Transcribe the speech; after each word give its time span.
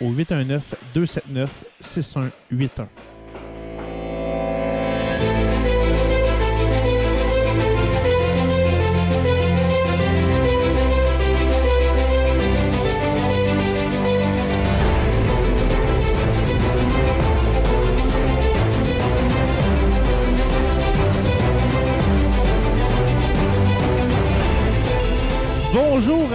au 0.00 0.10
819 0.10 0.74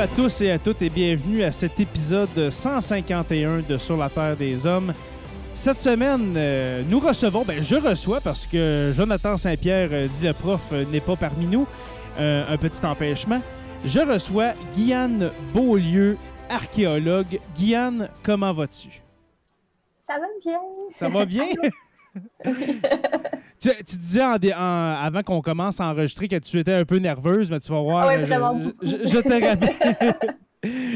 à 0.05 0.07
tous 0.07 0.41
et 0.41 0.51
à 0.51 0.59
toutes 0.59 0.83
et 0.83 0.89
bienvenue 0.91 1.41
à 1.41 1.51
cet 1.51 1.79
épisode 1.79 2.51
151 2.51 3.61
de 3.67 3.75
Sur 3.79 3.97
la 3.97 4.07
Terre 4.07 4.37
des 4.37 4.67
Hommes. 4.67 4.93
Cette 5.55 5.79
semaine, 5.79 6.35
euh, 6.37 6.83
nous 6.87 6.99
recevons, 6.99 7.43
ben 7.43 7.63
je 7.63 7.75
reçois 7.75 8.21
parce 8.21 8.45
que 8.45 8.91
Jonathan 8.93 9.35
Saint-Pierre, 9.35 9.89
euh, 9.91 10.07
dit 10.07 10.27
le 10.27 10.33
prof, 10.33 10.61
euh, 10.73 10.85
n'est 10.91 11.01
pas 11.01 11.15
parmi 11.15 11.47
nous, 11.47 11.65
un 12.19 12.57
petit 12.57 12.85
empêchement. 12.85 13.41
Je 13.83 13.99
reçois 13.99 14.53
Guyane 14.75 15.31
Beaulieu, 15.51 16.19
archéologue. 16.49 17.39
Guyane, 17.57 18.09
comment 18.21 18.53
vas-tu? 18.53 19.01
Ça 20.07 20.19
va 20.19 20.27
bien. 20.39 20.59
Ça 20.93 21.09
va 21.09 21.25
bien? 21.25 21.47
tu, 23.59 23.69
tu 23.85 23.97
disais 23.97 24.23
en 24.23 24.35
avant 25.01 25.23
qu'on 25.23 25.41
commence 25.41 25.79
à 25.79 25.87
enregistrer 25.87 26.27
que 26.27 26.37
tu 26.37 26.59
étais 26.59 26.73
un 26.73 26.85
peu 26.85 26.97
nerveuse, 26.97 27.49
mais 27.49 27.59
tu 27.59 27.71
vas 27.71 27.81
voir. 27.81 28.03
Ah 28.05 28.07
ouais, 28.07 28.25
je- 28.25 29.17
te 29.19 29.45
rappelle. 29.45 30.15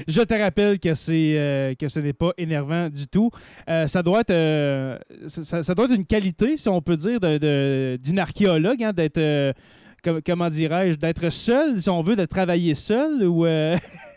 Je 0.07 0.21
te 0.23 0.33
rappelle 0.33 0.79
que 0.79 0.95
c'est 0.95 1.35
euh, 1.37 1.75
que 1.75 1.87
ce 1.89 1.99
n'est 1.99 2.13
pas 2.13 2.31
énervant 2.39 2.89
du 2.89 3.05
tout. 3.07 3.29
Euh, 3.69 3.85
ça 3.85 4.01
doit 4.01 4.21
être 4.21 4.31
euh, 4.31 4.97
ça, 5.27 5.75
doit 5.75 5.85
être 5.85 5.93
une 5.93 6.07
qualité, 6.07 6.57
si 6.57 6.67
on 6.69 6.81
peut 6.81 6.95
dire, 6.95 7.19
de- 7.19 7.37
de- 7.37 7.99
d'une 8.03 8.17
archéologue, 8.17 8.83
hein, 8.83 8.93
d'être 8.93 9.53
com- 10.03 10.21
comment 10.25 10.49
dirais-je, 10.49 10.97
d'être 10.97 11.29
seul, 11.29 11.79
si 11.79 11.87
on 11.87 12.01
veut, 12.01 12.15
de 12.15 12.25
travailler 12.25 12.73
seul 12.73 13.23
ou 13.27 13.45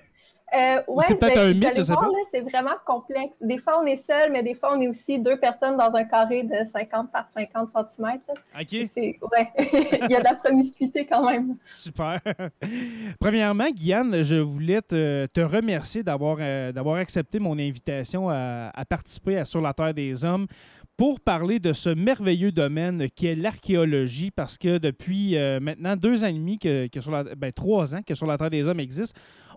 euh, 0.54 0.82
ouais, 0.88 1.04
C'est 1.06 1.14
peut-être 1.16 1.34
ben, 1.34 1.48
un 1.48 1.52
mythe, 1.52 1.76
je 1.76 1.82
sais 1.82 1.94
pas. 1.94 2.08
C'est 2.30 2.40
vraiment 2.40 2.74
complexe. 2.86 3.36
Des 3.40 3.58
fois, 3.58 3.80
on 3.82 3.86
est 3.86 3.96
seul, 3.96 4.30
mais 4.30 4.42
des 4.42 4.54
fois, 4.54 4.76
on 4.76 4.80
est 4.80 4.88
aussi 4.88 5.18
deux 5.18 5.38
personnes 5.38 5.76
dans 5.76 5.94
un 5.94 6.04
carré 6.04 6.42
de 6.42 6.64
50 6.64 7.10
par 7.10 7.28
50 7.28 7.70
cm. 7.90 8.18
OK. 8.60 8.72
Ouais, 8.72 9.50
il 9.58 10.10
y 10.10 10.14
a 10.14 10.20
de 10.20 10.24
la 10.24 10.34
promiscuité 10.34 11.06
quand 11.06 11.28
même. 11.30 11.56
Super. 11.64 12.20
Premièrement, 13.20 13.70
Guyane, 13.70 14.22
je 14.22 14.36
voulais 14.36 14.82
te, 14.82 15.26
te 15.26 15.40
remercier 15.40 16.02
d'avoir 16.02 16.36
euh, 16.40 16.72
d'avoir 16.72 16.96
accepté 16.96 17.38
mon 17.38 17.58
invitation 17.58 18.28
à, 18.28 18.70
à 18.74 18.84
participer 18.84 19.38
à 19.38 19.44
Sur 19.44 19.60
la 19.60 19.72
Terre 19.72 19.94
des 19.94 20.24
Hommes 20.24 20.46
pour 20.96 21.20
parler 21.20 21.58
de 21.58 21.72
ce 21.72 21.88
merveilleux 21.90 22.52
domaine 22.52 23.08
qui 23.10 23.26
est 23.26 23.34
l'archéologie, 23.34 24.30
parce 24.30 24.58
que 24.58 24.78
depuis 24.78 25.36
euh, 25.36 25.58
maintenant 25.60 25.96
deux 25.96 26.22
ans 26.22 26.28
et 26.28 26.32
demi, 26.32 26.58
que, 26.58 26.86
que 26.86 27.00
sur 27.00 27.10
la, 27.10 27.24
ben, 27.24 27.52
trois 27.52 27.94
ans 27.94 28.02
que 28.06 28.14
Sur 28.14 28.26
la 28.26 28.36
Terre 28.38 28.50
des 28.50 28.68
Hommes 28.68 28.80
existe, 28.80 29.16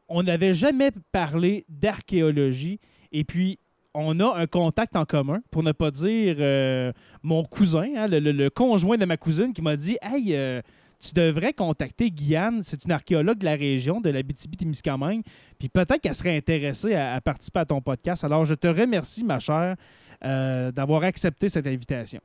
on 0.09 0.23
n'avait 0.23 0.53
jamais 0.53 0.91
parlé 1.11 1.65
d'archéologie. 1.69 2.79
Et 3.11 3.23
puis, 3.23 3.59
on 3.93 4.19
a 4.19 4.35
un 4.37 4.45
contact 4.47 4.95
en 4.95 5.05
commun, 5.05 5.41
pour 5.51 5.63
ne 5.63 5.71
pas 5.71 5.89
dire 5.91 6.35
euh, 6.39 6.91
mon 7.23 7.43
cousin, 7.43 7.87
hein, 7.95 8.07
le, 8.07 8.19
le- 8.19 8.31
le 8.33 8.49
conjoint 8.49 8.97
de 8.97 9.05
ma 9.05 9.17
cousine, 9.17 9.53
qui 9.53 9.61
m'a 9.61 9.75
dit 9.77 9.97
Hey, 10.01 10.35
euh, 10.35 10.61
tu 10.99 11.13
devrais 11.13 11.53
contacter 11.53 12.11
Guyane. 12.11 12.61
C'est 12.63 12.83
une 12.85 12.91
archéologue 12.91 13.37
de 13.37 13.45
la 13.45 13.55
région, 13.55 14.01
de 14.01 14.09
la 14.09 14.21
témiscamingue 14.57 15.21
Puis 15.59 15.69
peut-être 15.69 15.99
qu'elle 16.01 16.15
serait 16.15 16.35
intéressée 16.35 16.93
à, 16.95 17.13
à 17.15 17.21
participer 17.21 17.59
à 17.59 17.65
ton 17.65 17.79
podcast. 17.81 18.23
Alors, 18.23 18.43
je 18.45 18.55
te 18.55 18.67
remercie, 18.67 19.23
ma 19.23 19.39
chère, 19.39 19.75
euh, 20.23 20.71
d'avoir 20.71 21.03
accepté 21.03 21.47
cette 21.49 21.67
invitation. 21.67 22.19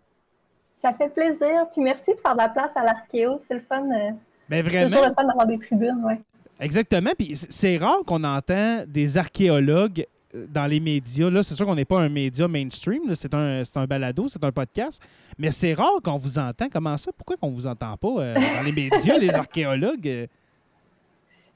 Ça 0.76 0.92
fait 0.92 1.12
plaisir. 1.12 1.66
Puis 1.72 1.82
merci 1.82 2.14
de 2.14 2.20
faire 2.20 2.32
de 2.32 2.38
la 2.38 2.48
place 2.48 2.76
à 2.76 2.82
l'archéo. 2.82 3.38
C'est 3.46 3.54
le 3.54 3.60
fun. 3.60 3.82
Mais 3.86 4.12
c'est 4.48 4.62
vraiment, 4.62 4.88
toujours 4.88 5.06
le 5.08 5.14
fun 5.14 5.24
d'avoir 5.24 5.46
des 5.46 5.58
tribunes. 5.58 6.00
Ouais. 6.04 6.18
Exactement. 6.60 7.10
Puis 7.18 7.32
c'est 7.34 7.76
rare 7.76 8.00
qu'on 8.06 8.22
entend 8.24 8.84
des 8.86 9.18
archéologues 9.18 10.06
euh, 10.34 10.46
dans 10.48 10.66
les 10.66 10.80
médias. 10.80 11.30
Là, 11.30 11.42
c'est 11.42 11.54
sûr 11.54 11.66
qu'on 11.66 11.74
n'est 11.74 11.84
pas 11.84 11.98
un 12.00 12.08
média 12.08 12.46
mainstream. 12.48 13.14
C'est 13.14 13.34
un, 13.34 13.64
c'est 13.64 13.78
un 13.78 13.86
balado, 13.86 14.28
c'est 14.28 14.44
un 14.44 14.52
podcast. 14.52 15.02
Mais 15.38 15.50
c'est 15.50 15.74
rare 15.74 16.00
qu'on 16.04 16.16
vous 16.18 16.38
entend. 16.38 16.68
Comment 16.70 16.96
ça? 16.96 17.10
Pourquoi 17.16 17.36
qu'on 17.36 17.50
vous 17.50 17.66
entend 17.66 17.96
pas 17.96 18.08
euh, 18.20 18.34
dans 18.34 18.62
les 18.64 18.72
médias, 18.72 19.18
les 19.18 19.34
archéologues? 19.34 20.06
euh? 20.08 20.26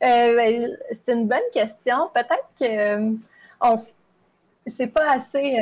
Ben, 0.00 0.68
c'est 1.04 1.12
une 1.14 1.26
bonne 1.28 1.38
question. 1.52 2.10
Peut-être 2.12 2.48
que 2.58 2.64
euh, 2.64 3.12
on 3.60 3.78
c'est 4.66 4.86
pas 4.86 5.12
assez 5.12 5.56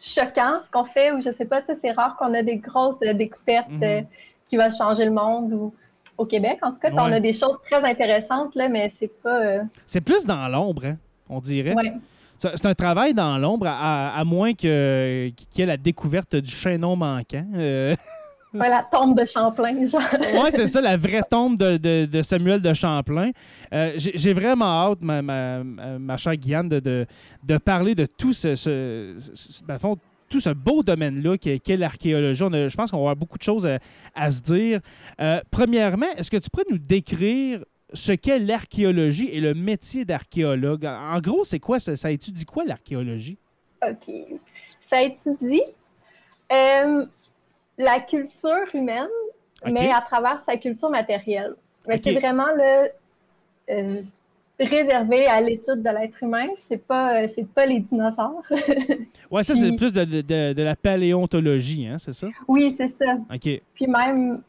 choquant 0.00 0.60
ce 0.62 0.70
qu'on 0.70 0.84
fait, 0.84 1.12
ou 1.12 1.20
je 1.20 1.30
sais 1.30 1.44
pas, 1.46 1.62
c'est 1.74 1.92
rare 1.92 2.16
qu'on 2.16 2.34
a 2.34 2.42
des 2.42 2.56
grosses 2.56 2.98
découvertes 3.00 3.70
Mhm. 3.70 3.82
euh, 3.82 4.02
qui 4.44 4.56
vont 4.56 4.70
changer 4.70 5.04
le 5.06 5.10
monde 5.10 5.52
ou 5.52 5.74
au 6.18 6.24
Québec. 6.26 6.58
En 6.62 6.72
tout 6.72 6.78
cas, 6.80 6.90
on 6.92 7.12
a 7.12 7.20
des 7.20 7.32
choses 7.32 7.60
très 7.62 7.82
intéressantes, 7.84 8.54
là, 8.54 8.68
mais 8.68 8.90
c'est 8.98 9.10
pas. 9.22 9.40
euh, 9.44 9.62
C'est 9.86 10.00
plus 10.00 10.24
dans 10.26 10.48
l'ombre, 10.48 10.84
hein, 10.86 10.96
on 11.28 11.40
dirait. 11.40 11.74
ouais. 11.74 11.92
C'est 12.36 12.66
un 12.66 12.74
travail 12.74 13.14
dans 13.14 13.38
l'ombre, 13.38 13.66
à, 13.68 14.10
à 14.18 14.24
moins 14.24 14.52
que- 14.54 15.28
qu'il 15.50 15.60
y 15.60 15.62
ait 15.62 15.66
la 15.66 15.76
découverte 15.76 16.34
du 16.36 16.50
chaînon 16.50 16.96
manquant. 16.96 17.46
Euh, 17.56 17.94
Ouais, 18.54 18.68
la 18.68 18.84
tombe 18.88 19.18
de 19.18 19.24
Champlain, 19.24 19.84
genre. 19.88 20.00
ouais, 20.44 20.50
c'est 20.52 20.66
ça, 20.66 20.80
la 20.80 20.96
vraie 20.96 21.22
tombe 21.28 21.58
de, 21.58 21.76
de- 21.76 22.06
de 22.06 22.22
Samuel 22.22 22.62
de 22.62 22.72
Champlain. 22.72 23.32
Euh, 23.72 23.94
J'ai 23.96 24.32
vraiment 24.32 24.90
hâte, 24.92 24.98
ma, 25.02 25.22
ma, 25.22 25.64
ma- 25.64 26.16
chère 26.16 26.36
Guyane, 26.36 26.68
de, 26.68 26.78
de, 27.42 27.58
parler 27.58 27.96
de 27.96 28.06
tout 28.06 28.32
ce, 28.32 28.54
ce- 28.54 29.16
fond, 29.80 29.96
tout 30.34 30.40
ce 30.40 30.50
beau 30.50 30.82
domaine-là 30.82 31.38
qu'est 31.38 31.60
qu'est 31.60 31.76
l'archéologie. 31.76 32.42
On 32.42 32.52
a- 32.52 32.66
Je 32.66 32.76
pense 32.76 32.90
qu'on 32.90 32.96
va 32.96 33.02
avoir 33.02 33.16
beaucoup 33.16 33.38
de 33.38 33.42
choses 33.44 33.68
à, 33.68 33.78
à 34.16 34.32
se 34.32 34.40
dire. 34.42 34.80
Euh, 35.20 35.40
premièrement, 35.52 36.10
est-ce 36.16 36.28
que 36.28 36.36
tu 36.38 36.50
pourrais 36.50 36.64
nous 36.72 36.78
décrire 36.78 37.64
ce 37.92 38.10
qu'est 38.10 38.40
l'archéologie 38.40 39.28
et 39.30 39.40
le 39.40 39.54
métier 39.54 40.04
d'archéologue? 40.04 40.86
En 40.86 41.20
gros, 41.20 41.44
c'est 41.44 41.60
quoi? 41.60 41.78
Ça, 41.78 41.94
ça 41.94 42.10
étudie 42.10 42.44
quoi, 42.44 42.64
l'archéologie? 42.64 43.38
OK. 43.86 44.12
Ça 44.80 45.02
étudie 45.04 45.62
euh, 46.52 47.06
la 47.78 48.00
culture 48.00 48.66
humaine, 48.74 49.06
mais 49.70 49.92
à 49.92 50.00
travers 50.00 50.40
sa 50.40 50.56
culture 50.56 50.90
matérielle. 50.90 51.54
Mais 51.86 51.98
c'est 52.02 52.12
vraiment 52.14 52.48
le. 52.56 52.88
euh, 53.70 54.02
réservé 54.58 55.26
à 55.26 55.40
l'étude 55.40 55.82
de 55.82 55.90
l'être 55.90 56.22
humain. 56.22 56.46
C'est 56.56 56.84
pas, 56.86 57.26
c'est 57.28 57.46
pas 57.48 57.66
les 57.66 57.80
dinosaures. 57.80 58.42
ouais, 59.30 59.42
ça, 59.42 59.54
c'est 59.54 59.72
plus 59.72 59.92
de, 59.92 60.04
de, 60.04 60.52
de, 60.52 60.62
la 60.62 60.76
paléontologie, 60.76 61.86
hein, 61.86 61.98
c'est 61.98 62.12
ça? 62.12 62.28
Oui, 62.46 62.74
c'est 62.76 62.88
ça. 62.88 63.16
OK. 63.32 63.62
Puis 63.74 63.86
même, 63.86 64.42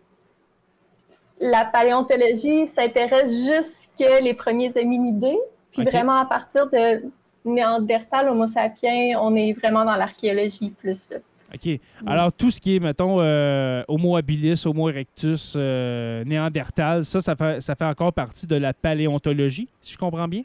la 1.39 1.65
paléontologie 1.65 2.67
s'intéresse 2.67 3.31
jusque 3.31 4.21
les 4.21 4.33
premiers 4.33 4.71
hominidés. 4.77 5.37
Puis 5.71 5.83
vraiment, 5.83 6.15
à 6.15 6.25
partir 6.25 6.67
de 6.69 7.03
Néandertal, 7.43 8.29
Homo 8.29 8.47
sapiens, 8.47 9.19
on 9.21 9.35
est 9.35 9.53
vraiment 9.53 9.85
dans 9.85 9.95
l'archéologie 9.95 10.71
plus. 10.71 11.09
OK. 11.55 11.79
Alors, 12.05 12.31
tout 12.33 12.51
ce 12.51 12.59
qui 12.59 12.75
est, 12.75 12.79
mettons, 12.79 13.17
euh, 13.21 13.83
Homo 13.87 14.17
habilis, 14.17 14.63
Homo 14.65 14.89
erectus, 14.89 15.53
euh, 15.55 16.23
Néandertal, 16.25 17.05
ça, 17.05 17.21
ça 17.21 17.35
fait, 17.35 17.61
ça 17.61 17.75
fait 17.75 17.85
encore 17.85 18.13
partie 18.13 18.47
de 18.47 18.55
la 18.55 18.73
paléontologie, 18.73 19.67
si 19.81 19.93
je 19.93 19.97
comprends 19.97 20.27
bien? 20.27 20.43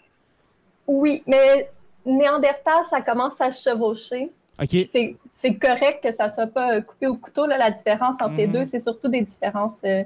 Oui, 0.86 1.22
mais 1.26 1.70
Néandertal, 2.06 2.84
ça 2.88 3.00
commence 3.00 3.40
à 3.40 3.50
chevaucher. 3.50 4.30
OK. 4.60 4.76
C'est 5.32 5.54
correct 5.54 6.02
que 6.02 6.12
ça 6.12 6.26
ne 6.26 6.30
soit 6.30 6.46
pas 6.46 6.80
coupé 6.82 7.06
au 7.06 7.16
couteau. 7.16 7.46
Là, 7.46 7.56
la 7.56 7.70
différence 7.70 8.16
entre 8.20 8.36
les 8.36 8.46
mhm. 8.46 8.52
deux, 8.52 8.64
c'est 8.66 8.80
surtout 8.80 9.08
des 9.08 9.22
différences 9.22 9.78
euh, 9.84 10.02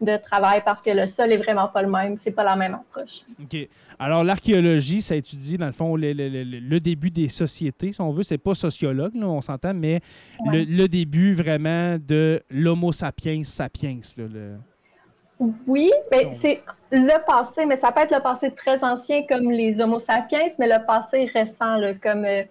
de 0.00 0.16
travail 0.16 0.62
parce 0.64 0.82
que 0.82 0.90
le 0.90 1.06
sol 1.06 1.32
est 1.32 1.36
vraiment 1.36 1.68
pas 1.68 1.82
le 1.82 1.90
même, 1.90 2.16
c'est 2.16 2.30
pas 2.30 2.44
la 2.44 2.56
même 2.56 2.74
approche. 2.74 3.22
OK. 3.42 3.56
Alors, 3.98 4.24
l'archéologie, 4.24 5.00
ça 5.00 5.16
étudie, 5.16 5.56
dans 5.56 5.66
le 5.66 5.72
fond, 5.72 5.96
le, 5.96 6.78
début 6.78 7.10
des 7.10 7.28
sociétés, 7.28 7.92
si 7.92 8.00
on 8.00 8.10
veut. 8.10 8.22
C'est 8.22 8.38
pas 8.38 8.54
sociologue, 8.54 9.12
on 9.16 9.40
s'entend, 9.40 9.72
mais 9.74 10.00
le, 10.44 10.86
début 10.86 11.34
vraiment 11.34 11.96
de 11.98 12.42
l'Homo 12.50 12.92
sapiens 12.92 13.42
sapiens. 13.44 14.00
Oui, 15.66 15.90
mais 16.10 16.30
c'est 16.38 16.62
le 16.90 17.24
passé, 17.26 17.66
mais 17.66 17.76
ça 17.76 17.92
peut 17.92 18.00
être 18.00 18.14
le 18.14 18.22
passé 18.22 18.50
très 18.52 18.82
ancien 18.84 19.22
comme 19.26 19.50
les 19.50 19.80
Homo 19.80 19.98
sapiens, 19.98 20.46
mais 20.58 20.66
le 20.66 20.84
passé 20.86 21.30
récent, 21.32 21.78
comme 22.02 22.24
euh, 22.24 22.44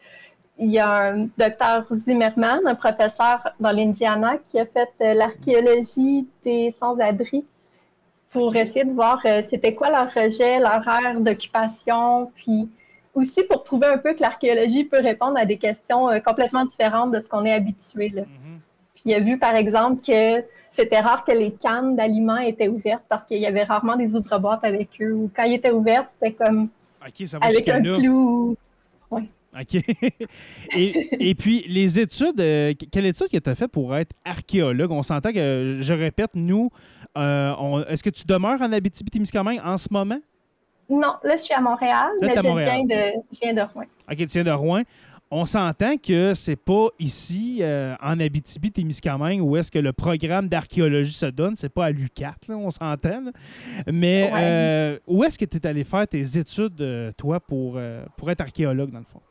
il 0.57 0.71
y 0.71 0.79
a 0.79 1.11
un 1.11 1.27
docteur 1.37 1.85
Zimmerman, 1.91 2.61
un 2.65 2.75
professeur 2.75 3.53
dans 3.59 3.71
l'Indiana, 3.71 4.37
qui 4.37 4.59
a 4.59 4.65
fait 4.65 4.89
euh, 5.01 5.13
l'archéologie 5.13 6.27
des 6.43 6.71
sans-abri 6.71 7.45
pour 8.29 8.55
essayer 8.55 8.85
de 8.85 8.91
voir 8.91 9.21
euh, 9.25 9.41
c'était 9.49 9.75
quoi 9.75 9.89
leur 9.89 10.13
rejet, 10.13 10.59
leur 10.59 10.87
aire 10.87 11.19
d'occupation, 11.19 12.31
puis 12.35 12.69
aussi 13.13 13.43
pour 13.43 13.63
prouver 13.63 13.87
un 13.87 13.97
peu 13.97 14.13
que 14.13 14.21
l'archéologie 14.21 14.85
peut 14.85 15.01
répondre 15.01 15.37
à 15.37 15.45
des 15.45 15.57
questions 15.57 16.09
euh, 16.09 16.19
complètement 16.19 16.65
différentes 16.65 17.11
de 17.11 17.19
ce 17.19 17.27
qu'on 17.27 17.45
est 17.45 17.53
habitué. 17.53 18.09
Là. 18.09 18.21
Mm-hmm. 18.23 18.59
Puis 18.93 19.03
il 19.05 19.13
a 19.13 19.19
vu, 19.19 19.37
par 19.37 19.55
exemple, 19.55 20.05
que 20.05 20.43
c'était 20.71 20.99
rare 20.99 21.23
que 21.25 21.31
les 21.31 21.51
cannes 21.51 21.95
d'aliments 21.95 22.37
étaient 22.37 22.67
ouvertes 22.69 23.03
parce 23.09 23.25
qu'il 23.25 23.37
y 23.37 23.45
avait 23.45 23.63
rarement 23.63 23.95
des 23.95 24.15
ouvre-boîtes 24.15 24.63
avec 24.63 24.89
eux. 25.01 25.13
Ou 25.13 25.31
quand 25.35 25.43
ils 25.43 25.55
étaient 25.55 25.71
ouvertes, 25.71 26.07
c'était 26.11 26.33
comme 26.33 26.69
avec 27.41 27.67
un 27.69 27.81
clou. 27.81 28.55
OK. 29.59 29.75
et, 30.75 31.29
et, 31.29 31.35
puis, 31.35 31.65
les 31.67 31.99
études, 31.99 32.39
euh, 32.39 32.73
quelle 32.91 33.05
étude 33.05 33.29
que 33.29 33.37
tu 33.37 33.49
as 33.49 33.55
fait 33.55 33.67
pour 33.67 33.95
être 33.95 34.11
archéologue? 34.25 34.91
On 34.91 35.03
s'entend 35.03 35.31
que, 35.31 35.77
je 35.79 35.93
répète, 35.93 36.31
nous, 36.35 36.69
euh, 37.17 37.85
est-ce 37.85 38.03
que 38.03 38.09
tu 38.09 38.25
demeures 38.25 38.61
en 38.61 38.71
Abitibi-Témiscamingue 38.71 39.61
en 39.63 39.77
ce 39.77 39.87
moment? 39.91 40.19
Non, 40.89 41.15
là, 41.23 41.37
je 41.37 41.43
suis 41.43 41.53
à 41.53 41.61
Montréal, 41.61 42.09
mais 42.21 42.35
je, 42.35 42.41
Viens 42.41 42.83
de, 42.83 43.19
je 43.31 43.37
viens 43.41 43.53
de 43.53 43.61
Rouen. 43.61 43.85
OK, 44.11 44.17
tu 44.17 44.25
viens 44.25 44.43
de 44.43 44.51
Rouen. 44.51 44.83
On 45.31 45.45
s'entend 45.45 45.97
que 45.97 46.33
c'est 46.35 46.55
pas 46.55 46.89
ici, 46.99 47.57
euh, 47.61 47.95
en 47.99 48.19
Abitibi-Témiscamingue, 48.19 49.41
où 49.41 49.57
est-ce 49.57 49.71
que 49.71 49.79
le 49.79 49.91
programme 49.91 50.47
d'archéologie 50.47 51.13
se 51.13 51.25
donne. 51.25 51.55
C'est 51.55 51.69
pas 51.69 51.85
à 51.85 51.91
l'UCAT, 51.91 52.35
on 52.49 52.69
s'entend. 52.69 53.31
Mais 53.91 54.99
où 55.07 55.23
est-ce 55.23 55.39
que 55.39 55.45
tu 55.45 55.57
es 55.57 55.65
allé 55.65 55.83
faire 55.83 56.07
tes 56.07 56.37
études, 56.37 57.13
toi, 57.17 57.39
pour, 57.39 57.79
pour 58.17 58.29
être 58.29 58.41
archéologue, 58.41 58.91
dans 58.91 58.99
le 58.99 59.05
fond? 59.05 59.21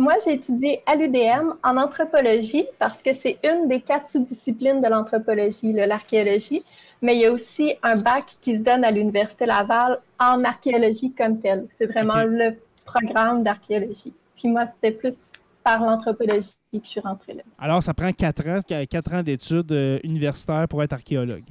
Moi, 0.00 0.14
j'ai 0.24 0.32
étudié 0.32 0.82
à 0.86 0.96
l'UDM 0.96 1.52
en 1.62 1.76
anthropologie 1.76 2.64
parce 2.78 3.02
que 3.02 3.12
c'est 3.12 3.36
une 3.44 3.68
des 3.68 3.82
quatre 3.82 4.06
sous-disciplines 4.06 4.80
de 4.80 4.88
l'anthropologie, 4.88 5.74
l'archéologie. 5.74 6.64
Mais 7.02 7.16
il 7.16 7.20
y 7.20 7.26
a 7.26 7.30
aussi 7.30 7.74
un 7.82 7.96
bac 7.96 8.24
qui 8.40 8.56
se 8.56 8.62
donne 8.62 8.82
à 8.82 8.90
l'Université 8.90 9.44
Laval 9.44 9.98
en 10.18 10.42
archéologie 10.42 11.12
comme 11.12 11.38
telle. 11.38 11.66
C'est 11.68 11.84
vraiment 11.84 12.24
le 12.24 12.56
programme 12.86 13.42
d'archéologie. 13.42 14.14
Puis 14.34 14.48
moi, 14.48 14.66
c'était 14.66 14.90
plus 14.90 15.30
par 15.62 15.82
l'anthropologie 15.82 16.54
que 16.72 16.78
je 16.82 16.88
suis 16.88 17.00
rentrée 17.00 17.34
là. 17.34 17.42
Alors, 17.58 17.82
ça 17.82 17.92
prend 17.92 18.10
quatre 18.12 18.48
ans, 18.48 18.60
quatre 18.88 19.12
ans 19.12 19.22
d'études 19.22 19.70
euh, 19.70 19.98
universitaires 20.02 20.66
pour 20.66 20.82
être 20.82 20.94
archéologue. 20.94 21.44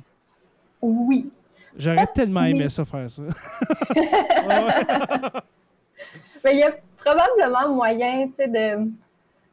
Oui. 0.81 1.29
J'aurais 1.77 2.07
tellement 2.07 2.45
aimé 2.45 2.67
ça 2.69 2.83
faire 2.83 3.11
ça. 3.11 3.21
Mais 6.43 6.53
il 6.53 6.59
y 6.59 6.63
a 6.63 6.71
probablement 6.97 7.73
moyen 7.73 8.27
de, 8.37 8.91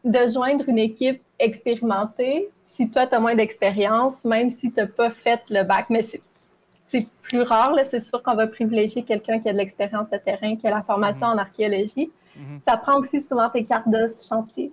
de 0.05 0.33
joindre 0.33 0.69
une 0.69 0.79
équipe 0.79 1.23
expérimentée 1.39 2.51
si 2.67 2.91
toi, 2.91 3.07
tu 3.07 3.15
as 3.15 3.21
moins 3.21 3.35
d'expérience, 3.35 4.25
même 4.25 4.51
si 4.51 4.73
tu 4.73 4.81
n'as 4.81 4.87
pas 4.87 5.11
fait 5.11 5.41
le 5.49 5.63
bac. 5.63 5.87
Mais 5.89 6.03
c'est 6.03 7.07
plus 7.23 7.43
rare. 7.43 7.75
C'est 7.87 8.01
sûr 8.01 8.23
qu'on 8.23 8.35
va 8.35 8.47
privilégier 8.47 9.03
quelqu'un 9.03 9.39
qui 9.39 9.49
a 9.49 9.53
de 9.53 9.59
l'expérience 9.59 10.11
de 10.11 10.19
terrain, 10.19 10.57
qui 10.57 10.67
a 10.67 10.71
la 10.71 10.83
formation 10.83 11.29
en 11.29 11.39
archéologie. 11.39 12.11
Mhm. 12.37 12.61
Ça 12.61 12.77
prend 12.77 12.99
aussi 12.99 13.21
souvent 13.21 13.49
tes 13.49 13.65
cartes 13.65 13.89
de 13.89 14.07
chantier 14.29 14.73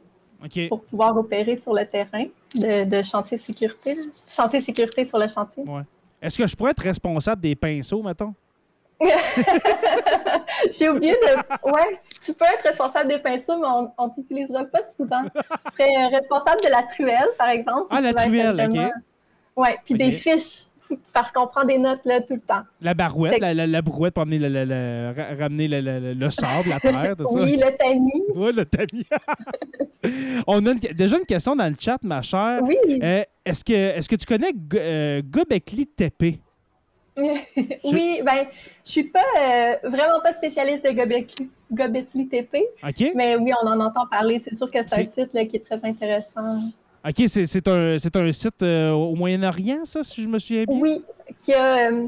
pour 0.68 0.82
pouvoir 0.82 1.16
opérer 1.16 1.56
sur 1.58 1.74
le 1.74 1.86
terrain 1.86 2.26
de, 2.54 3.02
chantier 3.02 3.38
sécurité. 3.38 3.98
Santé-sécurité 4.26 5.06
sur 5.06 5.18
le 5.18 5.28
chantier. 5.28 5.64
Est-ce 6.22 6.38
que 6.38 6.48
je 6.48 6.56
pourrais 6.56 6.72
être 6.72 6.84
responsable 6.84 7.42
des 7.42 7.56
pinceaux, 7.56 8.02
mettons? 8.02 8.34
J'ai 10.72 10.90
oublié 10.90 11.14
de. 11.14 11.72
Ouais, 11.72 12.00
tu 12.24 12.34
peux 12.34 12.46
être 12.46 12.64
responsable 12.64 13.10
des 13.10 13.20
pinceaux, 13.20 13.58
mais 13.60 13.68
on 13.98 14.08
ne 14.08 14.14
t'utilisera 14.14 14.64
pas 14.66 14.84
souvent. 14.84 15.24
Tu 15.24 15.72
serais 15.72 16.08
responsable 16.08 16.62
de 16.62 16.70
la 16.70 16.84
truelle, 16.84 17.30
par 17.38 17.50
exemple. 17.50 17.88
ah, 17.90 18.02
la 18.02 18.14
truelle, 18.14 18.70
OK. 18.70 18.92
Ouais, 19.56 19.78
puis 19.86 19.94
des 19.94 20.12
fiches, 20.12 20.68
parce 21.14 21.32
qu'on 21.32 21.48
prend 21.48 21.64
des 21.64 21.78
notes 21.78 22.02
là 22.06 22.22
tout 22.22 22.34
le 22.34 22.42
temps. 22.42 22.64
La 22.82 22.94
barouette, 22.94 23.40
la, 23.40 23.54
la, 23.54 23.82
brouette 23.82 24.14
pour 24.14 24.24
amener 24.24 24.40
ramener 24.40 25.68
le, 25.68 26.30
sable, 26.30 26.70
la 26.70 26.80
terre, 26.80 27.16
tout 27.16 27.26
ça. 27.28 27.40
Oui, 27.40 27.58
le 27.58 27.76
tamis. 27.76 28.24
Oui, 28.36 28.52
le 28.54 28.66
tamis. 28.66 29.06
on 30.48 30.66
a 30.66 30.74
déjà 30.74 31.18
une 31.18 31.26
question 31.26 31.56
dans 31.56 31.68
le 31.68 31.76
chat, 31.80 31.98
ma 32.04 32.22
chère. 32.22 32.60
Oui. 32.64 32.78
Euh, 33.02 33.24
est-ce, 33.46 33.64
que, 33.64 33.74
est-ce 33.74 34.10
que 34.10 34.16
tu 34.16 34.26
connais 34.26 34.52
euh, 34.76 35.22
Gobekli 35.24 35.88
Tepe? 35.88 36.40
Oui, 37.18 38.22
ben, 38.24 38.48
je 38.84 38.90
suis 38.90 39.04
pas 39.04 39.20
euh, 39.20 39.90
vraiment 39.90 40.20
pas 40.24 40.34
spécialiste 40.34 40.84
de 40.84 40.92
Gobekli, 40.92 41.50
Gobekli 41.72 42.28
Tepe. 42.28 42.58
Mais 43.16 43.36
oui, 43.36 43.52
on 43.62 43.68
en 43.68 43.80
entend 43.80 44.08
parler. 44.10 44.40
C'est 44.40 44.56
sûr 44.56 44.70
que 44.72 44.80
c'est 44.88 45.02
un 45.02 45.06
site 45.06 45.32
qui 45.32 45.58
est 45.58 45.66
très 45.66 45.84
intéressant. 45.86 46.60
OK, 47.06 47.24
c'est 47.28 47.68
un, 47.68 47.98
un, 48.16 48.32
site 48.32 48.64
euh, 48.64 48.92
au 48.92 49.14
Moyen-Orient, 49.16 49.84
ça, 49.84 50.04
si 50.04 50.24
je 50.24 50.28
me 50.28 50.40
souviens 50.40 50.64
bien? 50.64 50.78
Oui, 50.80 51.04
qui 51.44 51.54
a. 51.54 51.92
Euh, 51.92 52.08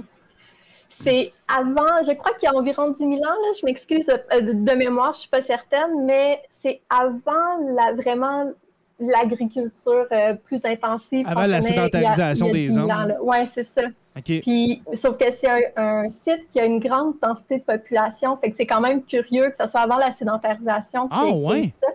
c'est 0.90 1.34
avant, 1.50 2.02
je 2.08 2.14
crois 2.14 2.34
qu'il 2.36 2.50
y 2.50 2.56
a 2.56 2.56
environ 2.56 2.90
10 2.90 2.98
000 3.00 3.12
ans, 3.16 3.20
là, 3.20 3.52
je 3.60 3.66
m'excuse 3.66 4.06
de, 4.06 4.76
mémoire, 4.76 5.08
je 5.08 5.18
ne 5.18 5.22
suis 5.22 5.30
pas 5.30 5.42
certaine, 5.42 6.06
mais 6.06 6.42
c'est 6.50 6.80
avant 6.90 7.58
la, 7.68 7.92
vraiment 7.92 8.50
l'agriculture 8.98 10.06
plus 10.46 10.64
intensive. 10.64 11.28
Avant 11.28 11.48
la 11.48 11.62
sédentarisation 11.62 12.50
des 12.50 12.78
hommes. 12.78 13.14
Oui, 13.22 13.38
c'est 13.50 13.66
ça. 13.66 13.82
Puis, 14.24 14.82
sauf 14.94 15.18
que 15.18 15.32
c'est 15.32 15.74
un, 15.76 16.10
site 16.10 16.48
qui 16.50 16.60
a 16.60 16.66
une 16.66 16.80
grande 16.80 17.16
densité 17.22 17.58
de 17.58 17.64
population, 17.64 18.38
fait 18.38 18.50
que 18.50 18.56
c'est 18.56 18.66
quand 18.66 18.80
même 18.80 19.04
curieux 19.04 19.50
que 19.50 19.58
ce 19.58 19.68
soit 19.68 19.82
avant 19.82 19.98
la 19.98 20.12
sédentarisation. 20.12 21.10
Ah, 21.12 21.28
ouais. 21.28 21.64
Ça. 21.64 21.88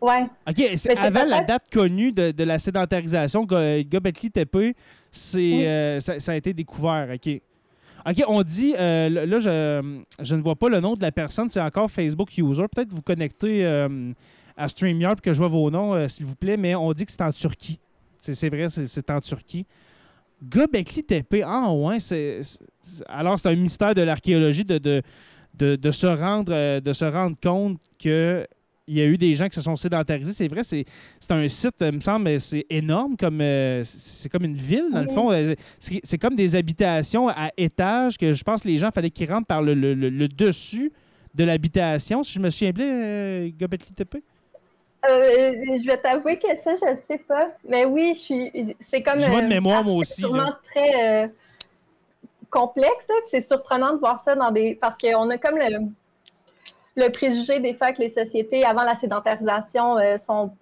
Ouais. 0.00 0.26
OK, 0.48 0.62
c'est 0.76 0.96
avant 0.96 1.24
la 1.24 1.42
date 1.42 1.64
connue 1.70 2.12
de, 2.12 2.44
la 2.44 2.58
sédentarisation, 2.58 3.44
Gobekli 3.44 4.30
Tepe, 4.30 4.76
c'est, 5.10 5.66
euh, 5.66 6.00
ça, 6.00 6.32
a 6.32 6.36
été 6.36 6.54
découvert. 6.54 7.08
OK. 7.12 7.40
OK, 8.06 8.24
on 8.28 8.42
dit, 8.42 8.74
euh, 8.78 9.26
là, 9.26 9.38
je, 9.38 10.02
je, 10.20 10.34
ne 10.34 10.40
vois 10.40 10.56
pas 10.56 10.70
le 10.70 10.80
nom 10.80 10.94
de 10.94 11.02
la 11.02 11.12
personne, 11.12 11.50
c'est 11.50 11.60
encore 11.60 11.90
Facebook 11.90 12.30
user. 12.38 12.64
Peut-être 12.74 12.92
vous 12.92 13.02
connectez 13.02 13.66
euh, 13.66 14.12
à 14.56 14.68
StreamYard 14.68 15.20
que 15.20 15.34
je 15.34 15.38
vois 15.38 15.48
vos 15.48 15.70
noms, 15.70 16.08
s'il 16.08 16.24
vous 16.24 16.36
plaît, 16.36 16.56
mais 16.56 16.74
on 16.74 16.92
dit 16.92 17.04
que 17.04 17.12
c'est 17.12 17.22
en 17.22 17.32
Turquie. 17.32 17.78
C'est 18.18 18.48
vrai, 18.48 18.68
c'est 18.68 19.10
en 19.10 19.20
Turquie. 19.20 19.66
Gobekli 20.42 21.04
Tepe, 21.04 21.42
ah 21.44 21.70
ouais, 21.72 22.00
c'est, 22.00 22.40
alors 23.08 23.38
c'est 23.38 23.48
un 23.48 23.56
mystère 23.56 23.94
de 23.94 24.02
l'archéologie 24.02 24.64
de, 24.64 25.02
de, 25.54 25.90
se 25.90 26.06
rendre, 26.06 26.52
euh, 26.54 26.80
de 26.80 26.92
se 26.92 27.04
rendre 27.04 27.36
compte 27.42 27.78
que 28.02 28.46
il 28.86 28.98
y 28.98 29.02
a 29.02 29.04
eu 29.04 29.16
des 29.16 29.36
gens 29.36 29.46
qui 29.48 29.54
se 29.54 29.60
sont 29.60 29.76
sédentarisés. 29.76 30.32
C'est 30.32 30.48
vrai, 30.48 30.64
c'est, 30.64 30.84
un 31.30 31.48
site, 31.48 31.76
il 31.80 31.92
me 31.92 32.00
semble, 32.00 32.40
c'est 32.40 32.66
énorme, 32.68 33.16
comme 33.16 33.40
euh, 33.40 33.82
c'est 33.84 34.28
comme 34.28 34.44
une 34.44 34.56
ville, 34.56 34.90
dans 34.92 35.02
le 35.02 35.06
fond. 35.06 35.30
Euh, 35.30 35.54
c'est, 35.78 36.18
comme 36.18 36.34
des 36.34 36.56
habitations 36.56 37.28
à 37.28 37.50
étages 37.56 38.18
que 38.18 38.32
je 38.32 38.42
pense 38.42 38.62
que 38.62 38.68
les 38.68 38.78
gens, 38.78 38.90
fallait 38.92 39.10
qu'ils 39.10 39.30
rentrent 39.30 39.46
par 39.46 39.62
le, 39.62 40.26
dessus 40.26 40.90
de 41.32 41.44
l'habitation. 41.44 42.24
Si 42.24 42.32
je 42.32 42.40
me 42.40 42.50
souviens 42.50 42.72
bien, 42.72 43.48
Gobekli 43.56 43.92
Tepe? 43.92 44.16
Euh, 45.08 45.52
je 45.80 45.86
vais 45.86 45.96
t'avouer 45.96 46.38
que 46.38 46.56
ça, 46.56 46.72
je 46.74 46.90
ne 46.90 46.96
sais 46.96 47.18
pas. 47.18 47.48
Mais 47.66 47.84
oui, 47.84 48.12
je 48.14 48.20
suis. 48.20 48.76
C'est 48.80 49.02
comme. 49.02 49.20
Je 49.20 49.30
vois 49.30 49.42
de 49.42 49.48
mémoire, 49.48 49.82
moi 49.82 49.94
aussi. 49.94 50.22
C'est 50.22 50.68
très. 50.70 51.24
Euh, 51.24 51.28
complexe. 52.50 53.08
C'est 53.24 53.40
surprenant 53.40 53.94
de 53.94 53.98
voir 53.98 54.18
ça 54.18 54.34
dans 54.34 54.50
des. 54.50 54.74
Parce 54.74 54.98
qu'on 54.98 55.30
a 55.30 55.38
comme 55.38 55.56
le, 55.56 55.86
le 56.96 57.08
préjugé 57.10 57.60
des 57.60 57.72
fois 57.72 57.92
que 57.92 58.02
les 58.02 58.10
sociétés, 58.10 58.64
avant 58.64 58.82
la 58.82 58.94
sédentarisation, 58.94 59.96
euh, 59.98 60.18
sont 60.18 60.52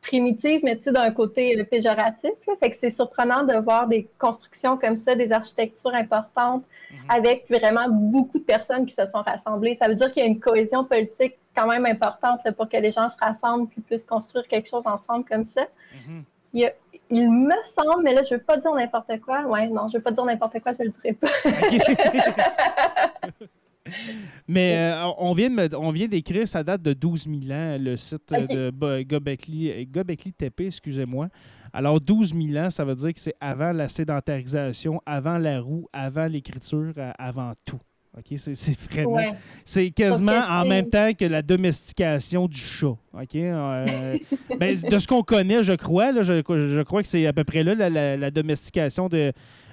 primitives, 0.00 0.60
mais 0.64 0.76
tu 0.76 0.84
sais, 0.84 0.92
d'un 0.92 1.10
côté 1.10 1.58
euh, 1.60 1.64
péjoratif. 1.64 2.32
Fait 2.60 2.70
que 2.70 2.76
c'est 2.76 2.90
surprenant 2.90 3.44
de 3.44 3.54
voir 3.54 3.86
des 3.88 4.08
constructions 4.18 4.76
comme 4.78 4.96
ça, 4.96 5.14
des 5.14 5.32
architectures 5.32 5.94
importantes. 5.94 6.64
Avec 7.08 7.48
vraiment 7.48 7.88
beaucoup 7.88 8.38
de 8.38 8.44
personnes 8.44 8.86
qui 8.86 8.94
se 8.94 9.06
sont 9.06 9.22
rassemblées. 9.22 9.74
Ça 9.74 9.88
veut 9.88 9.94
dire 9.94 10.10
qu'il 10.12 10.22
y 10.22 10.26
a 10.26 10.28
une 10.28 10.40
cohésion 10.40 10.84
politique 10.84 11.34
quand 11.54 11.66
même 11.66 11.86
importante 11.86 12.40
pour 12.56 12.68
que 12.68 12.76
les 12.76 12.90
gens 12.90 13.08
se 13.08 13.16
rassemblent 13.18 13.68
et 13.76 13.80
puissent 13.80 14.04
construire 14.04 14.46
quelque 14.46 14.68
chose 14.68 14.86
ensemble 14.86 15.24
comme 15.24 15.44
ça. 15.44 15.62
Mhm. 16.06 16.24
il, 16.54 17.30
me 17.30 17.54
semble, 17.64 18.02
mais 18.02 18.14
là, 18.14 18.22
je 18.22 18.34
ne 18.34 18.38
veux 18.38 18.44
pas 18.44 18.56
dire 18.56 18.72
n'importe 18.74 19.20
quoi. 19.20 19.42
Ouais, 19.42 19.66
non, 19.66 19.88
je 19.88 19.94
ne 19.94 19.98
veux 19.98 20.02
pas 20.02 20.12
dire 20.12 20.24
n'importe 20.24 20.60
quoi, 20.60 20.72
je 20.72 20.82
ne 20.82 20.88
le 20.88 20.92
dirai 20.92 21.12
pas. 21.12 21.28
Mais 24.48 24.78
euh, 24.78 25.06
on 25.18 25.34
vient, 25.34 25.50
on 25.74 25.90
vient 25.90 26.08
d'écrire, 26.08 26.46
ça 26.46 26.62
date 26.62 26.82
de 26.82 26.92
12 26.92 27.24
000 27.24 27.52
ans, 27.52 27.76
le 27.78 27.96
site 27.96 28.32
de 28.32 29.02
Gobekli, 29.02 29.86
Gobekli 29.86 30.32
Tepe, 30.32 30.60
excusez-moi. 30.60 31.28
Alors, 31.72 32.00
12 32.00 32.34
000 32.34 32.64
ans, 32.64 32.70
ça 32.70 32.84
veut 32.84 32.94
dire 32.94 33.14
que 33.14 33.20
c'est 33.20 33.34
avant 33.40 33.72
la 33.72 33.88
sédentarisation, 33.88 35.00
avant 35.06 35.38
la 35.38 35.60
roue, 35.60 35.88
avant 35.92 36.26
l'écriture, 36.26 36.92
euh, 36.96 37.12
avant 37.18 37.52
tout. 37.64 37.80
OK? 38.16 38.36
C'est 38.36 38.78
vraiment. 38.90 39.34
C'est 39.64 39.90
quasiment 39.90 40.42
en 40.48 40.66
même 40.66 40.90
temps 40.90 41.12
que 41.14 41.24
la 41.24 41.40
domestication 41.40 42.46
du 42.46 42.58
chat. 42.58 42.96
OK? 43.14 43.34
Euh, 43.36 44.18
ben, 44.60 44.78
de 44.78 44.98
ce 44.98 45.06
qu'on 45.06 45.22
connaît, 45.22 45.62
je 45.62 45.72
crois, 45.72 46.12
là, 46.12 46.22
je, 46.22 46.82
crois 46.82 47.02
que 47.02 47.08
c'est 47.08 47.26
à 47.26 47.32
peu 47.32 47.44
près 47.44 47.62
là 47.62 47.88
la 47.88 48.30
domestication 48.30 49.08
de, 49.08 49.32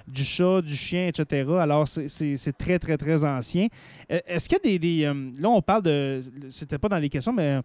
du 0.09 0.23
chat, 0.23 0.61
du 0.61 0.75
chien, 0.75 1.07
etc. 1.07 1.49
Alors, 1.59 1.87
c'est 1.87 2.57
très, 2.57 2.79
très, 2.79 2.97
très 2.97 3.23
ancien. 3.23 3.67
Euh, 4.11 4.19
est-ce 4.25 4.49
qu'il 4.49 4.71
y 4.71 4.75
a 4.75 4.77
des. 4.77 5.03
Euh, 5.05 5.31
là, 5.39 5.49
on 5.49 5.61
parle 5.61 5.83
de. 5.83 6.21
C'était 6.49 6.77
pas 6.77 6.89
dans 6.89 6.97
les 6.97 7.09
questions, 7.09 7.33
mais 7.33 7.59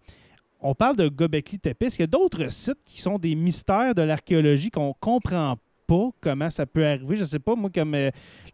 on 0.64 0.75
parle 0.75 0.97
de 0.97 1.09
Gobekli 1.09 1.59
Tepe. 1.59 1.83
Est-ce 1.83 1.97
qu'il 1.97 2.02
y 2.04 2.04
a 2.04 2.06
d'autres 2.06 2.50
sites 2.50 2.83
qui 2.87 3.00
sont 3.00 3.18
des 3.18 3.35
mystères 3.35 3.94
de 3.94 4.00
l'archéologie 4.02 4.71
qu'on 4.71 4.94
comprend 4.99 5.56
pas 5.87 6.09
comment 6.23 6.49
ça 6.49 6.64
peut 6.64 6.87
arriver? 6.87 7.16
Je 7.16 7.25
sais 7.25 7.38
pas, 7.38 7.54
moi, 7.54 7.68
comme 7.73 7.94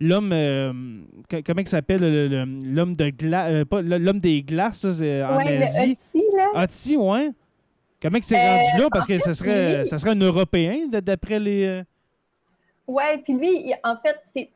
l'homme. 0.00 1.06
comment 1.30 1.60
il 1.60 1.68
s'appelle 1.68 2.58
L'homme 2.64 2.96
de 2.96 3.10
glace. 3.10 3.64
l'homme 3.70 4.18
des 4.18 4.42
glaces 4.42 4.84
en 4.84 4.88
Asie. 4.88 5.96
Otzi, 6.54 6.96
là. 6.96 6.98
ouais. 6.98 7.30
Comment 8.02 8.16
il 8.18 8.24
s'est 8.24 8.36
rendu 8.36 8.82
là? 8.82 8.88
Parce 8.90 9.06
que 9.06 9.18
ça 9.20 9.32
serait, 9.32 9.86
ça 9.86 9.98
serait 9.98 10.10
un 10.10 10.20
Européen, 10.20 10.88
d'après 10.90 11.38
les. 11.38 11.82
Oui, 12.88 13.04
puis 13.22 13.34
lui, 13.34 13.72
en 13.84 13.96
fait, 13.96 14.18
c'est 14.24 14.50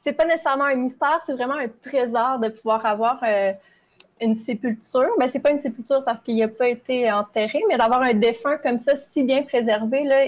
c'est 0.00 0.14
pas 0.14 0.24
nécessairement 0.24 0.64
un 0.64 0.76
mystère, 0.76 1.20
c'est 1.26 1.34
vraiment 1.34 1.56
un 1.56 1.68
trésor 1.68 2.38
de 2.38 2.48
pouvoir 2.48 2.84
avoir 2.86 3.20
euh, 3.22 3.52
une 4.20 4.34
sépulture. 4.34 5.10
Mais 5.18 5.28
c'est 5.28 5.40
pas 5.40 5.50
une 5.50 5.58
sépulture 5.58 6.04
parce 6.04 6.20
qu'il 6.20 6.36
n'a 6.36 6.48
pas 6.48 6.68
été 6.68 7.10
enterré, 7.10 7.60
mais 7.68 7.76
d'avoir 7.76 8.02
un 8.02 8.14
défunt 8.14 8.56
comme 8.58 8.78
ça, 8.78 8.96
si 8.96 9.24
bien 9.24 9.42
préservé, 9.42 10.04
là, 10.04 10.26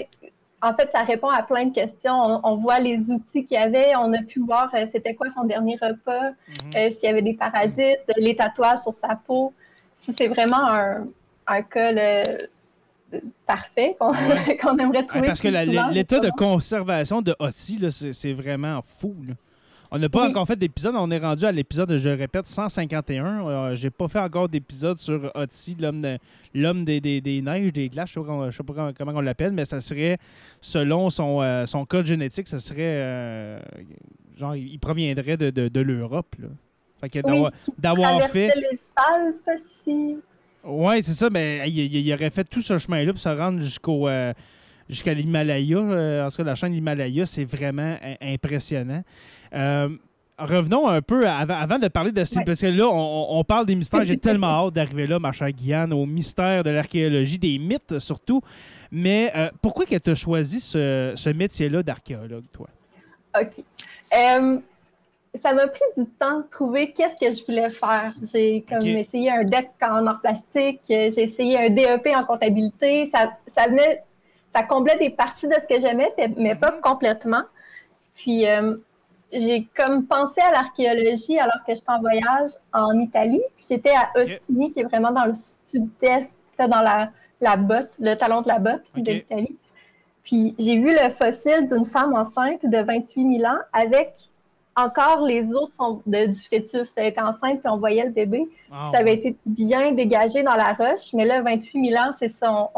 en 0.61 0.73
fait, 0.73 0.89
ça 0.91 1.03
répond 1.03 1.29
à 1.29 1.43
plein 1.43 1.65
de 1.65 1.73
questions. 1.73 2.39
On, 2.43 2.55
voit 2.55 2.79
les 2.79 3.11
outils 3.11 3.43
qu'il 3.45 3.57
y 3.57 3.61
avait, 3.61 3.95
on 3.97 4.13
a 4.13 4.21
pu 4.23 4.39
voir 4.39 4.69
euh, 4.73 4.85
c'était 4.89 5.13
quoi 5.13 5.29
son 5.29 5.43
dernier 5.43 5.77
repas, 5.81 6.29
mhm. 6.29 6.71
euh, 6.75 6.89
s'il 6.89 7.03
y 7.03 7.11
avait 7.11 7.21
des 7.21 7.33
parasites, 7.33 7.99
les 8.17 8.35
tatouages 8.35 8.79
sur 8.79 8.93
sa 8.93 9.15
peau. 9.15 9.53
Si 9.95 10.13
c'est 10.13 10.27
vraiment 10.27 10.69
un, 10.69 11.07
un 11.47 11.61
cas 11.61 11.91
parfait 13.45 13.95
qu'on 13.99 14.13
aimerait 14.77 15.05
trouver. 15.05 15.27
parce 15.27 15.41
que 15.41 15.49
l'état 15.93 16.19
de 16.19 16.29
conservation 16.29 17.21
de 17.21 17.35
Ossi, 17.39 17.79
c'est 17.91 18.33
vraiment 18.33 18.81
fou. 18.81 19.15
On 19.95 19.99
n'a 19.99 20.09
pas 20.09 20.27
encore 20.27 20.47
fait 20.47 20.55
d'épisode. 20.55 20.95
On 20.97 21.11
est 21.11 21.19
rendu 21.19 21.45
à 21.45 21.51
l'épisode, 21.51 21.95
je 21.97 22.09
répète, 22.09 22.47
151. 22.47 23.47
Euh, 23.47 23.75
j'ai 23.75 23.91
pas 23.91 24.07
fait 24.07 24.19
encore 24.19 24.49
d'épisode 24.49 24.97
sur 24.97 25.31
Otzi, 25.35 25.77
l'homme 26.55 26.83
des, 26.83 26.99
des, 26.99 27.41
neiges, 27.43 27.71
des 27.71 27.89
glaces. 27.89 28.11
Je 28.11 28.19
ne 28.19 28.49
sais 28.49 28.63
pas 28.63 28.91
comment 28.97 29.11
on 29.13 29.21
l'appelle, 29.21 29.51
mais 29.51 29.65
ça 29.65 29.81
serait, 29.81 30.17
selon 30.61 31.11
son, 31.11 31.43
euh, 31.43 31.67
son 31.67 31.85
code 31.85 32.07
génétique, 32.07 32.47
ça 32.47 32.57
serait. 32.57 32.79
Euh, 32.81 33.59
genre, 34.35 34.55
il 34.55 34.79
proviendrait 34.79 35.37
de, 35.37 35.51
de, 35.51 35.81
l'Europe. 35.81 36.35
Fait 36.99 37.09
que 37.09 37.19
d'avoir 37.77 38.21
fait. 38.29 38.51
les 38.55 38.79
Alpes, 38.95 39.61
si 39.83 40.17
oui, 40.65 41.03
c'est 41.03 41.13
ça, 41.13 41.29
mais 41.29 41.69
il, 41.69 42.13
aurait 42.13 42.29
fait 42.29 42.45
tout 42.45 42.61
ce 42.61 42.77
chemin-là 42.77 43.11
pour 43.11 43.19
se 43.19 43.29
rendre 43.29 43.59
jusqu'au 43.59 44.07
euh, 44.07 44.33
jusqu'à 44.89 45.13
l'Himalaya. 45.13 45.77
Euh, 45.77 46.25
en 46.25 46.29
tout 46.29 46.37
cas, 46.37 46.43
la 46.43 46.55
chaîne 46.55 46.69
de 46.69 46.75
l'Himalaya, 46.75 47.25
c'est 47.25 47.45
vraiment 47.45 47.97
impressionnant. 48.21 49.03
Euh, 49.53 49.89
revenons 50.37 50.87
un 50.87 51.01
peu 51.01 51.27
avant, 51.27 51.79
de 51.79 51.87
parler 51.87 52.11
de 52.11 52.23
ces. 52.23 52.43
Parce 52.43 52.61
que 52.61 52.67
là, 52.67 52.87
on, 52.87 53.43
parle 53.43 53.65
des 53.65 53.75
mystères. 53.75 54.03
J'ai 54.03 54.17
tellement 54.19 54.67
hâte 54.67 54.73
d'arriver 54.73 55.07
là, 55.07 55.19
ma 55.19 55.31
chère 55.31 55.51
Guyane, 55.51 55.93
aux 55.93 56.05
mystères 56.05 56.63
de 56.63 56.69
l'archéologie, 56.69 57.39
des 57.39 57.57
mythes 57.57 57.99
surtout. 57.99 58.41
Mais 58.91 59.33
pourquoi 59.61 59.85
que 59.85 59.97
tu 59.97 60.11
as 60.11 60.15
choisi 60.15 60.59
ce, 60.59 61.13
ce 61.15 61.29
métier-là 61.29 61.81
d'archéologue, 61.83 62.45
toi? 62.51 62.67
OK 63.39 63.63
ça 65.35 65.53
m'a 65.53 65.67
pris 65.67 65.81
du 65.97 66.05
temps 66.11 66.39
de 66.39 66.47
trouver 66.49 66.91
qu'est-ce 66.91 67.17
que 67.17 67.31
je 67.31 67.43
voulais 67.45 67.69
faire. 67.69 68.13
J'ai 68.31 68.63
comme 68.67 68.85
essayé 68.85 69.31
un 69.31 69.43
DEC 69.43 69.71
en 69.81 70.05
art 70.05 70.21
plastique, 70.21 70.81
j'ai 70.87 71.07
essayé 71.07 71.57
un 71.57 71.69
DEP 71.69 72.07
en 72.15 72.23
comptabilité. 72.23 73.07
Ça, 73.07 73.33
ça 73.47 73.67
venait, 73.67 74.03
ça 74.53 74.63
comblait 74.63 74.97
des 74.97 75.09
parties 75.09 75.47
de 75.47 75.53
ce 75.53 75.67
que 75.67 75.79
j'aimais, 75.79 76.13
mais 76.37 76.55
pas 76.55 76.71
mhm. 76.71 76.81
complètement. 76.81 77.43
Puis 78.15 78.47
euh, 78.47 78.77
j'ai 79.31 79.67
comme 79.75 80.05
pensé 80.05 80.41
à 80.41 80.51
l'archéologie 80.51 81.39
alors 81.39 81.63
que 81.67 81.73
j'étais 81.73 81.89
en 81.89 81.99
voyage 81.99 82.51
en 82.71 82.97
Italie. 82.99 83.41
J'étais 83.67 83.91
à 83.91 84.11
Ostuni, 84.19 84.71
qui 84.71 84.81
est 84.81 84.83
vraiment 84.83 85.11
dans 85.11 85.25
le 85.25 85.33
sud-est, 85.33 86.39
dans 86.59 86.81
la, 86.81 87.09
la 87.41 87.55
botte, 87.55 87.91
le 87.99 88.13
talon 88.13 88.41
de 88.41 88.47
la 88.47 88.59
botte 88.59 88.83
de 88.95 89.11
l'Italie. 89.11 89.57
Puis 90.23 90.55
j'ai 90.59 90.77
vu 90.77 90.93
le 90.93 91.09
fossile 91.09 91.65
d'une 91.65 91.85
femme 91.85 92.13
enceinte 92.13 92.65
de 92.65 92.77
28 92.77 93.39
000 93.39 93.51
ans 93.51 93.59
avec 93.73 94.13
encore 94.75 95.25
les 95.25 95.53
autres 95.53 95.73
sont 95.73 96.01
du 96.05 96.33
fœtus. 96.33 96.93
Elle 96.95 97.07
était 97.07 97.21
enceinte, 97.21 97.59
puis 97.59 97.69
on 97.69 97.77
voyait 97.77 98.05
le 98.05 98.11
bébé. 98.11 98.43
Ça 98.91 98.99
avait 98.99 99.13
été 99.13 99.35
bien 99.45 99.91
dégagé 99.91 100.41
dans 100.41 100.55
la 100.55 100.73
roche, 100.73 101.13
mais 101.13 101.25
là, 101.25 101.41
28 101.41 101.89
000 101.89 102.01
ans, 102.03 102.11
c'est 102.11 102.29
ça. 102.29 102.71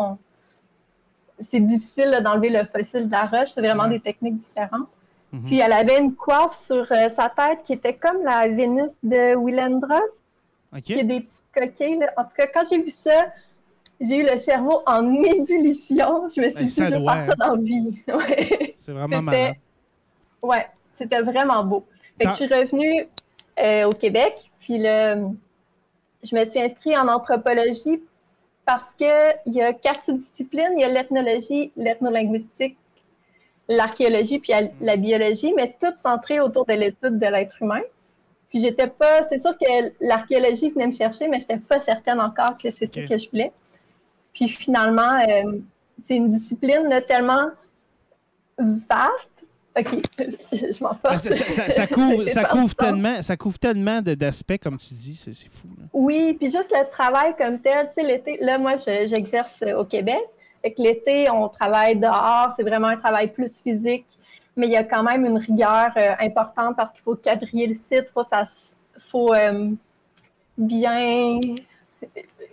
C'est 1.39 1.59
difficile 1.59 2.19
d'enlever 2.23 2.49
le 2.49 2.63
fossile 2.63 3.07
de 3.07 3.11
la 3.11 3.25
roche. 3.25 3.49
C'est 3.49 3.61
vraiment 3.61 3.87
des 3.87 3.99
techniques 3.99 4.37
différentes. 4.37 4.87
Mhm. 5.31 5.43
Puis 5.43 5.59
elle 5.59 5.73
avait 5.73 5.99
une 5.99 6.15
coiffe 6.15 6.57
sur 6.57 6.87
euh, 6.91 7.09
sa 7.09 7.29
tête 7.29 7.63
qui 7.63 7.73
était 7.73 7.95
comme 7.95 8.23
la 8.23 8.47
Vénus 8.47 8.99
de 9.03 9.35
Willendros, 9.35 10.21
qui 10.83 10.99
a 10.99 11.03
des 11.03 11.21
petites 11.21 11.43
coquilles. 11.53 12.07
En 12.17 12.23
tout 12.23 12.35
cas, 12.37 12.47
quand 12.47 12.63
j'ai 12.69 12.81
vu 12.81 12.89
ça, 12.89 13.27
j'ai 13.99 14.17
eu 14.17 14.23
le 14.23 14.37
cerveau 14.37 14.81
en 14.85 15.13
ébullition. 15.23 16.27
Je 16.33 16.41
me 16.41 16.49
suis 16.49 16.65
dit, 16.65 16.75
je 16.75 16.83
vais 16.83 17.03
faire 17.03 17.27
ça 17.27 17.35
dans 17.35 17.57
vie. 17.57 18.01
C'est 18.77 18.91
vraiment 18.91 19.21
marrant. 19.21 19.53
Ouais, 20.43 20.67
c'était 20.93 21.21
vraiment 21.21 21.63
beau. 21.63 21.85
Fait 22.17 22.25
que 22.25 22.31
je 22.31 22.35
suis 22.35 22.47
revenue 22.47 23.07
euh, 23.59 23.85
au 23.85 23.93
Québec, 23.93 24.51
puis 24.59 24.77
le, 24.77 25.27
je 26.23 26.35
me 26.35 26.45
suis 26.45 26.59
inscrite 26.59 26.95
en 26.95 27.07
anthropologie 27.07 28.01
parce 28.65 28.93
qu'il 28.95 29.53
y 29.53 29.61
a 29.61 29.73
quatre 29.73 30.03
sous-disciplines. 30.03 30.73
Il 30.75 30.81
y 30.81 30.83
a 30.83 30.89
l'ethnologie, 30.89 31.71
l'ethnolinguistique, 31.75 32.77
l'archéologie, 33.67 34.39
puis 34.39 34.53
la 34.81 34.97
biologie, 34.97 35.53
mais 35.55 35.75
toutes 35.79 35.97
centrées 35.97 36.39
autour 36.39 36.65
de 36.65 36.73
l'étude 36.73 37.17
de 37.17 37.25
l'être 37.25 37.61
humain. 37.61 37.81
Puis 38.49 38.61
j'étais 38.61 38.87
pas, 38.87 39.23
c'est 39.23 39.37
sûr 39.37 39.57
que 39.57 39.65
l'archéologie 39.99 40.69
venait 40.69 40.87
me 40.87 40.91
chercher, 40.91 41.27
mais 41.27 41.39
je 41.39 41.43
n'étais 41.43 41.57
pas 41.57 41.79
certaine 41.79 42.19
encore 42.19 42.57
que 42.57 42.71
c'est 42.71 42.87
ce 42.87 43.05
que 43.05 43.17
je 43.17 43.29
voulais. 43.29 43.51
Puis 44.33 44.49
finalement, 44.49 45.19
euh, 45.27 45.59
c'est 46.01 46.15
une 46.15 46.29
discipline 46.29 46.89
tellement 47.07 47.49
vaste 48.57 49.34
OK, 49.77 49.87
je, 50.53 50.83
m'en 50.83 50.95
passe. 50.95 51.27
Ça, 51.29 51.85
couvre, 51.85 52.23
ça, 52.23 52.45
couvre 52.45 52.73
tellement, 52.75 53.21
ça 53.21 53.35
couvre 53.35 53.59
tellement 53.59 54.01
d'aspects, 54.01 54.57
comme 54.61 54.77
tu 54.77 54.93
dis, 54.93 55.15
c'est 55.15 55.33
fou. 55.49 55.67
Oui, 55.91 56.33
puis 56.33 56.49
juste 56.49 56.71
le 56.71 56.89
travail 56.89 57.35
comme 57.37 57.59
tel, 57.59 57.87
tu 57.87 57.95
sais, 57.95 58.03
l'été, 58.03 58.37
là, 58.41 58.57
moi, 58.57 58.75
j'exerce 58.77 59.63
au 59.77 59.83
Québec. 59.83 60.23
Avec 60.63 60.79
l'été, 60.79 61.29
on 61.29 61.49
travaille 61.49 61.97
dehors, 61.97 62.53
c'est 62.55 62.63
vraiment 62.63 62.87
un 62.87 62.97
travail 62.97 63.31
plus 63.31 63.61
physique, 63.61 64.07
mais 64.55 64.67
il 64.67 64.71
y 64.71 64.77
a 64.77 64.83
quand 64.83 65.03
même 65.03 65.25
une 65.25 65.37
rigueur 65.37 65.91
euh, 65.97 66.13
importante 66.19 66.75
parce 66.75 66.91
qu'il 66.91 67.03
faut 67.03 67.15
quadriller 67.15 67.67
le 67.67 67.75
site, 67.75 68.05
faut, 68.13 68.23
ça, 68.23 68.47
faut 69.11 69.33
euh, 69.33 69.71
bien, 70.57 71.39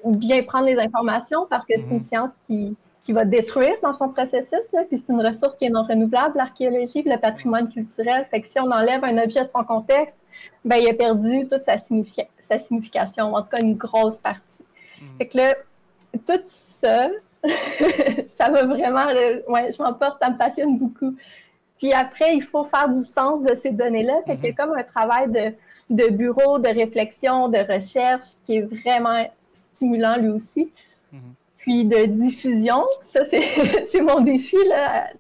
bien 0.05 0.43
prendre 0.43 0.67
les 0.67 0.79
informations 0.79 1.47
parce 1.49 1.65
que 1.67 1.75
c'est 1.79 1.95
une 1.95 1.97
mhm. 1.97 2.03
science 2.03 2.33
qui 2.47 2.77
qui 3.03 3.13
va 3.13 3.25
détruire 3.25 3.75
dans 3.83 3.93
son 3.93 4.09
processus. 4.09 4.71
puis 4.89 4.99
c'est 4.99 5.13
une 5.13 5.25
ressource 5.25 5.57
qui 5.57 5.65
est 5.65 5.71
non 5.71 5.83
renouvelable, 5.83 6.37
l'archéologie, 6.37 7.03
le 7.03 7.17
patrimoine 7.17 7.69
culturel. 7.69 8.27
Fait 8.31 8.41
que 8.41 8.49
si 8.49 8.61
on 8.61 8.71
enlève 8.71 9.05
un 9.05 9.19
objet 9.19 9.45
de 9.45 9.51
son 9.51 9.65
contexte, 9.65 10.17
ben, 10.65 10.77
il 10.77 10.89
a 10.89 10.95
perdu 10.95 11.49
toute 11.49 11.65
sa, 11.65 11.77
sa 11.79 12.59
signification, 12.59 13.35
en 13.35 13.43
tout 13.43 13.49
cas 13.49 13.61
une 13.61 13.75
grosse 13.75 14.19
partie. 14.19 14.65
Mm. 15.01 15.05
Fait 15.19 15.27
que 15.27 15.37
là, 15.39 15.55
tout 16.27 16.41
ça, 16.45 17.09
ça 18.29 18.51
va 18.51 18.65
vraiment, 18.65 19.07
ouais, 19.07 19.69
je 19.73 19.83
m'emporte, 19.83 20.21
ça 20.21 20.31
me 20.31 20.39
passionne 20.39 20.79
beaucoup. 20.79 21.17
Puis 21.79 21.93
après, 21.93 22.37
il 22.37 22.43
faut 22.43 22.63
faire 22.63 22.89
du 22.89 23.03
sens 23.03 23.43
de 23.43 23.57
ces 23.57 23.71
données-là. 23.71 24.21
Fait 24.25 24.37
qu'il 24.37 24.47
y 24.47 24.51
a 24.51 24.53
comme 24.53 24.75
un 24.77 24.85
travail 24.85 25.29
de, 25.29 25.53
de 25.91 26.09
bureau, 26.11 26.61
de 26.61 26.69
réflexion, 26.69 27.49
de 27.49 27.59
recherche 27.59 28.37
qui 28.45 28.59
est 28.59 28.63
vraiment 28.63 29.27
stimulant 29.53 30.17
lui 30.17 30.29
aussi. 30.29 30.71
Puis 31.63 31.85
de 31.85 32.07
diffusion, 32.07 32.85
ça 33.05 33.25
c'est 33.25 34.01
mon 34.03 34.21
défi 34.21 34.57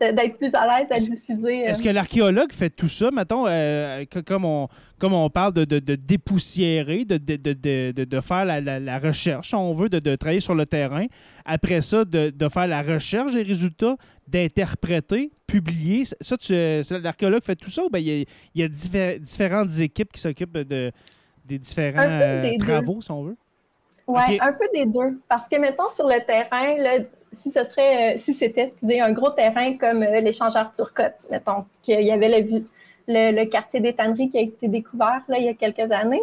d'être 0.01 0.37
plus 0.39 0.53
à 0.55 0.81
l'aise 0.81 0.91
à 0.91 0.99
diffuser. 0.99 1.59
Est-ce 1.61 1.81
que 1.81 1.89
l'archéologue 1.89 2.53
fait 2.53 2.69
tout 2.69 2.89
ça, 2.89 3.13
mettons, 3.13 3.47
euh, 3.47 4.05
comme, 4.27 4.45
on, 4.45 4.67
comme 4.99 5.13
on 5.13 5.31
parle 5.31 5.53
de, 5.53 5.65
de, 5.65 5.95
dépoussiérer, 5.95 7.05
de, 7.05 7.17
de, 7.17 8.21
faire 8.21 8.45
la, 8.45 8.61
la, 8.61 8.99
recherche, 8.99 9.55
on 9.55 9.73
veut, 9.73 9.89
de, 9.89 10.17
travailler 10.17 10.41
sur 10.41 10.57
le 10.57 10.67
terrain. 10.67 11.07
Après 11.45 11.81
ça, 11.81 12.05
de, 12.05 12.49
faire 12.53 12.67
la 12.67 12.83
recherche 12.83 13.35
des 13.35 13.45
résultats, 13.45 13.95
d'interpréter, 14.27 15.31
publier. 15.47 16.03
Ça, 16.21 16.35
l'archéologue 16.99 17.45
fait 17.45 17.55
tout 17.55 17.71
ça 17.71 17.85
ou 17.85 17.89
bien 17.89 18.01
il 18.01 18.27
y 18.57 18.65
a, 18.65 18.69
différentes 18.69 19.79
équipes 19.79 20.13
qui 20.13 20.21
s'occupent 20.21 20.59
de, 20.59 20.91
des 21.45 21.59
différents 21.61 22.03
euh, 22.05 22.59
travaux, 22.59 23.01
si 23.01 23.13
on 23.13 23.23
veut? 23.23 23.37
Oui, 24.07 24.39
un 24.41 24.53
peu 24.53 24.67
des 24.73 24.87
deux. 24.87 25.21
Parce 25.29 25.49
que, 25.49 25.57
mettons, 25.57 25.89
sur 25.89 26.09
le 26.09 26.19
terrain, 26.25 26.77
si 27.33 27.51
ce 27.51 27.65
serait, 27.65 28.15
euh, 28.15 28.19
si 28.19 28.35
c'était, 28.35 28.63
excusez, 28.63 29.01
un 29.01 29.13
gros 29.13 29.31
terrain 29.31 29.77
comme 29.77 30.03
euh, 30.03 30.21
l'échangeur 30.21 30.71
Turcotte, 30.73 31.15
mettons, 31.31 31.65
qu'il 31.83 32.03
y 32.03 32.13
avait 32.13 32.43
le, 32.43 32.65
le, 33.09 33.45
quartier 33.47 33.81
des 33.81 33.95
tanneries 33.95 34.31
qui 34.31 34.39
a 34.39 34.43
été 34.43 34.69
découvert 34.69 35.23
là, 35.29 35.39
il 35.39 35.45
y 35.45 35.49
a 35.49 35.55
quelques 35.55 35.91
années. 35.93 36.23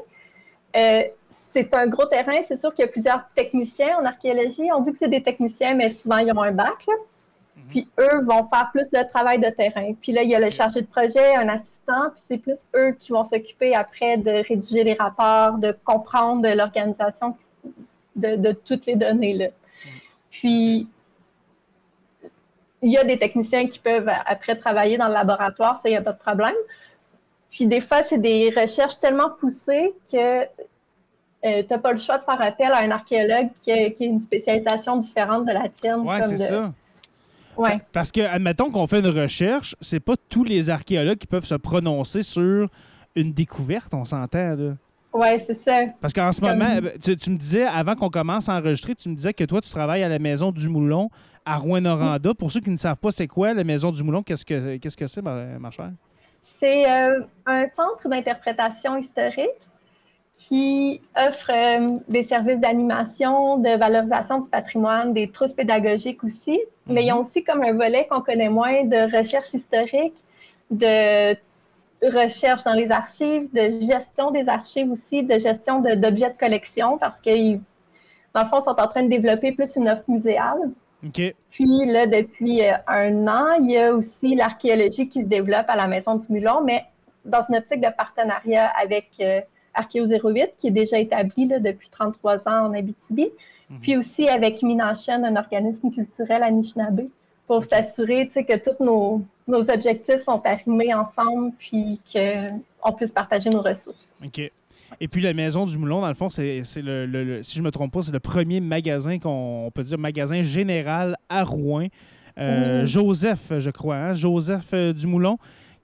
Euh, 0.76 1.04
c'est 1.30 1.74
un 1.74 1.88
gros 1.88 2.06
terrain. 2.06 2.42
C'est 2.44 2.58
sûr 2.58 2.74
qu'il 2.74 2.86
y 2.86 2.88
a 2.88 2.92
plusieurs 2.92 3.28
techniciens 3.36 3.98
en 4.00 4.06
archéologie. 4.06 4.70
On 4.76 4.82
dit 4.82 4.92
que 4.92 4.98
c'est 4.98 5.10
des 5.10 5.24
techniciens, 5.24 5.74
mais 5.74 5.90
souvent, 5.90 6.18
ils 6.18 6.32
ont 6.32 6.42
un 6.42 6.52
bac. 6.52 6.86
Là. 6.88 6.94
Puis 7.70 7.88
eux 8.00 8.22
vont 8.24 8.44
faire 8.50 8.70
plus 8.72 8.90
de 8.90 9.08
travail 9.10 9.40
de 9.40 9.50
terrain. 9.50 9.94
Puis 10.02 10.12
là, 10.12 10.24
il 10.24 10.30
y 10.30 10.36
a 10.36 10.40
le 10.40 10.50
chargé 10.50 10.82
de 10.82 10.88
projet, 10.88 11.36
un 11.36 11.48
assistant, 11.50 12.10
puis 12.12 12.22
c'est 12.24 12.38
plus 12.38 12.66
eux 12.76 12.96
qui 13.00 13.12
vont 13.12 13.24
s'occuper 13.24 13.76
après 13.76 14.18
de 14.18 14.32
rédiger 14.48 14.84
les 14.84 14.96
rapports, 14.96 15.58
de 15.58 15.76
comprendre 15.84 16.48
l'organisation 16.56 17.36
de, 18.16 18.52
toutes 18.52 18.86
les 18.86 18.96
données-là. 18.96 19.48
Puis, 20.32 20.88
il 22.82 22.92
y 22.92 22.98
a 22.98 23.04
des 23.04 23.20
techniciens 23.20 23.68
qui 23.68 23.80
peuvent 23.80 24.10
après 24.26 24.56
travailler 24.56 24.98
dans 24.98 25.08
le 25.08 25.14
laboratoire, 25.14 25.78
ça, 25.78 25.90
il 25.90 25.92
n'y 25.92 25.98
a 25.98 26.02
pas 26.02 26.14
de 26.14 26.20
problème. 26.20 26.56
Puis 27.52 27.66
des 27.66 27.82
fois, 27.82 28.04
c'est 28.04 28.20
des 28.20 28.54
recherches 28.56 29.00
tellement 29.00 29.32
poussées 29.32 29.94
que 30.12 30.44
euh, 30.44 30.46
tu 31.64 31.66
n'as 31.70 31.78
pas 31.78 31.92
le 31.92 31.98
choix 31.98 32.18
de 32.18 32.24
faire 32.24 32.42
appel 32.42 32.72
à 32.72 32.80
un 32.80 32.92
archéologue 32.92 33.50
qui 33.64 33.72
a, 33.72 33.90
une 34.02 34.20
spécialisation 34.20 34.98
différente 34.98 35.46
de 35.46 35.52
la 35.52 35.70
tienne. 35.70 36.02
Oui, 36.06 36.18
c'est 36.22 36.38
ça. 36.38 36.72
Parce 37.92 38.12
que, 38.12 38.22
admettons 38.22 38.72
qu'on 38.72 38.88
fait 38.88 39.00
une 39.00 39.08
recherche, 39.08 39.76
c'est 39.82 40.00
pas 40.00 40.16
tous 40.30 40.44
les 40.44 40.70
archéologues 40.70 41.18
qui 41.18 41.28
peuvent 41.28 41.46
se 41.46 41.56
prononcer 41.56 42.24
sur 42.24 42.70
une 43.16 43.34
découverte, 43.34 43.94
on 43.94 44.06
s'entend, 44.06 44.56
là. 44.56 44.74
Oui, 45.12 45.28
c'est 45.40 45.56
ça. 45.56 45.86
Parce 46.00 46.14
qu'en 46.14 46.32
ce 46.32 46.40
moment, 46.40 46.80
tu, 47.02 47.30
me 47.32 47.36
disais, 47.36 47.66
avant 47.66 47.96
qu'on 47.96 48.12
commence 48.12 48.48
à 48.48 48.56
enregistrer, 48.56 48.94
tu 48.94 49.10
me 49.10 49.16
disais 49.16 49.34
que 49.34 49.44
toi, 49.44 49.60
tu 49.60 49.70
travailles 49.70 50.04
à 50.04 50.10
la 50.10 50.20
Maison 50.20 50.52
du 50.52 50.70
Moulon 50.70 51.10
à 51.46 51.58
Rouen-Noranda. 51.58 52.36
Pour 52.36 52.52
ceux 52.52 52.60
qui 52.60 52.70
ne 52.70 52.78
savent 52.78 52.98
pas, 52.98 53.10
c'est 53.10 53.26
quoi 53.26 53.56
la 53.56 53.64
Maison 53.64 53.92
du 53.92 54.04
Moulon? 54.04 54.22
Qu'est-ce 54.22 54.46
que 54.46 54.78
c'est, 54.80 55.06
-ce 55.06 55.16
que 55.16 55.22
ma, 55.22 55.58
ma 55.58 55.72
chère? 55.72 55.92
C'est 56.42 56.90
euh, 56.90 57.22
un 57.48 57.66
centre 57.66 58.08
d'interprétation 58.08 58.98
historique 58.98 59.69
qui 60.40 61.02
offre 61.18 61.52
euh, 61.52 61.98
des 62.08 62.24
services 62.24 62.62
d'animation, 62.62 63.58
de 63.58 63.78
valorisation 63.78 64.40
du 64.40 64.48
patrimoine, 64.48 65.14
des 65.14 65.30
trousses 65.30 65.52
pédagogiques 65.52 66.24
aussi, 66.24 66.62
mais 66.88 67.06
ils 67.06 67.12
ont 67.12 67.16
mhm. 67.16 67.22
aussi 67.22 67.44
comme 67.44 67.62
un 67.62 67.74
volet 67.74 68.08
qu'on 68.10 68.22
connaît 68.22 68.48
moins 68.48 68.86
de 68.86 69.18
recherche 69.18 69.54
historique, 69.54 70.16
de 70.72 71.36
recherche 72.02 72.64
dans 72.64 72.74
les 72.74 72.90
archives, 72.90 73.50
de 73.54 73.82
gestion 73.82 74.32
des 74.32 74.48
archives 74.48 74.90
aussi, 74.90 75.24
de 75.24 75.38
gestion 75.38 75.82
d'objets 75.82 76.30
de, 76.30 76.38
collection, 76.40 76.98
parce 76.98 77.20
que 77.20 77.56
dans 78.34 78.42
le 78.42 78.46
fond, 78.48 78.60
ils 78.60 78.64
sont 78.64 78.80
en 78.80 78.88
train 78.88 79.04
de 79.04 79.10
développer 79.10 79.52
plus 79.52 79.76
une 79.76 79.90
offre 79.90 80.06
muséale. 80.08 80.72
Puis 81.50 81.86
là, 81.86 82.08
depuis 82.08 82.66
euh, 82.66 82.72
un 82.88 83.28
an, 83.28 83.56
il 83.60 83.72
y 83.72 83.78
a 83.78 83.94
aussi 83.94 84.36
l'archéologie 84.36 85.10
qui 85.10 85.24
se 85.24 85.28
développe 85.28 85.66
à 85.68 85.76
la 85.76 85.88
Maison 85.88 86.16
du 86.16 86.28
Mulon, 86.30 86.62
mais 86.64 86.86
dans 87.26 87.42
une 87.50 87.58
optique 87.58 87.82
de 87.82 87.90
partenariat 87.90 88.72
avec 88.82 89.10
euh, 89.20 89.42
Archéo 89.80 90.06
08, 90.06 90.52
qui 90.58 90.68
est 90.68 90.72
déjà 90.72 91.00
établi 91.00 91.48
depuis 91.48 91.90
33 91.90 92.48
ans 92.48 92.68
en 92.68 92.74
Abitibi, 92.74 93.28
mhm. 93.70 93.80
puis 93.82 93.98
aussi 93.98 94.28
avec 94.28 94.62
Minachen, 94.62 95.24
un 95.26 95.36
organisme 95.36 95.92
culturel 95.92 96.44
à 96.44 96.48
Anishinaabe, 96.48 97.08
pour 97.48 97.64
s'assurer 97.64 98.28
que 98.28 98.58
tous 98.58 98.84
nos, 98.84 99.24
objectifs 99.70 100.20
sont 100.20 100.42
arrimés 100.46 100.94
ensemble, 100.94 101.52
puis 101.58 102.00
qu'on 102.14 102.92
puisse 102.94 103.12
partager 103.12 103.50
nos 103.50 103.62
ressources. 103.62 104.14
OK. 104.24 104.52
Et 105.02 105.08
puis 105.08 105.22
la 105.22 105.34
Maison 105.34 105.66
du 105.66 105.78
Moulon, 105.78 106.02
dans 106.02 106.08
le 106.08 106.14
fond, 106.14 106.30
c'est 106.30 106.62
le, 106.78 107.40
si 107.42 107.56
je 107.56 107.62
ne 107.62 107.66
me 107.66 107.72
trompe 107.72 107.92
pas, 107.92 108.02
c'est 108.02 108.12
le 108.12 108.20
premier 108.20 108.60
magasin 108.60 109.18
qu'on 109.18 109.72
peut 109.74 109.84
dire 109.84 109.98
magasin 109.98 110.42
général 110.42 111.16
à 111.30 111.44
Rouen. 111.44 111.88
Euh, 112.38 112.86
Joseph, 112.86 113.52
je 113.58 113.70
crois, 113.70 113.96
hein? 113.96 114.14
Joseph 114.14 114.70
euh, 114.74 114.94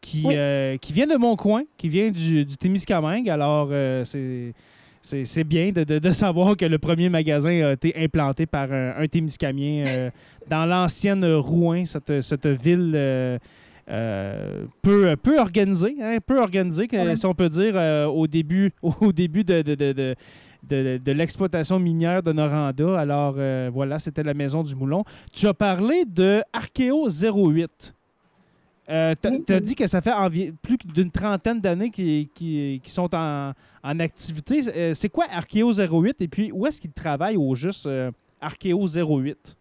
qui, 0.06 0.24
euh, 0.28 0.78
qui 0.78 0.94
vient 0.94 1.08
de 1.08 1.18
mon 1.18 1.36
coin, 1.36 1.63
qui 1.78 1.89
vient 1.89 2.12
du, 2.12 2.46
du 2.46 2.58
Témiscamingue. 2.58 3.28
Alors, 3.28 3.70
euh, 3.72 4.04
c'est 4.04 5.44
bien 5.44 5.72
de, 5.72 6.12
savoir 6.12 6.56
que 6.56 6.65
le 6.65 6.78
premier 6.78 7.10
magasin 7.10 7.65
a 7.65 7.72
été 7.74 7.91
implanté 7.98 8.46
par 8.46 8.72
un, 8.72 8.94
un 8.98 9.08
Témiscamien 9.08 9.86
euh, 9.88 10.10
dans 10.48 10.68
l'ancienne 10.68 11.26
Rouen, 11.26 11.86
cette, 11.86 12.22
cette 12.22 12.46
ville 12.46 12.91
peu, 13.88 15.15
peu 15.15 15.39
organisée, 15.39 15.96
hein, 16.00 16.18
peu 16.24 16.39
organisée, 16.39 16.88
si 17.15 17.26
on 17.26 17.34
peut 17.34 17.50
dire, 17.50 17.76
au 18.13 18.28
début, 18.28 18.72
au 18.84 19.12
début 19.12 19.44
de, 19.44 19.63
de, 19.63 20.15
de 20.63 21.12
l'exploitation 21.12 21.80
minière 21.80 22.22
de 22.22 22.32
Noranda. 22.32 23.00
Alors 23.00 23.38
voilà, 23.74 23.98
c'était 23.98 24.24
la 24.24 24.36
maison 24.36 24.62
du 24.62 24.76
Moulon. 24.76 25.04
Tu 25.34 25.48
as 25.48 25.56
parlé 25.56 26.06
de 26.06 26.44
Archeo 26.54 27.10
08. 27.10 27.94
Euh, 28.89 29.15
tu 29.19 29.54
as, 29.54 29.60
dit 29.60 29.76
que 29.76 29.88
ça 29.88 30.00
fait 30.02 30.12
plus 30.62 30.78
d'une 30.86 31.10
trentaine 31.10 31.60
d'années 31.60 31.89
qui, 31.89 32.30
qui, 32.34 32.82
sont 32.86 33.10
en, 33.13 33.54
activité. 33.84 34.62
Euh, 34.76 34.93
c'est 34.93 35.10
quoi 35.10 35.26
Archeo 35.32 35.71
08 35.71 36.21
et 36.21 36.28
puis 36.28 36.52
où 36.52 36.67
est-ce 36.67 36.82
qu'ils 36.82 36.91
travaillent 36.91 37.38
au 37.38 37.56
juste 37.56 37.88
euh, 37.88 38.12
Archeo 38.41 38.86
08? 38.88 39.56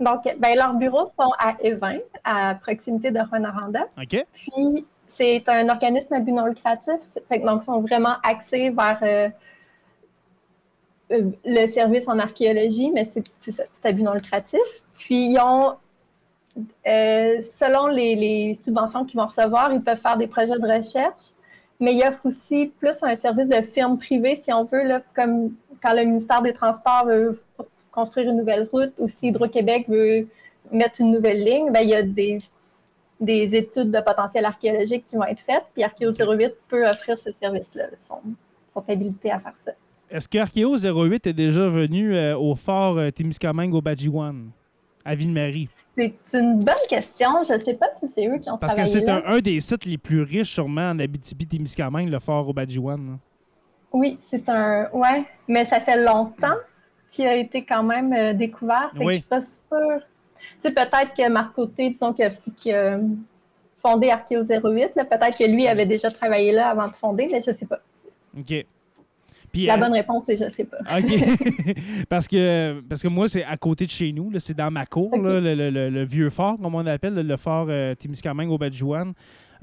Donc, 0.00 0.22
ben, 0.38 0.56
leurs 0.56 0.74
bureaux 0.74 1.06
sont 1.06 1.30
à 1.38 1.54
Evin, 1.62 1.98
à 2.24 2.56
proximité 2.56 3.12
de 3.12 3.20
Rwanda. 3.20 3.86
OK. 3.96 4.26
Puis, 4.32 4.84
c'est 5.06 5.48
un 5.48 5.68
organisme 5.68 6.14
à 6.14 6.20
but 6.20 6.32
non 6.32 6.46
lucratif. 6.46 7.00
donc, 7.30 7.62
ils 7.62 7.64
sont 7.64 7.80
vraiment 7.80 8.14
axés 8.24 8.70
vers 8.70 9.32
le 11.10 11.66
service 11.66 12.08
en 12.08 12.18
archéologie, 12.18 12.90
mais 12.90 13.04
c'est 13.04 13.86
à 13.86 13.92
but 13.92 14.02
non 14.02 14.14
lucratif. 14.14 14.60
Puis, 14.94 15.32
ils 15.32 15.38
ont 15.38 15.76
euh, 16.86 17.40
selon 17.40 17.86
les, 17.86 18.54
subventions 18.54 19.04
qu'ils 19.04 19.18
vont 19.18 19.26
recevoir, 19.26 19.72
ils 19.72 19.82
peuvent 19.82 19.98
faire 19.98 20.16
des 20.16 20.26
projets 20.26 20.58
de 20.58 20.66
recherche, 20.66 21.32
mais 21.80 21.94
ils 21.94 22.02
offrent 22.06 22.26
aussi 22.26 22.72
plus 22.78 23.02
un 23.02 23.16
service 23.16 23.48
de 23.48 23.62
firme 23.62 23.98
privée, 23.98 24.36
si 24.36 24.52
on 24.52 24.64
veut, 24.64 24.84
là, 24.84 25.02
comme 25.14 25.54
quand 25.82 25.94
le 25.94 26.04
ministère 26.04 26.42
des 26.42 26.52
Transports 26.52 27.06
veut 27.06 27.42
construire 27.90 28.30
une 28.30 28.36
nouvelle 28.36 28.68
route 28.72 28.92
ou 28.98 29.08
si 29.08 29.28
Hydro-Québec 29.28 29.86
veut 29.88 30.28
mettre 30.70 31.00
une 31.00 31.10
nouvelle 31.10 31.42
ligne, 31.42 31.70
bien, 31.72 31.82
il 31.82 31.88
y 31.88 31.94
a 31.94 32.02
des, 32.02 32.40
des 33.20 33.54
études 33.56 33.90
de 33.90 34.00
potentiel 34.00 34.44
archéologique 34.44 35.04
qui 35.06 35.16
vont 35.16 35.24
être 35.24 35.40
faites, 35.40 35.64
puis 35.72 35.82
Archéo 35.82 36.10
08 36.10 36.52
peut 36.68 36.86
offrir 36.86 37.18
ce 37.18 37.32
service-là, 37.32 37.84
son, 37.98 38.20
son 38.72 38.84
habilité 38.88 39.30
à 39.30 39.40
faire 39.40 39.56
ça. 39.56 39.72
Est-ce 40.10 40.28
que 40.28 40.38
Archéo 40.38 40.76
08 40.76 41.26
est 41.26 41.32
déjà 41.32 41.68
venu 41.68 42.14
euh, 42.14 42.36
au 42.36 42.54
fort 42.54 42.98
euh, 42.98 43.10
Témiscamingue 43.10 43.74
au 43.74 43.80
Badjiwan? 43.80 44.50
À 45.04 45.14
Ville-Marie? 45.14 45.68
C'est 45.96 46.14
une 46.34 46.62
bonne 46.62 46.74
question. 46.88 47.42
Je 47.46 47.54
ne 47.54 47.58
sais 47.58 47.74
pas 47.74 47.88
si 47.92 48.06
c'est 48.06 48.26
eux 48.28 48.38
qui 48.38 48.50
ont 48.50 48.58
Parce 48.58 48.74
Parce 48.74 48.90
que 48.92 48.98
c'est 48.98 49.08
un, 49.08 49.40
des 49.40 49.60
sites 49.60 49.84
les 49.84 49.98
plus 49.98 50.22
riches, 50.22 50.52
sûrement, 50.52 50.90
en 50.90 50.98
Abitibi-Témiscamingue, 50.98 52.08
le 52.08 52.18
fort 52.18 52.48
au 52.48 52.54
Oui, 53.92 54.18
c'est 54.20 54.48
un... 54.48 54.88
Ouais, 54.92 55.24
mais 55.48 55.64
ça 55.64 55.80
fait 55.80 56.02
longtemps 56.02 56.56
qu'il 57.08 57.26
a 57.26 57.36
été 57.36 57.64
quand 57.64 57.82
même 57.82 58.12
euh, 58.12 58.32
découvert. 58.32 58.90
Je 58.94 59.02
ne 59.02 59.10
suis 59.10 59.20
pas 59.22 59.40
sûre. 59.40 60.00
Tu 60.60 60.68
sais, 60.68 60.70
peut-être 60.70 61.14
que 61.16 61.28
Marc 61.28 61.54
Côté, 61.54 61.90
disons, 61.90 62.12
qui 62.12 62.22
a, 62.72 62.98
fondé 63.78 64.10
Archeo 64.10 64.42
08, 64.42 64.94
peut-être 64.94 65.36
que 65.36 65.44
lui 65.44 65.66
avait 65.66 65.86
déjà 65.86 66.10
travaillé 66.10 66.52
là 66.52 66.68
avant 66.68 66.86
de 66.86 66.94
fonder, 66.94 67.28
mais 67.30 67.40
je 67.40 67.50
ne 67.50 67.54
sais 67.54 67.66
pas. 67.66 67.80
OK 68.38 68.64
la 69.54 69.74
euh, 69.74 69.76
bonne 69.76 69.92
réponse, 69.92 70.24
c'est 70.26 70.36
je 70.36 70.50
sais 70.50 70.64
pas. 70.64 70.78
OK. 70.78 71.12
parce, 72.08 72.28
que, 72.28 72.80
parce 72.88 73.02
que 73.02 73.08
moi, 73.08 73.28
c'est 73.28 73.44
à 73.44 73.56
côté 73.56 73.86
de 73.86 73.90
chez 73.90 74.12
nous. 74.12 74.30
C'est 74.38 74.56
dans 74.56 74.70
ma 74.70 74.86
cour, 74.86 75.10
le, 75.14 76.04
vieux 76.04 76.30
fort, 76.30 76.58
comme 76.60 76.74
on 76.74 76.82
l'appelle, 76.82 77.14
le 77.14 77.36
fort 77.36 77.66
euh, 77.68 77.94
Témiscamingue 77.94 78.50
au 78.50 78.58
Badjouane. 78.58 79.12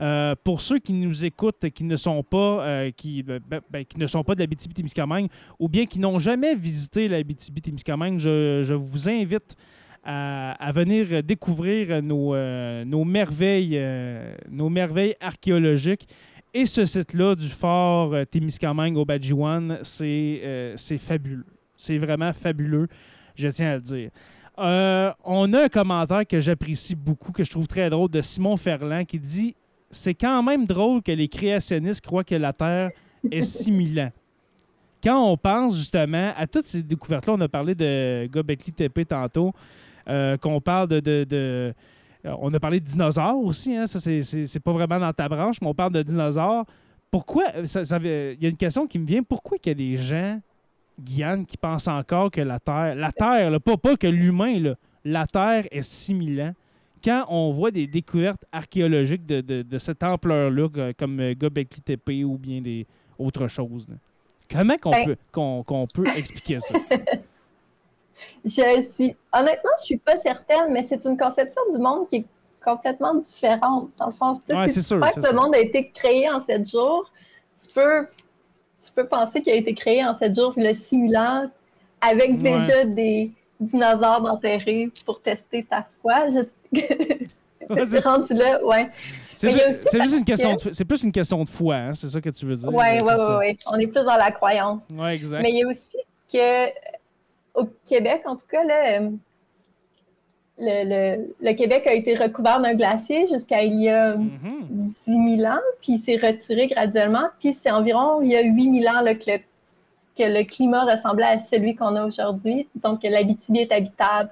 Euh, 0.02 0.34
pour 0.44 0.62
ceux 0.62 0.80
qui 0.80 0.94
nous 0.94 1.26
écoutent, 1.26 1.70
qui 1.72 1.84
ne 1.84 1.98
sont 1.98 2.24
pas, 2.24 2.64
euh, 2.64 2.92
qui, 2.92 3.22
ben, 3.22 3.42
ben, 3.70 3.84
qui 3.84 4.00
ne 4.00 4.08
sont 4.08 4.24
pas 4.24 4.34
de 4.34 4.40
l'Abitibi-Témiscamingue 4.40 5.28
ou 5.60 5.68
bien 5.68 5.86
qui 5.86 6.00
n'ont 6.00 6.20
jamais 6.20 6.56
visité 6.56 7.10
l'Abitibi-Témiscamingue, 7.10 8.18
je, 8.18 8.62
je 8.64 8.74
vous 8.74 9.10
invite 9.10 9.58
à, 10.06 10.72
venir 10.74 11.22
découvrir 11.22 12.02
nos, 12.02 12.34
nos 12.86 13.04
merveilles, 13.04 13.80
nos 14.50 14.70
merveilles 14.70 15.16
archéologiques. 15.20 16.08
Et 16.54 16.66
ce 16.66 16.86
site-là 16.86 17.36
du 17.36 17.48
fort 17.48 18.16
Témiscamingue 18.32 18.98
au 18.98 19.06
Badjiwan, 19.06 19.80
c'est 19.84 20.98
fabuleux. 20.98 21.46
C'est 21.78 21.98
vraiment 21.98 22.34
fabuleux, 22.34 22.88
je 23.36 23.48
tiens 23.48 23.72
à 23.72 23.76
le 23.76 23.82
dire. 23.82 24.10
Euh, 24.60 25.12
on 25.24 25.54
a 25.54 25.64
un 25.64 25.70
commentaire 25.70 26.28
que 26.28 26.42
j'apprécie 26.42 26.96
beaucoup, 26.96 27.32
que 27.32 27.44
je 27.44 27.50
trouve 27.50 27.68
très 27.68 27.90
drôle, 27.90 28.10
de 28.10 28.22
Simon 28.22 28.58
Ferland, 28.58 29.06
qui 29.06 29.20
dit 29.20 29.56
C'est 29.90 30.14
quand 30.14 30.44
même 30.44 30.66
drôle 30.66 31.02
que 31.02 31.14
les 31.14 31.30
créationnistes 31.30 32.02
croient 32.02 32.26
que 32.26 32.36
la 32.36 32.52
Terre 32.52 32.92
est 33.32 33.42
6000 33.44 34.02
ans. 34.02 34.12
Quand 35.02 35.32
on 35.32 35.38
pense 35.38 35.78
justement 35.78 36.34
à 36.36 36.46
toutes 36.46 36.66
ces 36.66 36.84
découvertes-là, 36.84 37.34
on 37.34 37.42
a 37.42 37.48
parlé 37.48 37.74
de 37.74 38.28
Gobekli 38.30 38.74
Tepe 38.74 39.08
tantôt, 39.08 39.54
euh, 40.10 40.36
qu'on 40.36 40.60
parle 40.60 40.90
de, 40.90 41.26
euh, 41.32 41.72
on 42.24 42.54
a 42.54 42.60
parlé 42.60 42.80
de 42.80 42.86
dinosaures 42.86 43.40
aussi, 43.40 43.76
hein, 43.76 43.88
ça 43.88 44.00
c'est 44.00 44.60
pas 44.60 44.74
vraiment 44.74 45.00
dans 45.00 45.14
ta 45.14 45.30
branche, 45.30 45.58
mais 45.62 45.68
on 45.68 45.74
parle 45.74 45.94
de 45.94 46.02
dinosaures. 46.02 46.66
Pourquoi, 47.12 47.46
il 47.56 48.38
y 48.42 48.46
a 48.46 48.50
une 48.50 48.58
question 48.58 48.86
qui 48.86 49.00
me 49.00 49.06
vient, 49.06 49.24
pourquoi 49.24 49.58
il 49.64 49.68
y 49.68 49.72
a 49.72 49.74
des 49.74 49.98
gens 49.98 50.40
Guyane 51.00 51.46
qui 51.46 51.58
pense 51.58 51.88
encore 51.88 52.30
que 52.32 52.42
la 52.42 52.60
Terre, 52.60 52.96
la 52.96 53.12
Terre, 53.12 53.60
pas, 53.62 53.78
pas 53.78 53.96
que 53.96 54.08
l'humain, 54.08 54.74
la 55.04 55.26
Terre 55.28 55.66
est 55.72 55.82
6000 55.82 56.42
ans. 56.42 56.54
Quand 57.04 57.26
on 57.30 57.52
voit 57.52 57.72
des 57.72 57.88
découvertes 57.88 58.44
archéologiques 58.52 59.26
de, 59.26 59.78
cette 59.78 60.04
ampleur-là, 60.04 60.94
comme 60.98 61.20
euh, 61.22 61.34
Gobekli 61.34 61.82
Tepe 61.82 62.10
ou 62.26 62.38
bien 62.38 62.62
des 62.62 62.86
autres 63.18 63.48
choses, 63.48 63.88
comment 64.52 64.76
qu'on 64.78 64.92
ben 64.92 65.06
peut, 65.06 65.16
qu'on, 65.32 65.88
peut 65.94 66.08
expliquer 66.18 66.60
ça? 66.60 66.76
je 68.46 68.82
suis, 68.82 69.16
honnêtement, 69.34 69.72
je 69.80 69.84
suis 69.84 69.98
pas 69.98 70.18
certaine, 70.18 70.72
mais 70.72 70.84
c'est 70.84 71.04
une 71.06 71.18
conception 71.18 71.62
du 71.72 71.80
monde 71.80 72.08
qui 72.08 72.18
est 72.18 72.26
complètement 72.64 73.16
différente. 73.16 73.90
Dans 73.98 74.08
le 74.08 74.12
fond, 74.12 74.34
si 74.34 74.42
tu 74.42 74.54
que 74.54 75.28
le 75.28 75.36
monde 75.36 75.56
a 75.56 75.60
été 75.60 75.90
créé 75.90 76.30
en 76.30 76.40
sept 76.40 76.70
jours, 76.70 77.12
tu 77.60 77.74
peux 77.74 78.08
tu 78.86 78.94
peux 78.94 79.08
penser 79.08 79.42
qu'il 79.42 79.52
a 79.52 79.58
été 79.58 79.74
créé 79.74 80.06
en 80.06 80.14
sept 80.14 80.36
jours, 80.36 80.54
le 80.56 80.74
simulant, 80.74 81.50
avec 82.02 82.38
déjà 82.38 82.86
des 82.86 83.32
dinosaures 83.60 84.26
enterrés 84.26 84.90
pour 85.06 85.22
tester 85.22 85.66
ta 85.66 85.86
foi. 86.02 86.28
C'est 87.86 88.04
rendu 88.04 88.34
là, 88.34 88.64
ouais. 88.64 88.90
C'est 89.36 89.54
plus, 90.00 90.18
une 90.18 90.26
question 90.26 90.56
de, 90.56 90.60
c'est 90.72 90.86
plus 90.86 91.04
une 91.04 91.12
question 91.12 91.44
de 91.44 91.48
foi, 91.48 91.76
hein? 91.76 91.94
c'est 91.94 92.08
ça 92.08 92.20
que 92.20 92.30
tu 92.30 92.46
veux 92.46 92.56
dire? 92.56 92.70
Oui, 92.74 92.86
oui, 93.02 93.14
oui. 93.40 93.58
On 93.68 93.78
est 93.78 93.88
plus 93.88 94.04
dans 94.04 94.18
la 94.18 94.32
croyance. 94.32 94.86
Oui, 94.90 95.12
exact. 95.12 95.42
Mais 95.42 95.52
il 95.52 95.60
y 95.60 95.64
a 95.64 95.68
aussi 95.68 95.98
que, 96.32 96.68
au 97.54 97.66
Québec, 97.86 98.22
en 98.26 98.36
tout 98.36 98.48
cas, 98.50 98.64
là, 98.64 99.00
le, 100.60 101.54
Québec 101.54 101.88
a 101.88 101.94
été 101.94 102.16
recouvert 102.16 102.60
d'un 102.62 102.74
glacier 102.74 103.28
jusqu'à 103.28 103.64
il 103.64 103.82
y 103.82 103.90
a 103.90 104.16
10 104.16 104.22
mhm. 105.08 105.38
000 105.38 105.52
ans, 105.52 105.60
puis 105.82 105.94
il 105.94 106.00
s'est 106.00 106.18
retiré 106.18 106.68
graduellement. 106.68 107.28
Puis 107.40 107.54
c'est 107.54 107.72
environ 107.72 108.22
il 108.22 108.30
y 108.30 108.36
a 108.36 108.42
8 108.42 108.82
000 108.82 108.96
ans 108.96 109.04
que, 109.04 109.32
le, 109.32 109.38
que, 110.18 110.40
le, 110.40 110.44
climat 110.44 110.86
ressemblait 110.86 111.26
à 111.26 111.38
celui 111.38 111.76
qu'on 111.76 111.96
a 111.96 112.06
aujourd'hui. 112.06 112.68
Donc, 112.76 113.04
l'Abitibi 113.04 113.60
est 113.60 113.72
habitable 113.72 114.32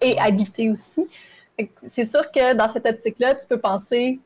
et 0.00 0.18
habité 0.18 0.70
aussi. 0.70 1.06
C'est 1.86 2.04
sûr 2.04 2.30
que 2.32 2.54
dans 2.54 2.68
cette 2.68 2.86
optique-là, 2.86 3.34
tu 3.36 3.46
peux 3.46 3.58
penser 3.58 4.18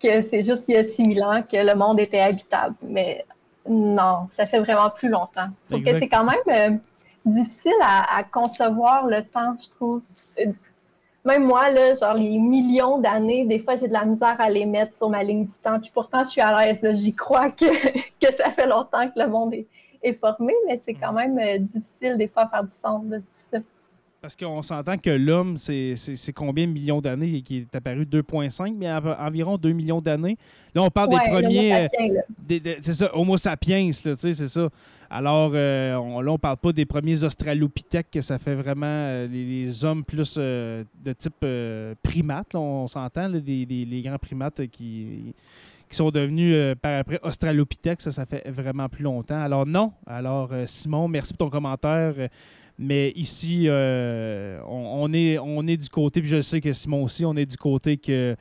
que 0.00 0.22
c'est 0.22 0.42
juste 0.42 0.68
il 0.68 0.74
y 0.74 0.78
a 0.78 0.84
6 0.84 1.14
000 1.14 1.26
ans 1.28 1.42
que 1.42 1.56
le 1.56 1.74
monde 1.74 1.98
était 1.98 2.20
habitable. 2.20 2.74
Mais 2.82 3.24
non, 3.68 4.28
ça 4.36 4.46
fait 4.46 4.60
vraiment 4.60 4.90
plus 4.90 5.08
longtemps. 5.08 5.48
Sauf 5.68 5.82
que 5.82 5.98
c'est 5.98 6.08
quand 6.08 6.24
même 6.24 6.72
euh, 6.72 6.76
difficile 7.24 7.72
à, 7.82 8.22
concevoir 8.24 9.06
le 9.06 9.22
temps, 9.22 9.56
je 9.60 9.68
trouve 9.70 10.02
même 11.24 11.44
moi, 11.44 11.70
là, 11.70 11.94
genre 11.94 12.14
les 12.14 12.38
millions 12.38 12.98
d'années, 12.98 13.44
des 13.44 13.60
fois, 13.60 13.76
j'ai 13.76 13.86
de 13.86 13.92
la 13.92 14.04
misère 14.04 14.36
à 14.40 14.50
les 14.50 14.66
mettre 14.66 14.96
sur 14.96 15.08
ma 15.08 15.22
ligne 15.22 15.44
du 15.44 15.54
temps. 15.62 15.78
Puis 15.78 15.90
pourtant, 15.94 16.24
je 16.24 16.30
suis 16.30 16.40
à 16.40 16.66
l'aise. 16.66 16.84
J'y 17.00 17.14
crois 17.14 17.50
que, 17.50 17.64
que 18.20 18.32
ça 18.32 18.50
fait 18.50 18.66
longtemps 18.66 19.08
que 19.08 19.18
le 19.18 19.28
monde 19.28 19.54
est, 19.54 19.66
est 20.02 20.14
formé, 20.14 20.52
mais 20.66 20.76
c'est 20.78 20.94
quand 20.94 21.12
même 21.12 21.38
euh, 21.38 21.58
difficile 21.58 22.16
des 22.18 22.26
fois 22.26 22.42
à 22.42 22.48
faire 22.48 22.64
du 22.64 22.74
sens 22.74 23.06
de 23.06 23.18
tout 23.18 23.26
ça. 23.30 23.58
Parce 24.22 24.36
qu'on 24.36 24.62
s'entend 24.62 24.98
que 24.98 25.10
l'homme, 25.10 25.56
c'est 25.56 26.32
combien 26.32 26.68
de 26.68 26.70
millions 26.70 27.00
d'années 27.00 27.42
qui 27.42 27.58
est 27.58 27.74
apparu? 27.74 28.04
2,5, 28.04 28.72
mais 28.78 28.88
environ 28.88 29.58
2 29.58 29.72
millions 29.72 30.00
d'années. 30.00 30.38
Là, 30.72 30.84
on 30.84 30.90
parle 30.90 31.08
des 31.08 31.16
premiers. 31.28 31.74
Euh, 31.74 31.86
c'est 32.80 32.92
ça, 32.92 33.10
Homo 33.16 33.36
sapiens, 33.36 33.90
c'est 33.92 34.32
ça. 34.32 34.68
Alors, 35.10 35.50
euh, 35.54 35.96
on, 35.96 36.20
là, 36.20 36.30
on 36.30 36.38
parle 36.38 36.56
pas 36.58 36.72
des 36.72 36.86
premiers 36.86 37.24
australopithèques, 37.24 38.12
que 38.12 38.20
ça 38.20 38.38
fait 38.38 38.54
vraiment 38.54 38.86
euh, 38.86 39.26
les, 39.26 39.84
hommes 39.84 40.04
plus 40.04 40.38
de 40.38 41.12
type 41.18 41.44
primate, 42.00 42.54
on 42.54 42.86
s'entend, 42.86 43.26
les 43.26 44.02
grands 44.04 44.18
primates 44.18 44.68
qui, 44.68 45.34
qui 45.88 45.96
sont 45.96 46.12
devenus 46.12 46.76
par 46.80 47.00
après 47.00 47.18
australopithèques, 47.24 48.00
ça, 48.00 48.12
ça 48.12 48.24
fait 48.24 48.48
vraiment 48.48 48.88
plus 48.88 49.02
longtemps. 49.02 49.42
Alors, 49.42 49.66
non. 49.66 49.92
Alors, 50.06 50.52
Simon, 50.66 51.08
merci 51.08 51.34
pour 51.34 51.48
ton 51.48 51.50
commentaire. 51.50 52.14
Mais 52.78 53.12
ici, 53.14 53.64
euh, 53.66 54.58
on, 54.66 55.12
est, 55.12 55.38
on 55.38 55.66
est 55.66 55.76
du 55.76 55.88
côté, 55.88 56.20
puis 56.20 56.30
je 56.30 56.40
sais 56.40 56.60
que 56.60 56.72
Simon 56.72 57.04
aussi, 57.04 57.24
on 57.24 57.36
est 57.36 57.46
du 57.46 57.56
côté 57.56 57.96
que. 57.96 58.34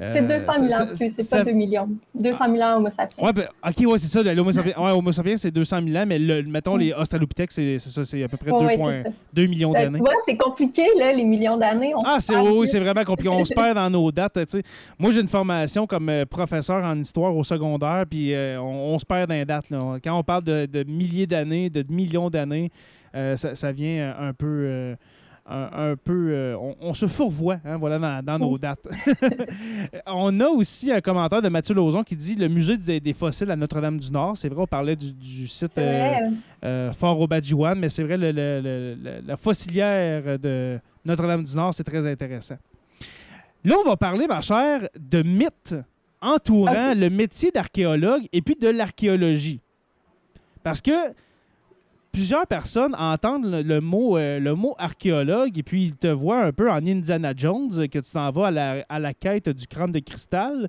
Euh, 0.00 0.12
c'est 0.12 0.22
200 0.22 0.52
000 0.68 0.82
ans, 0.82 0.86
c'est 0.86 1.30
pas 1.30 1.42
2 1.42 1.50
millions. 1.50 1.88
200 2.14 2.44
000 2.52 2.62
ans 2.62 2.76
Homo 2.76 2.90
sapiens. 2.90 3.26
Ouais, 3.26 3.32
ben, 3.32 3.48
ok, 3.66 3.90
ouais, 3.90 3.98
c'est 3.98 4.06
ça. 4.06 4.22
L'Homo 4.22 4.52
sapiens, 4.52 4.74
ouais, 4.78 4.90
Homo 4.92 5.10
sapiens 5.10 5.36
c'est 5.36 5.50
200 5.50 5.80
000 5.84 5.98
ans, 5.98 6.04
mais 6.06 6.16
le, 6.20 6.44
mettons 6.44 6.76
les 6.76 6.92
Australopithèques, 6.92 7.50
c'est 7.50 7.80
ça, 7.80 8.04
c'est 8.04 8.22
à 8.22 8.28
peu 8.28 8.36
près 8.36 8.52
2, 8.52 9.46
millions 9.46 9.72
ben, 9.72 9.84
d'années. 9.84 9.98
Tu 9.98 10.04
vois, 10.04 10.14
c'est 10.24 10.36
compliqué, 10.36 10.84
là, 10.96 11.12
les 11.12 11.24
millions 11.24 11.56
d'années. 11.56 11.92
Ah, 12.04 12.18
c'est 12.20 12.36
oui, 12.36 12.68
c'est 12.68 12.78
vraiment 12.78 13.02
compliqué. 13.02 13.30
On 13.30 13.44
se 13.44 13.52
perd 13.52 13.74
dans 13.74 13.90
nos 13.90 14.12
dates. 14.12 14.38
Moi, 14.96 15.10
j'ai 15.10 15.22
une 15.22 15.28
formation 15.28 15.88
comme 15.88 16.08
euh, 16.08 16.24
professeur 16.24 16.84
en 16.84 16.96
histoire 16.96 17.34
au 17.34 17.42
secondaire, 17.42 18.04
puis 18.08 18.32
on, 18.60 18.96
se 18.96 19.04
perd 19.04 19.28
dans 19.28 19.34
les 19.34 19.44
dates. 19.44 19.70
Là. 19.70 19.96
Quand 20.04 20.16
on 20.16 20.22
parle 20.22 20.44
de, 20.44 20.66
de 20.66 20.84
milliers 20.84 21.26
d'années, 21.26 21.68
de 21.68 21.84
millions 21.92 22.30
d'années, 22.30 22.70
euh, 23.14 23.36
ça, 23.36 23.72
vient 23.72 24.14
un 24.18 24.32
peu. 24.32 24.46
Euh, 24.46 24.94
un, 25.52 25.96
peu, 25.96 26.28
euh, 26.30 26.56
on, 26.80 26.94
se 26.94 27.08
fourvoie 27.08 27.56
hein, 27.64 27.76
voilà, 27.76 28.22
dans, 28.22 28.38
nos 28.38 28.56
dates. 28.56 28.86
on 30.06 30.38
a 30.38 30.46
aussi 30.46 30.92
un 30.92 31.00
commentaire 31.00 31.42
de 31.42 31.48
Mathieu 31.48 31.74
Lauzon 31.74 32.04
qui 32.04 32.14
dit 32.14 32.36
le 32.36 32.46
musée 32.46 32.76
des, 32.76 33.12
fossiles 33.12 33.50
à 33.50 33.56
Notre-Dame-du-Nord. 33.56 34.36
C'est 34.36 34.48
vrai, 34.48 34.62
on 34.62 34.66
parlait 34.68 34.94
du, 34.94 35.48
site 35.48 35.80
Fort 36.92 37.20
Obadjiwan, 37.20 37.76
mais 37.76 37.88
c'est 37.88 38.04
vrai, 38.04 38.16
la 38.16 39.36
fossilière 39.36 40.38
de 40.38 40.78
Notre-Dame-du-Nord, 41.04 41.74
c'est 41.74 41.84
très 41.84 42.06
intéressant. 42.06 42.58
Là, 43.64 43.74
on 43.84 43.88
va 43.88 43.96
parler, 43.96 44.28
ma 44.28 44.42
chère, 44.42 44.88
de 44.96 45.22
mythes 45.22 45.74
entourant 46.22 46.94
le 46.94 47.08
métier 47.08 47.50
d'archéologue 47.50 48.22
et 48.32 48.40
puis 48.40 48.54
de 48.54 48.68
l'archéologie. 48.68 49.60
Parce 50.62 50.80
que 50.80 50.90
plusieurs 52.12 52.46
personnes 52.46 52.94
entendent 52.96 53.46
le, 53.46 53.80
mot, 53.80 54.16
euh, 54.16 54.38
le 54.38 54.54
mot 54.54 54.74
archéologue 54.78 55.58
et 55.58 55.62
puis 55.62 55.84
ils 55.84 55.96
te 55.96 56.08
voient 56.08 56.44
un 56.44 56.52
peu 56.52 56.70
en 56.70 56.84
Indiana 56.86 57.32
Jones, 57.36 57.88
que 57.88 57.98
tu 57.98 58.10
t'en 58.12 58.30
vas 58.30 58.48
à 58.48 58.50
la, 58.50 58.84
à 58.88 58.98
la, 58.98 59.14
quête 59.14 59.48
du 59.48 59.66
crâne 59.66 59.92
de 59.92 60.00
cristal. 60.00 60.68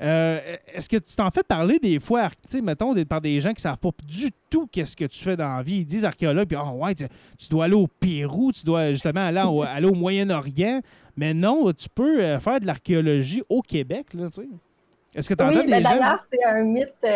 Euh, 0.00 0.40
est-ce 0.74 0.88
que 0.88 0.96
tu 0.96 1.14
t'en 1.14 1.30
fais 1.30 1.44
parler 1.44 1.78
des 1.78 2.00
fois, 2.00 2.28
mettons, 2.60 2.92
par 3.04 3.20
des 3.20 3.40
gens 3.40 3.50
qui 3.50 3.58
ne 3.58 3.60
savent 3.60 3.78
pas 3.78 3.90
du 4.04 4.30
tout 4.50 4.66
qu'est-ce 4.66 4.96
que 4.96 5.04
tu 5.04 5.18
fais 5.22 5.36
dans 5.36 5.56
la 5.56 5.62
vie? 5.62 5.76
Ils 5.76 5.86
disent 5.86 6.04
archéologue, 6.04 6.48
puis 6.48 6.58
oh, 6.60 6.84
ouais, 6.84 6.94
tu, 6.94 7.06
dois 7.48 7.66
aller 7.66 7.74
au 7.74 7.86
Pérou, 7.86 8.50
tu 8.50 8.64
dois 8.64 8.90
justement 8.90 9.24
aller, 9.26 9.42
au, 9.42 9.62
aller 9.62 9.86
au 9.86 9.94
Moyen-Orient. 9.94 10.80
Mais 11.16 11.34
non, 11.34 11.72
tu 11.72 11.88
peux 11.88 12.20
euh, 12.20 12.40
faire 12.40 12.58
de 12.58 12.66
l'archéologie 12.66 13.42
au 13.48 13.62
Québec. 13.62 14.06
Est-ce 15.14 15.28
que 15.28 15.34
tu 15.34 15.42
entends 15.44 15.60
oui, 15.60 15.66
des 15.66 15.70
ben, 15.70 15.82
D'ailleurs, 15.82 16.18
c'est 16.28 16.44
un 16.44 16.64
mythe 16.64 17.06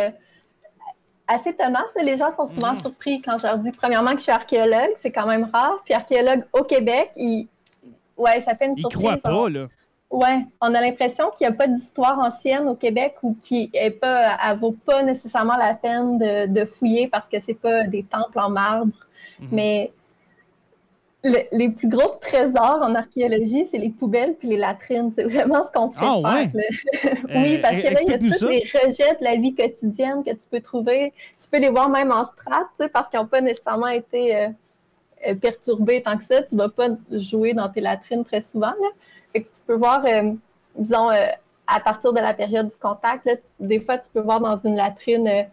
assez 1.26 1.54
tenace. 1.54 1.96
Les 2.02 2.16
gens 2.16 2.30
sont 2.30 2.46
souvent 2.46 2.72
mm. 2.72 2.76
surpris 2.76 3.22
quand 3.22 3.38
je 3.38 3.46
leur 3.46 3.58
dis, 3.58 3.72
premièrement, 3.72 4.12
que 4.12 4.18
je 4.18 4.24
suis 4.24 4.32
archéologue. 4.32 4.90
C'est 4.96 5.10
quand 5.10 5.26
même 5.26 5.48
rare. 5.52 5.80
Puis 5.84 5.94
archéologue 5.94 6.44
au 6.52 6.62
Québec, 6.62 7.10
ouais, 7.16 8.40
ça 8.40 8.54
fait 8.54 8.66
une 8.66 8.76
surprise. 8.76 9.00
Ils 9.02 9.20
croient 9.20 9.44
pas, 9.44 9.48
là. 9.48 9.66
Ouais, 10.08 10.46
on 10.60 10.72
a 10.72 10.80
l'impression 10.80 11.30
qu'il 11.36 11.48
n'y 11.48 11.52
a 11.52 11.56
pas 11.56 11.66
d'histoire 11.66 12.18
ancienne 12.20 12.68
au 12.68 12.76
Québec 12.76 13.16
ou 13.24 13.36
qui 13.42 13.70
est 13.74 13.90
pas, 13.90 14.36
elle 14.46 14.56
vaut 14.56 14.76
pas 14.86 15.02
nécessairement 15.02 15.56
la 15.56 15.74
peine 15.74 16.18
de, 16.18 16.64
fouiller 16.64 17.08
parce 17.08 17.28
que 17.28 17.40
c'est 17.40 17.54
pas 17.54 17.84
des 17.84 18.04
temples 18.04 18.38
en 18.38 18.48
marbre. 18.48 18.92
Mm-hmm. 19.40 19.48
Mais 19.50 19.92
les 21.52 21.68
plus 21.70 21.88
gros 21.88 22.16
trésors 22.20 22.80
en 22.82 22.94
archéologie, 22.94 23.66
c'est 23.66 23.78
les 23.78 23.90
poubelles 23.90 24.34
puis 24.34 24.48
les 24.48 24.56
latrines. 24.56 25.10
C'est 25.14 25.24
vraiment 25.24 25.64
ce 25.64 25.72
qu'on 25.72 25.88
préfère. 25.88 26.20
Ah, 26.24 26.34
ouais? 26.34 26.50
oui, 27.34 27.58
parce 27.58 27.76
que 27.76 27.94
là, 27.94 28.00
il 28.02 28.10
y 28.10 28.14
a 28.14 28.18
tous 28.18 28.48
les 28.48 28.64
rejets 28.72 29.16
de 29.18 29.24
la 29.24 29.36
vie 29.36 29.54
quotidienne 29.54 30.22
que 30.24 30.30
tu 30.30 30.48
peux 30.50 30.60
trouver. 30.60 31.12
Tu 31.40 31.48
peux 31.50 31.58
les 31.58 31.68
voir 31.68 31.88
même 31.88 32.12
en 32.12 32.24
strat, 32.24 32.68
parce 32.92 33.08
qu'ils 33.08 33.20
n'ont 33.20 33.26
pas 33.26 33.40
nécessairement 33.40 33.88
été 33.88 34.36
euh, 34.36 34.48
euh, 35.26 35.34
perturbés 35.34 36.02
tant 36.02 36.16
que 36.16 36.24
ça. 36.24 36.42
Tu 36.42 36.54
ne 36.54 36.60
vas 36.60 36.68
pas 36.68 36.88
jouer 37.10 37.54
dans 37.54 37.68
tes 37.68 37.80
latrines 37.80 38.24
très 38.24 38.40
souvent. 38.40 38.74
tu 39.34 39.42
peux 39.66 39.74
voir, 39.74 40.04
euh, 40.06 40.32
disons, 40.76 41.08
à 41.66 41.80
partir 41.80 42.12
de 42.12 42.20
la 42.20 42.34
période 42.34 42.68
du 42.68 42.76
contact, 42.76 43.28
des 43.58 43.80
fois, 43.80 43.98
tu 43.98 44.10
peux 44.12 44.20
voir 44.20 44.40
dans 44.40 44.56
une 44.56 44.76
latrine 44.76 45.46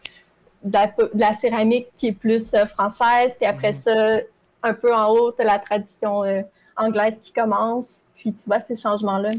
de 0.64 0.78
la, 1.16 1.34
céramique 1.34 1.88
qui 1.96 2.08
est 2.08 2.14
plus 2.14 2.56
française, 2.68 3.36
puis 3.38 3.46
après 3.48 3.72
mm. 3.72 3.76
ça, 3.76 4.20
un 4.64 4.74
peu 4.74 4.94
en 4.94 5.12
haut, 5.12 5.32
tu 5.32 5.46
la 5.46 5.60
tradition 5.60 6.24
euh, 6.24 6.42
anglaise 6.76 7.20
qui 7.20 7.32
commence, 7.32 8.04
puis 8.16 8.34
tu 8.34 8.46
vois 8.48 8.60
ces 8.60 8.76
changements-là. 8.76 9.32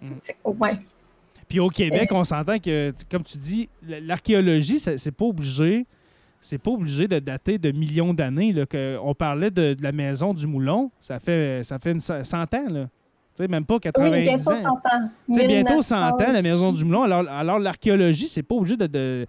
Mm. 0.00 0.12
ouais. 0.44 0.78
Puis 1.48 1.60
au 1.60 1.68
Québec, 1.68 2.08
on 2.12 2.24
s'entend 2.24 2.58
que, 2.58 2.92
comme 3.10 3.24
tu 3.24 3.36
dis, 3.36 3.68
l'archéologie, 3.86 4.78
c'est 4.78 5.10
pas 5.10 5.24
obligé. 5.24 5.86
C'est 6.40 6.58
pas 6.58 6.72
obligé 6.72 7.06
de 7.06 7.20
dater 7.20 7.58
de 7.58 7.70
millions 7.70 8.14
d'années. 8.14 8.54
On 9.02 9.14
parlait 9.14 9.50
de, 9.50 9.76
la 9.80 9.92
maison 9.92 10.34
du 10.34 10.46
Moulon, 10.46 10.90
ça 10.98 11.20
fait, 11.20 11.62
ça 11.62 11.78
fait 11.78 11.92
une 11.92 12.00
100 12.00 12.54
ans. 12.54 12.68
Là. 12.68 12.88
sais, 13.34 13.46
même 13.46 13.64
pas 13.64 13.78
90 13.78 14.10
oui, 14.10 14.22
bientôt 14.22 14.42
100 14.42 14.66
ans. 14.66 15.10
bientôt 15.28 15.82
100 15.82 15.94
ans, 15.94 16.32
la 16.32 16.42
maison 16.42 16.72
du 16.72 16.84
Moulon. 16.84 17.02
Alors, 17.02 17.28
alors 17.28 17.58
l'archéologie, 17.58 18.26
c'est 18.28 18.42
pas 18.42 18.54
obligé 18.56 18.76
de, 18.76 19.26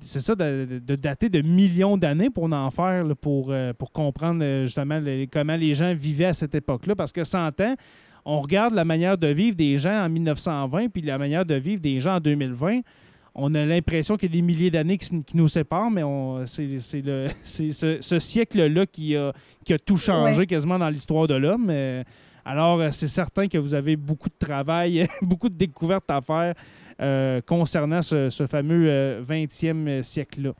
c'est 0.00 0.20
ça, 0.20 0.34
de, 0.34 0.80
dater 0.96 1.28
de 1.28 1.40
millions 1.40 1.96
d'années 1.96 2.30
pour 2.30 2.44
en 2.52 2.70
faire, 2.70 3.04
pour, 3.20 3.50
euh, 3.50 3.72
pour 3.72 3.92
comprendre 3.92 4.42
euh, 4.42 4.62
justement 4.64 5.00
comment 5.32 5.56
les 5.56 5.74
gens 5.74 5.94
vivaient 5.94 6.26
à 6.26 6.34
cette 6.34 6.54
époque-là. 6.54 6.94
Parce 6.94 7.12
que 7.12 7.24
100 7.24 7.60
ans, 7.60 7.74
on 8.24 8.40
regarde 8.40 8.74
la 8.74 8.84
manière 8.84 9.18
de 9.18 9.28
vivre 9.28 9.56
des 9.56 9.78
gens 9.78 10.04
en 10.04 10.08
1920 10.08 10.88
puis 10.88 11.02
la 11.02 11.18
manière 11.18 11.44
de 11.44 11.54
vivre 11.54 11.80
des 11.80 12.00
gens 12.00 12.16
en 12.16 12.20
2020 12.20 12.80
on 13.38 13.54
a 13.54 13.64
l'impression 13.66 14.16
qu'il 14.16 14.30
y 14.30 14.32
a 14.32 14.36
des 14.36 14.42
milliers 14.42 14.70
d'années 14.70 14.96
qui, 14.96 15.22
nous 15.34 15.48
séparent, 15.48 15.90
mais 15.90 16.02
c'est 16.46 16.78
ce, 17.44 18.18
siècle-là 18.18 18.86
qui 18.86 19.14
a, 19.14 19.32
qui 19.62 19.74
a 19.74 19.78
tout 19.78 19.98
changé 19.98 20.46
quasiment 20.46 20.78
dans 20.78 20.88
l'histoire 20.88 21.26
de 21.26 21.34
l'homme. 21.34 21.68
Euh, 21.68 22.02
alors, 22.46 22.82
c'est 22.92 23.08
certain 23.08 23.46
que 23.46 23.58
vous 23.58 23.74
avez 23.74 23.96
beaucoup 23.96 24.30
de 24.30 24.46
travail, 24.46 25.06
beaucoup 25.22 25.50
de 25.50 25.54
découvertes 25.54 26.10
à 26.10 26.22
faire 26.22 26.54
euh, 27.00 27.40
concernant 27.42 28.02
ce, 28.02 28.46
fameux 28.48 29.20
20e 29.22 29.88
euh, 29.88 30.02
siècle-là. 30.02 30.52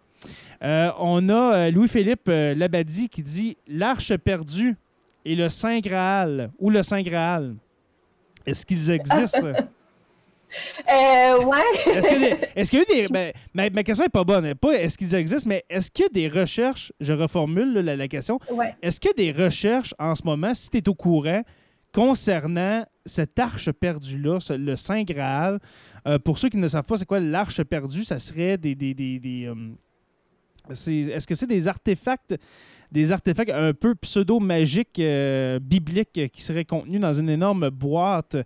on 0.99 1.29
a 1.29 1.71
Louis-Philippe 1.71 2.29
Labadie 2.29 3.09
qui 3.09 3.23
dit 3.23 3.57
L'Arche 3.69 4.17
perdue 4.17 4.77
et 5.25 5.35
le 5.35 5.49
Saint 5.49 5.81
Graal 5.81 6.51
ou 6.59 6.71
le 6.71 6.83
Saint 6.83 7.03
Graal. 7.03 7.55
Est-ce 8.45 8.65
qu'ils 8.65 8.91
existent? 8.91 9.53
Euh, 10.89 11.45
ouais. 11.45 11.97
est-ce 12.55 12.71
qu'il 12.71 12.79
y 12.79 12.83
a 12.83 12.85
des. 12.85 13.09
Ben, 13.11 13.33
ma, 13.73 13.83
question 13.83 14.05
n'est 14.05 14.09
pas 14.09 14.25
bonne. 14.25 14.55
Pas 14.55 14.75
est-ce 14.75 14.97
qu'ils 14.97 15.15
existent, 15.15 15.49
mais 15.49 15.65
est-ce 15.69 15.91
qu'il 15.91 16.05
y 16.05 16.07
a 16.07 16.09
des 16.09 16.29
recherches, 16.29 16.93
je 17.01 17.13
reformule 17.13 17.73
la, 17.73 18.09
question, 18.09 18.39
est-ce 18.81 19.01
qu'il 19.01 19.11
y 19.17 19.29
a 19.29 19.33
des 19.33 19.45
recherches 19.45 19.93
en 19.99 20.15
ce 20.15 20.23
moment, 20.23 20.55
si 20.55 20.71
tu 20.71 20.79
es 20.79 20.89
au 20.89 20.95
courant, 20.95 21.43
concernant 21.93 22.85
cette 23.05 23.39
arche 23.39 23.71
perdue-là, 23.73 24.39
le 24.51 24.77
Saint 24.77 25.03
Graal? 25.03 25.59
Euh, 26.07 26.19
pour 26.19 26.39
ceux 26.39 26.49
qui 26.49 26.57
ne 26.57 26.69
savent 26.69 26.87
pas, 26.87 26.97
c'est 26.97 27.07
quoi 27.07 27.21
l'arche 27.21 27.63
perdue? 27.63 28.05
Ça 28.05 28.19
serait 28.19 28.59
des. 28.59 28.75
des, 28.75 28.95
des, 28.95 29.47
euh, 29.47 29.55
est-ce 30.71 31.27
que 31.27 31.35
c'est 31.35 31.47
des 31.47 31.69
artefacts 31.69 32.35
des 32.93 33.11
artefacts 33.11 33.51
un 33.51 33.73
peu 33.75 33.97
pseudo-magiques, 33.97 35.03
bibliques, 35.61 36.31
qui 36.33 36.41
seraient 36.41 36.65
contenus 36.65 37.01
dans 37.01 37.13
une 37.13 37.29
énorme 37.29 37.69
boîte 37.71 38.37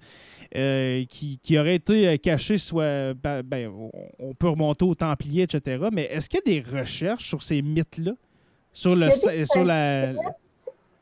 euh, 0.56 1.04
qui, 1.08 1.38
qui, 1.40 1.56
aurait 1.60 1.76
été 1.76 2.08
euh, 2.08 2.16
caché, 2.16 2.58
soit. 2.58 3.14
Ben, 3.14 3.42
ben 3.44 3.70
on 4.18 4.34
peut 4.34 4.48
remonter 4.48 4.84
aux 4.84 4.96
Templiers, 4.96 5.44
etc. 5.44 5.86
Mais 5.92 6.06
est-ce 6.06 6.28
qu'il 6.28 6.40
y 6.44 6.58
a 6.58 6.60
des 6.60 6.78
recherches 6.78 7.28
sur 7.28 7.40
ces 7.40 7.62
mythes-là? 7.62 8.12
Sur, 8.72 8.96
le, 8.96 9.10
sur 9.12 9.64
la. 9.64 10.08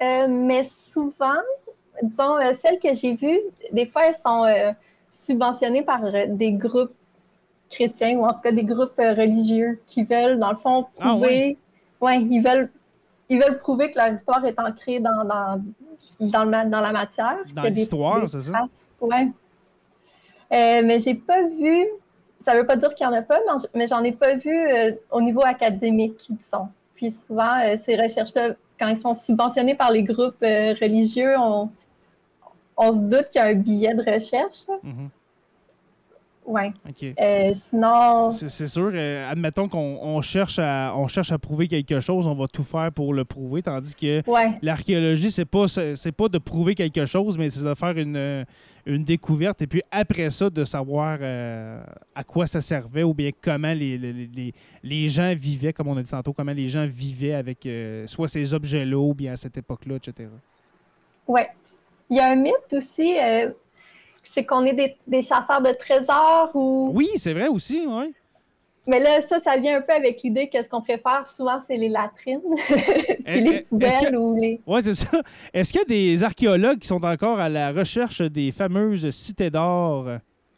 Euh, 0.03 0.29
mais 0.29 0.64
souvent, 0.64 1.40
disons, 2.03 2.37
celles 2.61 2.79
que 2.79 2.92
j'ai 2.94 3.14
vues, 3.14 3.40
des 3.73 3.87
fois, 3.87 4.09
elles 4.09 4.14
sont 4.14 4.44
subventionnées 5.11 5.83
par 5.83 6.01
des 6.29 6.53
groupes 6.53 6.94
chrétiens 7.71 8.16
ou 8.16 8.25
en 8.25 8.33
tout 8.33 8.40
cas 8.40 8.53
des 8.53 8.64
groupes 8.64 8.97
religieux 8.97 9.81
qui 9.87 10.05
veulent, 10.05 10.38
dans 10.38 10.51
le 10.51 10.57
fond, 10.57 10.87
ah 10.99 11.11
prouver. 11.11 11.59
ouais. 12.01 12.23
ils 12.23 12.40
veulent. 12.40 12.71
Ils 13.31 13.38
veulent 13.38 13.59
prouver 13.59 13.90
que 13.90 13.99
leur 13.99 14.09
histoire 14.14 14.42
est 14.47 14.59
ancrée 14.59 15.01
dans, 15.01 15.23
dans, 15.23 15.62
dans, 16.18 16.44
le, 16.44 16.71
dans 16.71 16.81
la 16.81 16.92
matière. 16.92 17.37
Dans 17.53 17.64
l'histoire, 17.64 18.27
c'est 18.27 18.40
ça? 18.40 18.66
Oui. 19.03 19.33
Euh, 20.51 20.83
mais 20.83 20.99
j'ai 20.99 21.14
pas 21.14 21.42
vu, 21.42 21.87
ça 22.40 22.55
veut 22.55 22.64
pas 22.64 22.77
dire 22.77 22.94
qu'il 22.94 23.05
y 23.05 23.09
en 23.09 23.12
a 23.12 23.21
pas, 23.21 23.38
mais 23.75 23.87
j'en 23.87 24.03
ai 24.03 24.12
pas 24.12 24.35
vu 24.35 24.51
euh, 24.51 24.92
au 25.11 25.21
niveau 25.21 25.42
académique, 25.44 26.27
disons. 26.31 26.68
Puis 26.94 27.11
souvent, 27.11 27.61
euh, 27.61 27.77
ces 27.77 27.97
recherches-là, 27.97 28.55
quand 28.79 28.88
ils 28.88 28.97
sont 28.97 29.12
subventionnés 29.12 29.75
par 29.75 29.90
les 29.90 30.03
groupes 30.05 30.40
religieux, 30.40 31.35
on, 31.38 31.68
on, 32.78 32.92
se 32.92 33.02
doute 33.02 33.28
qu'il 33.30 33.40
y 33.40 33.44
a 33.44 33.48
un 33.48 33.54
billet 33.54 33.94
de 33.94 34.00
recherche. 34.02 34.66
Mm-hmm. 34.84 35.08
Oui. 36.48 36.62
Euh, 37.20 37.52
sinon. 37.54 38.30
C'est 38.30 38.66
sûr. 38.66 38.90
Euh, 38.94 39.30
admettons 39.30 39.68
qu'on 39.68 40.20
cherche, 40.22 40.58
à, 40.58 40.94
on 40.96 41.06
cherche 41.06 41.30
à 41.30 41.38
prouver 41.38 41.68
quelque 41.68 42.00
chose, 42.00 42.26
on 42.26 42.34
va 42.34 42.48
tout 42.48 42.64
faire 42.64 42.90
pour 42.90 43.12
le 43.12 43.26
prouver. 43.26 43.60
Tandis 43.60 43.94
que 43.94 44.22
l'archéologie, 44.62 45.30
c'est 45.30 45.44
pas, 45.44 45.66
pas 45.66 46.28
de 46.28 46.38
prouver 46.38 46.74
quelque 46.74 47.04
chose, 47.04 47.36
mais 47.36 47.50
c'est 47.50 47.64
de 47.64 47.74
faire 47.74 47.98
une, 47.98 48.46
une 48.86 49.04
découverte 49.04 49.60
et 49.60 49.66
puis 49.66 49.82
après 49.90 50.30
ça, 50.30 50.48
de 50.48 50.64
savoir 50.64 51.18
euh, 51.20 51.82
à 52.14 52.24
quoi 52.24 52.46
ça 52.46 52.62
servait 52.62 53.02
ou 53.02 53.12
bien 53.12 53.30
comment 53.42 53.74
les, 53.74 53.98
les, 53.98 54.54
les, 54.82 55.08
gens 55.08 55.34
vivaient, 55.36 55.74
comme 55.74 55.88
on 55.88 55.96
a 55.98 56.02
dit 56.02 56.10
tantôt, 56.10 56.32
comment 56.32 56.52
les 56.52 56.68
gens 56.68 56.86
vivaient 56.86 57.34
avec 57.34 57.68
soit 58.06 58.28
ces 58.28 58.54
objets-là 58.54 58.96
ou 58.98 59.12
bien 59.12 59.34
à 59.34 59.36
cette 59.36 59.58
époque-là, 59.58 59.96
etc. 59.96 60.30
Oui. 61.26 61.42
Il 62.11 62.16
y 62.16 62.21
a 62.21 62.31
un 62.31 62.37
mythe 62.37 62.73
aussi 62.73 63.16
c'est 64.29 64.44
qu'on 64.44 64.64
est 64.64 64.97
des, 65.07 65.23
chasseurs 65.23 65.62
de 65.62 65.73
trésors 65.73 66.51
ou. 66.55 66.90
Oui, 66.94 67.09
c'est 67.16 67.33
vrai 67.33 67.49
aussi, 67.49 67.85
oui. 67.87 68.14
Mais 68.87 69.01
là, 69.01 69.21
ça, 69.21 69.38
ça 69.38 69.57
vient 69.59 69.79
un 69.79 69.81
peu 69.83 69.92
avec 69.92 70.23
l'idée 70.23 70.49
que 70.49 70.62
ce 70.62 70.68
qu'on 70.68 70.81
préfère 70.81 71.29
souvent, 71.29 71.59
c'est 71.66 71.77
les 71.77 71.90
latrines, 71.90 72.40
puis 73.25 73.40
les 73.40 73.61
poubelles 73.62 74.16
ou 74.16 74.35
les. 74.35 74.61
Oui, 74.66 74.83
c'est 74.83 74.94
ça. 74.94 75.21
Est-ce 75.53 75.73
qu'il 75.73 75.81
y 75.81 75.83
a 75.83 75.87
des 75.87 76.25
archéologues 76.25 76.79
qui 76.79 76.88
sont 76.88 77.05
encore 77.05 77.38
à 77.38 77.49
la 77.49 77.71
recherche 77.71 78.23
des 78.23 78.51
fameuses 78.51 79.11
cités 79.11 79.51
d'or 79.51 80.07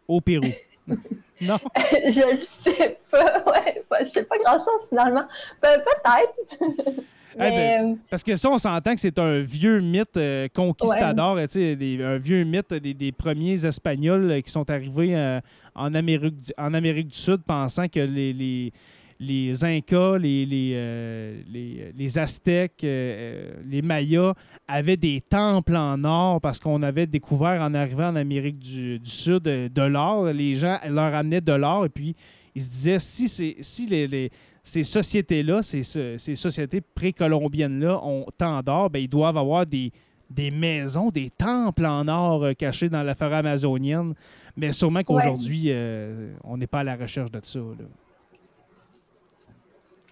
au 0.07 0.21
Pérou? 0.21 0.45
non? 1.41 1.59
je 1.77 2.33
le 2.33 2.39
sais 2.39 2.99
pas. 3.11 3.43
Ouais, 3.91 4.05
je 4.05 4.07
sais 4.07 4.25
pas 4.25 4.39
grand-chose 4.39 4.89
finalement. 4.89 5.25
peut-être. 5.61 7.01
Ben, 7.39 7.99
parce 8.09 8.23
que 8.23 8.37
ça, 8.37 8.51
on 8.51 8.59
s'entend 8.59 8.95
que 8.95 9.01
c'est 9.01 9.19
un 9.19 9.41
vieux 9.41 9.81
mythe 9.81 10.17
euh, 10.17 10.49
conquistador, 10.55 11.39
un 11.39 12.17
vieux 12.17 12.45
mythe 12.45 12.75
des, 12.75 13.13
premiers 13.13 13.65
Espagnols 13.65 14.31
euh, 14.31 14.41
qui 14.41 14.51
sont 14.51 14.69
arrivés 14.71 15.15
euh, 15.15 15.41
en, 15.75 15.95
Amérique 15.95 16.41
du, 16.41 16.53
en 16.59 16.75
Amérique 16.75 17.09
du 17.09 17.17
Sud 17.17 17.43
pensant 17.47 17.89
que 17.89 18.01
les, 18.01 18.33
les, 18.33 18.73
les 19.21 19.65
Incas, 19.65 20.19
les, 20.19 20.47
les, 20.47 21.93
les, 21.95 22.19
Aztèques, 22.19 22.83
les 22.83 23.83
Mayas 23.83 24.35
avaient 24.67 24.97
des 24.97 25.21
temples 25.21 25.77
en 25.77 26.03
or 26.05 26.41
parce 26.41 26.59
qu'on 26.59 26.83
avait 26.83 27.07
découvert 27.07 27.61
en 27.61 27.75
arrivant 27.75 28.09
en 28.09 28.17
Amérique 28.17 28.59
du, 28.59 28.99
du 28.99 29.11
Sud 29.11 29.43
de 29.43 29.83
l'or. 29.83 30.25
Les 30.33 30.55
gens 30.55 30.79
leur 30.89 31.15
amenaient 31.15 31.43
de 31.43 31.53
l'or 31.53 31.85
et 31.85 31.91
puis 31.91 32.17
ils 32.55 32.63
se 32.63 32.69
disaient 32.69 32.99
si, 32.99 33.57
si 33.61 33.87
les 33.87 34.31
ces 34.63 34.85
sociétés-là, 34.85 35.63
ces, 35.63 35.83
ces 35.83 36.37
sociétés 36.37 36.81
précolombiennes-là 36.81 37.99
ont 38.05 38.27
tant 38.37 38.61
d'or, 38.63 38.91
ben, 38.91 38.99
ils 39.01 39.09
doivent 39.09 39.39
avoir 39.39 39.65
des, 39.67 39.91
des 40.29 40.51
maisons, 40.51 41.11
des 41.11 41.31
temples 41.31 41.87
en 41.87 42.07
or 42.09 42.45
euh, 42.45 42.53
cachés 42.53 42.89
dans 42.89 43.03
la 43.03 43.15
forêt 43.15 43.37
amazonienne. 43.37 44.15
Mais 44.57 44.73
sûrement 44.73 45.03
qu'aujourd'hui, 45.03 45.65
euh, 45.69 46.35
on 46.45 46.57
n'est 46.57 46.67
pas 46.67 46.81
à 46.81 46.85
la 46.85 46.97
recherche 46.97 47.31
de 47.31 47.41
ça. 47.43 47.61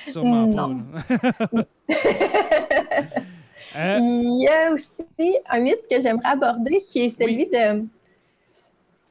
Sûrement 0.08 0.52
pas. 0.54 1.64
Euh, 3.76 3.98
Il 3.98 4.42
y 4.42 4.48
a 4.48 4.72
aussi 4.72 5.02
un 5.50 5.60
mythe 5.60 5.86
que 5.90 6.00
j'aimerais 6.00 6.30
aborder 6.30 6.84
qui 6.88 7.00
est 7.00 7.10
celui 7.10 7.46
de 7.46 7.84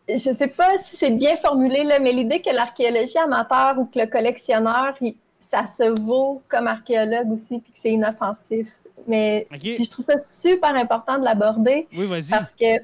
je 0.08 0.30
ne 0.30 0.36
sais 0.36 0.48
pas 0.48 0.78
si 0.78 0.98
c'est 0.98 1.12
bien 1.12 1.36
formulé, 1.36 1.84
là, 1.84 2.00
mais 2.00 2.12
l'idée 2.12 2.42
que 2.42 2.54
l'archéologie 2.54 3.18
amateur 3.18 3.78
ou 3.80 3.86
que 3.86 4.00
le 4.00 4.08
collectionneur, 4.08 4.96
ça 5.40 5.66
se 5.66 6.00
vaut 6.02 6.42
comme 6.50 6.68
archéologue 6.68 7.32
aussi, 7.32 7.60
puis 7.60 7.72
que 7.72 7.80
c'est 7.80 7.92
inoffensif. 7.92 8.68
Mais 9.08 9.48
je 9.52 9.90
trouve 9.90 10.06
ça 10.06 10.18
super 10.18 10.76
important 10.76 11.18
de 11.18 11.24
l'aborder. 11.24 11.88
Oui, 11.96 12.08
vas-y. 12.08 12.30
Parce 12.30 12.54
que. 12.54 12.82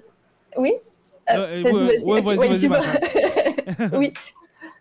Oui? 0.58 0.74
Euh, 1.32 1.64
euh, 1.64 2.00
oui, 2.04 2.22
vas-y, 2.22 2.68
vas-y. 2.68 3.90
oui. 3.98 4.14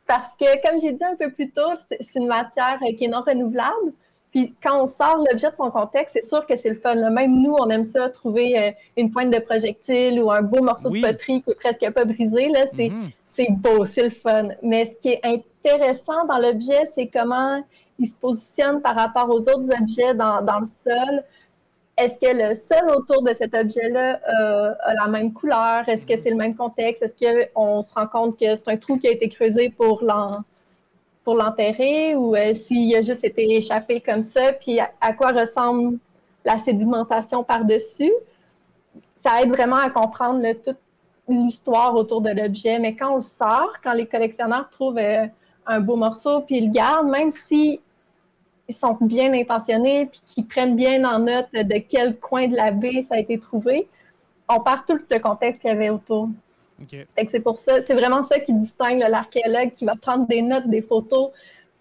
Parce 0.06 0.34
que, 0.36 0.66
comme 0.66 0.80
j'ai 0.80 0.92
dit 0.92 1.04
un 1.04 1.14
peu 1.14 1.30
plus 1.30 1.50
tôt, 1.50 1.70
c'est 1.88 2.18
une 2.18 2.26
matière 2.26 2.78
qui 2.98 3.04
est 3.04 3.08
non 3.08 3.22
renouvelable. 3.22 3.92
Puis 4.30 4.54
quand 4.62 4.84
on 4.84 4.86
sort 4.86 5.24
l'objet 5.30 5.50
de 5.50 5.56
son 5.56 5.70
contexte, 5.70 6.16
c'est 6.20 6.28
sûr 6.28 6.46
que 6.46 6.56
c'est 6.56 6.68
le 6.68 6.76
fun. 6.76 6.94
Même 7.10 7.42
nous, 7.42 7.54
on 7.58 7.68
aime 7.68 7.84
ça, 7.84 8.08
trouver 8.08 8.58
euh, 8.58 8.70
une 8.96 9.10
pointe 9.10 9.30
de 9.30 9.40
projectile 9.40 10.20
ou 10.22 10.30
un 10.30 10.42
beau 10.42 10.62
morceau 10.62 10.90
de 10.90 11.00
poterie 11.00 11.42
qui 11.42 11.50
est 11.50 11.54
presque 11.54 11.90
pas 11.90 12.04
brisé. 12.04 12.48
Là, 12.48 12.66
c'est, 12.68 12.90
mhm. 12.90 13.10
c'est 13.26 13.50
beau, 13.50 13.84
c'est 13.84 14.04
le 14.04 14.10
fun. 14.10 14.48
Mais 14.62 14.86
ce 14.86 14.96
qui 14.96 15.08
est 15.08 15.20
intéressant 15.24 16.24
dans 16.26 16.38
l'objet, 16.38 16.86
c'est 16.86 17.08
comment 17.08 17.60
il 17.98 18.08
se 18.08 18.16
positionne 18.16 18.80
par 18.80 18.94
rapport 18.94 19.28
aux 19.28 19.40
autres 19.40 19.72
objets 19.80 20.14
dans, 20.14 20.42
dans 20.42 20.60
le 20.60 20.66
sol. 20.66 21.22
Est-ce 21.98 22.18
que 22.18 22.48
le 22.48 22.54
sol 22.54 22.90
autour 22.96 23.22
de 23.22 23.34
cet 23.34 23.54
objet-là 23.54 24.20
euh, 24.40 24.72
a 24.80 24.94
la 24.94 25.06
même 25.08 25.32
couleur? 25.32 25.86
Est-ce 25.88 26.06
que 26.06 26.16
c'est 26.16 26.30
le 26.30 26.36
même 26.36 26.54
contexte? 26.54 27.02
Est-ce 27.02 27.14
qu'on 27.52 27.82
se 27.82 27.92
rend 27.92 28.06
compte 28.06 28.38
que 28.38 28.56
c'est 28.56 28.68
un 28.68 28.76
trou 28.76 28.96
qui 28.96 29.06
a 29.08 29.10
été 29.10 29.28
creusé 29.28 29.70
pour 29.70 30.02
l'en 30.02 30.44
pour 31.24 31.34
l'enterrer 31.34 32.14
ou 32.14 32.34
euh, 32.34 32.54
s'il 32.54 32.94
a 32.96 33.02
juste 33.02 33.24
été 33.24 33.56
échappé 33.56 34.00
comme 34.00 34.22
ça, 34.22 34.52
puis 34.52 34.78
à, 34.80 35.12
quoi 35.12 35.32
ressemble 35.32 35.98
la 36.44 36.58
sédimentation 36.58 37.44
par-dessus? 37.44 38.12
Ça 39.12 39.42
aide 39.42 39.50
vraiment 39.50 39.76
à 39.76 39.90
comprendre 39.90 40.42
toute 40.62 40.78
l'histoire 41.28 41.94
autour 41.94 42.20
de 42.20 42.30
l'objet. 42.30 42.78
Mais 42.78 42.96
quand 42.96 43.12
on 43.12 43.16
le 43.16 43.22
sort, 43.22 43.72
quand 43.82 43.92
les 43.92 44.06
collectionneurs 44.06 44.68
trouvent 44.70 44.98
euh, 44.98 45.26
un 45.66 45.80
beau 45.80 45.96
morceau 45.96 46.40
puis 46.40 46.58
ils 46.58 46.66
le 46.66 46.72
gardent, 46.72 47.10
même 47.10 47.30
si 47.30 47.80
sont 48.72 48.96
bien 49.00 49.32
intentionnés 49.32 50.06
puis 50.06 50.20
qu'ils 50.24 50.46
prennent 50.46 50.76
bien 50.76 51.04
en 51.04 51.18
note 51.18 51.48
de 51.52 51.78
quel 51.78 52.18
coin 52.18 52.46
de 52.46 52.56
la 52.56 52.70
baie 52.70 53.02
ça 53.02 53.16
a 53.16 53.18
été 53.18 53.38
trouvé, 53.38 53.88
on 54.48 54.60
perd 54.60 54.84
tout 54.86 54.98
le 55.10 55.18
contexte 55.18 55.62
qu'il 55.62 55.70
y 55.70 55.72
avait 55.72 55.90
autour. 55.90 56.28
C'est 57.30 57.40
pour 57.40 57.58
ça, 57.58 57.80
c'est 57.82 57.94
vraiment 57.94 58.22
ça 58.22 58.40
qui 58.40 58.52
distingue 58.54 59.00
l'archéologue 59.00 59.70
qui 59.70 59.84
va 59.84 59.96
prendre 59.96 60.26
des 60.26 60.42
notes, 60.42 60.68
des 60.68 60.82
photos. 60.82 61.30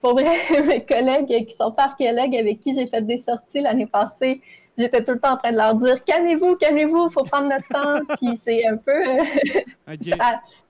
Pour 0.02 0.14
vrai, 0.14 0.26
mes 0.68 0.86
collègues 0.86 1.46
qui 1.48 1.54
sont 1.54 1.72
pas 1.72 1.86
archéologues 1.86 2.36
avec 2.36 2.62
qui 2.62 2.76
j'ai 2.76 2.88
fait 2.88 3.02
des 3.02 3.18
sorties 3.18 3.62
l'année 3.62 3.88
passée, 3.88 4.42
j'étais 4.78 5.04
tout 5.04 5.12
le 5.12 5.20
temps 5.20 5.34
en 5.34 5.38
train 5.38 5.52
de 5.52 5.58
leur 5.58 5.76
dire 5.76 6.04
calmez-vous, 6.04 6.56
calmez-vous, 6.56 7.08
il 7.10 7.14
faut 7.14 7.24
prendre 7.24 7.50
notre 7.50 7.68
temps. 7.68 8.00
Puis 8.18 8.38
c'est 8.42 8.66
un 8.66 8.78
peu. 8.78 9.02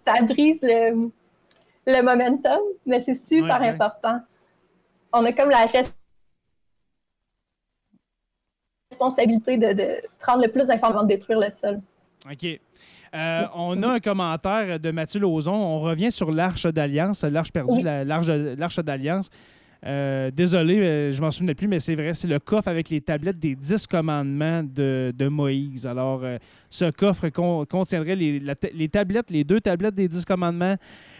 ça, 0.05 0.21
brise 0.23 0.61
le, 0.61 1.11
momentum, 2.03 2.59
mais 2.85 2.99
c'est 2.99 3.15
super 3.15 3.61
important. 3.61 4.19
On 5.11 5.25
a 5.25 5.31
comme 5.31 5.49
la 5.49 5.67
responsabilité 8.91 9.57
de, 9.57 9.73
de 9.73 10.01
prendre 10.19 10.43
le 10.43 10.51
plus 10.51 10.67
d'informations 10.67 11.03
de 11.03 11.07
détruire 11.07 11.39
le 11.39 11.49
sol. 11.49 11.81
OK. 12.29 12.59
Euh, 13.13 13.43
on 13.55 13.81
a 13.83 13.87
un 13.93 13.99
commentaire 13.99 14.79
de 14.79 14.91
Mathieu 14.91 15.19
Lauzon. 15.19 15.53
On 15.53 15.79
revient 15.81 16.11
sur 16.11 16.31
l'Arche 16.31 16.65
d'Alliance, 16.67 17.23
l'Arche 17.23 17.51
perdue, 17.51 17.81
l'Arche 17.81 18.79
d'Alliance. 18.79 19.29
Euh, 19.85 20.29
désolé, 20.29 20.79
euh, 20.79 21.11
je 21.13 21.21
m'en 21.21 21.31
souvenais 21.31 21.55
plus, 21.55 21.67
mais 21.67 21.79
c'est 21.79 21.95
vrai, 21.95 22.13
c'est 22.13 22.27
le 22.27 22.39
coffre 22.39 22.67
avec 22.67 22.89
les 22.89 22.99
tablettes 22.99 23.39
des 23.39 23.55
dix 23.55 23.87
commandements 23.87 24.61
de, 24.61 25.27
Moïse. 25.29 25.87
Alors, 25.87 26.21
ce 26.69 26.91
coffre 26.91 27.29
contiendrait 27.29 28.15
les, 28.15 28.41
les, 28.73 28.89
tablettes, 28.89 29.31
les 29.31 29.45
deux 29.45 29.61
tablettes 29.61 29.95
des 29.95 30.09
dix 30.09 30.25
commandements, 30.25 30.75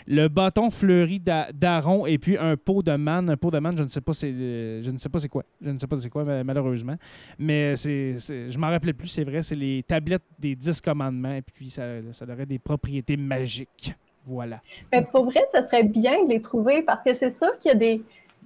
le 0.09 0.27
bâton 0.27 0.71
fleuri 0.71 1.21
d'Aaron 1.53 2.07
et 2.07 2.17
puis 2.17 2.35
un 2.35 2.57
pot 2.57 2.81
de 2.81 2.95
manne. 2.95 3.29
Un 3.29 3.37
pot 3.37 3.51
de 3.51 3.59
manne, 3.59 3.77
je 3.77 3.83
ne 3.83 3.87
sais 3.87 4.01
pas 4.01 4.13
c'est 4.13 4.31
je 4.81 4.89
ne 4.89 4.97
sais 4.97 5.07
pas 5.07 5.19
c'est 5.19 5.29
quoi. 5.29 5.43
Je 5.61 5.69
ne 5.69 5.77
sais 5.77 5.85
pas 5.85 5.97
c'est 5.97 6.09
quoi 6.09 6.23
malheureusement, 6.43 6.95
mais 7.37 7.75
c'est 7.75 8.17
je 8.17 8.57
m'en 8.57 8.69
rappelais 8.69 8.93
plus, 8.93 9.07
c'est 9.07 9.23
vrai, 9.23 9.43
c'est 9.43 9.55
les 9.55 9.83
tablettes 9.83 10.23
des 10.39 10.55
dix 10.55 10.81
commandements 10.81 11.33
et 11.33 11.43
puis 11.43 11.69
ça, 11.69 11.83
ça 12.11 12.25
aurait 12.25 12.47
des 12.47 12.59
propriétés 12.59 13.17
magiques. 13.17 13.93
Voilà. 14.25 14.61
Mais 14.91 15.03
pour 15.03 15.25
vrai, 15.25 15.41
ça 15.51 15.63
serait 15.63 15.83
bien 15.83 16.23
de 16.25 16.29
les 16.29 16.41
trouver 16.41 16.81
parce 16.81 17.03
que 17.03 17.13
c'est 17.13 17.29
sûr 17.29 17.57
qu'il 17.59 17.69
y 17.69 17.73
a 17.73 17.77
des 17.77 18.01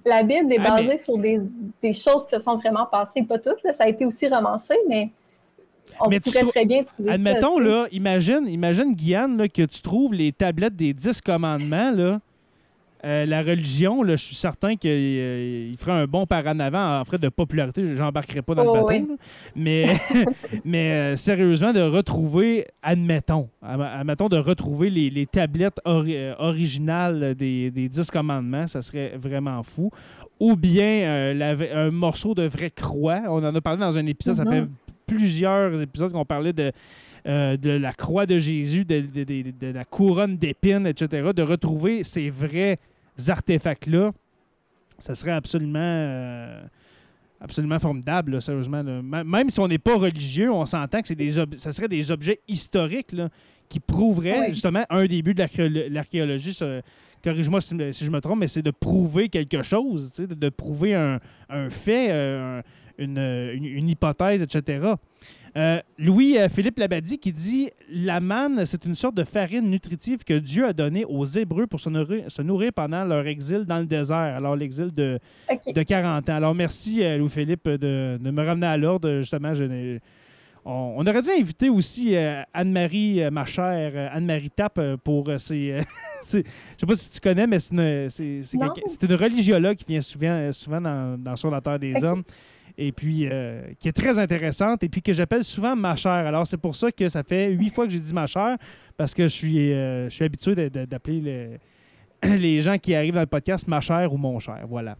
la 0.06 0.22
Bible 0.22 0.52
est 0.52 0.58
ah, 0.60 0.76
basée 0.76 0.98
sur 0.98 1.16
des, 1.16 1.38
des, 1.80 1.94
choses 1.94 2.26
qui 2.26 2.36
se 2.36 2.38
sont 2.38 2.58
vraiment 2.58 2.84
passées, 2.84 3.22
pas 3.22 3.38
toutes, 3.38 3.62
là, 3.62 3.72
ça 3.72 3.84
a 3.84 3.88
été 3.88 4.04
aussi 4.04 4.28
romancé, 4.28 4.74
mais 4.86 5.10
on 6.00 6.10
pourrait 6.10 6.44
très 6.44 6.64
bien 6.64 6.84
trouver 6.84 7.10
Admettons, 7.10 7.58
là, 7.58 7.86
imagine, 7.92 8.48
imagine, 8.48 8.94
Guyane, 8.94 9.48
que 9.48 9.62
tu 9.62 9.80
trouves 9.82 10.14
les 10.14 10.32
tablettes 10.32 10.76
des 10.76 10.92
dix 10.92 11.20
commandements, 11.20 11.90
là. 11.90 12.20
Euh, 13.04 13.26
la 13.26 13.42
religion, 13.42 14.02
là, 14.02 14.16
je 14.16 14.24
suis 14.24 14.34
certain 14.34 14.76
qu'il 14.76 14.90
euh, 14.90 15.74
ferait 15.76 15.92
un 15.92 16.06
bon 16.06 16.24
par 16.24 16.46
en 16.46 16.58
avant 16.58 17.00
en 17.00 17.04
frais 17.04 17.18
de 17.18 17.28
popularité. 17.28 17.94
J'embarquerai 17.94 18.40
pas 18.40 18.54
dans 18.54 18.62
le 18.62 18.70
oh, 18.70 18.86
bateau. 18.86 19.18
Mais, 19.54 19.88
mais 20.64 20.92
euh, 20.92 21.16
sérieusement, 21.16 21.74
de 21.74 21.82
retrouver, 21.82 22.66
admettons, 22.82 23.50
admettons 23.60 24.30
de 24.30 24.38
retrouver 24.38 24.88
les, 24.88 25.26
tablettes 25.26 25.80
originales 25.84 27.34
des, 27.34 27.70
des 27.70 27.88
dix 27.90 28.10
commandements, 28.10 28.66
ça 28.68 28.80
serait 28.80 29.12
vraiment 29.16 29.62
fou. 29.62 29.90
Ou 30.40 30.56
bien 30.56 31.34
un 31.38 31.90
morceau 31.90 32.34
de 32.34 32.44
vraie 32.44 32.70
croix. 32.70 33.20
On 33.28 33.44
en 33.44 33.54
a 33.54 33.60
parlé 33.60 33.80
dans 33.80 33.98
un 33.98 34.06
épisode, 34.06 34.34
ça 34.34 34.44
mm-hmm. 34.44 34.64
fait 34.64 34.68
plusieurs 35.06 35.80
épisodes 35.80 36.12
qu'on 36.12 36.24
parlait 36.24 36.52
de, 36.52 36.72
euh, 37.26 37.56
de 37.56 37.70
la 37.70 37.92
croix 37.92 38.26
de 38.26 38.38
Jésus, 38.38 38.84
de, 38.84 39.72
la 39.72 39.84
couronne 39.84 40.36
d'épines, 40.36 40.86
etc., 40.86 41.30
de 41.34 41.42
retrouver 41.42 42.04
ces 42.04 42.30
vrais 42.30 42.78
artefacts-là, 43.28 44.12
ça 44.98 45.14
serait 45.14 45.32
absolument, 45.32 45.78
euh, 45.80 46.62
absolument 47.40 47.78
formidable, 47.78 48.40
sérieusement. 48.42 48.82
Même 48.84 49.50
si 49.50 49.58
on 49.60 49.68
n'est 49.68 49.78
pas 49.78 49.96
religieux, 49.96 50.52
on 50.52 50.66
s'entend 50.66 51.00
que 51.00 51.08
c'est 51.08 51.14
des 51.14 51.30
ça 51.30 51.72
serait 51.72 51.88
des 51.88 52.10
objets 52.10 52.40
historiques 52.46 53.14
qui 53.68 53.80
prouveraient 53.80 54.52
justement 54.52 54.84
un 54.90 55.06
début 55.06 55.34
de 55.34 55.44
l'archéologie. 55.90 56.58
Corrige-moi 57.24 57.62
si, 57.62 57.74
je 58.04 58.10
me 58.10 58.20
trompe, 58.20 58.40
mais 58.40 58.48
c'est 58.48 58.60
de 58.60 58.70
prouver 58.70 59.30
quelque 59.30 59.62
chose, 59.62 60.12
de, 60.14 60.48
prouver 60.50 60.94
un, 60.94 61.20
fait, 61.70 62.08
euh, 62.10 62.60
une, 62.98 63.88
hypothèse, 63.88 64.42
etc. 64.42 64.94
Euh, 65.56 65.80
Louis-Philippe 65.98 66.78
euh, 66.78 66.80
Labadie 66.80 67.18
qui 67.18 67.32
dit 67.32 67.70
La 67.88 68.18
manne, 68.18 68.66
c'est 68.66 68.84
une 68.84 68.96
sorte 68.96 69.14
de 69.14 69.22
farine 69.22 69.70
nutritive 69.70 70.24
que 70.24 70.34
Dieu 70.34 70.66
a 70.66 70.72
donnée 70.72 71.04
aux 71.04 71.24
Hébreux 71.24 71.68
pour 71.68 71.78
se 71.78 71.88
nourrir, 71.90 72.72
pendant 72.72 73.04
leur 73.04 73.24
exil 73.26 73.64
dans 73.64 73.78
le 73.78 73.86
désert, 73.86 74.16
alors 74.16 74.56
l'exil 74.56 74.92
de, 74.92 75.20
de 75.72 75.82
40 75.82 76.28
ans. 76.28 76.34
Alors 76.34 76.54
merci, 76.54 77.04
euh, 77.04 77.18
Louis-Philippe, 77.18 77.68
de, 77.68 78.18
me 78.20 78.44
ramener 78.44 78.66
à 78.66 78.76
l'ordre. 78.76 79.18
Justement, 79.18 79.54
je 79.54 79.98
on, 80.66 81.06
aurait 81.06 81.20
dû 81.20 81.28
inviter 81.30 81.68
aussi 81.68 82.16
Anne-Marie, 82.16 83.20
ma 83.30 83.44
chère 83.44 84.10
Anne-Marie 84.14 84.50
Tapp, 84.50 84.80
pour 85.04 85.30
ses. 85.36 85.78
je 86.24 86.26
sais 86.26 86.42
pas 86.86 86.94
si 86.94 87.10
tu 87.10 87.20
connais, 87.20 87.46
mais 87.46 87.58
c'est 87.58 87.74
une, 87.74 88.70
une 89.02 89.14
religiologue 89.14 89.76
qui 89.76 89.84
vient 89.86 90.00
souvent, 90.00 90.50
souvent 90.54 90.80
dans, 90.80 91.36
Sur 91.36 91.50
la 91.50 91.60
Terre 91.60 91.78
des 91.78 92.02
Hommes 92.02 92.24
et 92.76 92.92
puis 92.92 93.28
euh, 93.30 93.62
qui 93.78 93.88
est 93.88 93.92
très 93.92 94.18
intéressante 94.18 94.82
et 94.82 94.88
puis 94.88 95.02
que 95.02 95.12
j'appelle 95.12 95.44
souvent 95.44 95.76
ma 95.76 95.96
chère. 95.96 96.12
Alors 96.26 96.46
c'est 96.46 96.56
pour 96.56 96.74
ça 96.74 96.90
que 96.90 97.08
ça 97.08 97.22
fait 97.22 97.50
huit 97.50 97.70
fois 97.70 97.86
que 97.86 97.92
j'ai 97.92 98.00
dit 98.00 98.14
ma 98.14 98.26
chère 98.26 98.56
parce 98.96 99.14
que 99.14 99.24
je 99.24 99.32
suis, 99.32 99.72
euh, 99.72 100.08
je 100.08 100.14
suis 100.14 100.24
habitué 100.24 100.70
d'appeler 100.70 101.58
les 102.22 102.60
gens 102.60 102.78
qui 102.78 102.94
arrivent 102.94 103.14
dans 103.14 103.20
le 103.20 103.26
podcast 103.26 103.68
ma 103.68 103.80
chère 103.80 104.12
ou 104.12 104.16
mon 104.16 104.38
cher. 104.38 104.64
Voilà. 104.68 104.96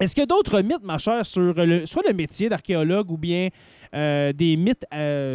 Est-ce 0.00 0.14
qu'il 0.14 0.22
y 0.22 0.24
a 0.24 0.26
d'autres 0.26 0.60
mythes, 0.62 0.82
ma 0.82 0.98
chère, 0.98 1.24
sur 1.24 1.54
le, 1.54 1.86
soit 1.86 2.02
le 2.06 2.14
métier 2.14 2.48
d'archéologue 2.48 3.10
ou 3.10 3.16
bien 3.16 3.48
euh, 3.94 4.32
des 4.32 4.56
mythes 4.56 4.86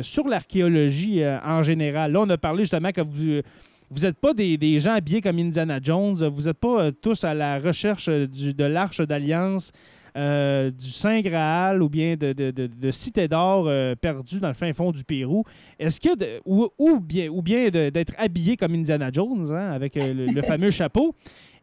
sur 0.02 0.28
l'archéologie 0.28 1.24
en 1.26 1.64
général? 1.64 2.12
Là, 2.12 2.22
on 2.22 2.30
a 2.30 2.38
parlé 2.38 2.64
justement 2.64 2.92
que 2.92 3.02
vous 3.02 3.42
vous 3.90 4.02
n'êtes 4.02 4.18
pas 4.18 4.34
des, 4.34 4.58
des, 4.58 4.80
gens 4.80 4.96
habillés 4.96 5.22
comme 5.22 5.40
Indiana 5.40 5.80
Jones, 5.82 6.28
vous 6.28 6.42
n'êtes 6.42 6.58
pas 6.58 6.92
tous 6.92 7.24
à 7.24 7.34
la 7.34 7.58
recherche 7.58 8.10
du, 8.10 8.54
de 8.54 8.66
l'arche 8.66 9.00
d'alliance 9.00 9.72
euh, 10.18 10.72
du 10.72 10.90
Saint 10.90 11.22
Graal 11.22 11.84
ou 11.84 11.90
bien 11.90 12.16
de, 12.16 12.34
de, 12.34 12.50
de, 12.52 12.92
Cité 12.92 13.28
d'or 13.28 13.66
euh, 13.68 13.94
perdue 13.94 14.40
dans 14.40 14.48
le 14.48 14.56
fin 14.56 14.74
fond 14.74 14.92
du 14.92 15.04
Pérou. 15.04 15.44
Est-ce 15.78 16.02
que, 16.02 16.10
ou, 16.44 16.70
ou, 16.80 17.00
bien, 17.00 17.30
ou 17.30 17.44
bien 17.44 17.70
d'être 17.70 18.14
habillé 18.18 18.58
comme 18.58 18.74
Indiana 18.74 19.10
Jones, 19.14 19.52
hein, 19.52 19.72
avec 19.74 19.96
euh, 19.96 20.14
le, 20.34 20.42
fameux 20.42 20.72
chapeau, 20.72 21.14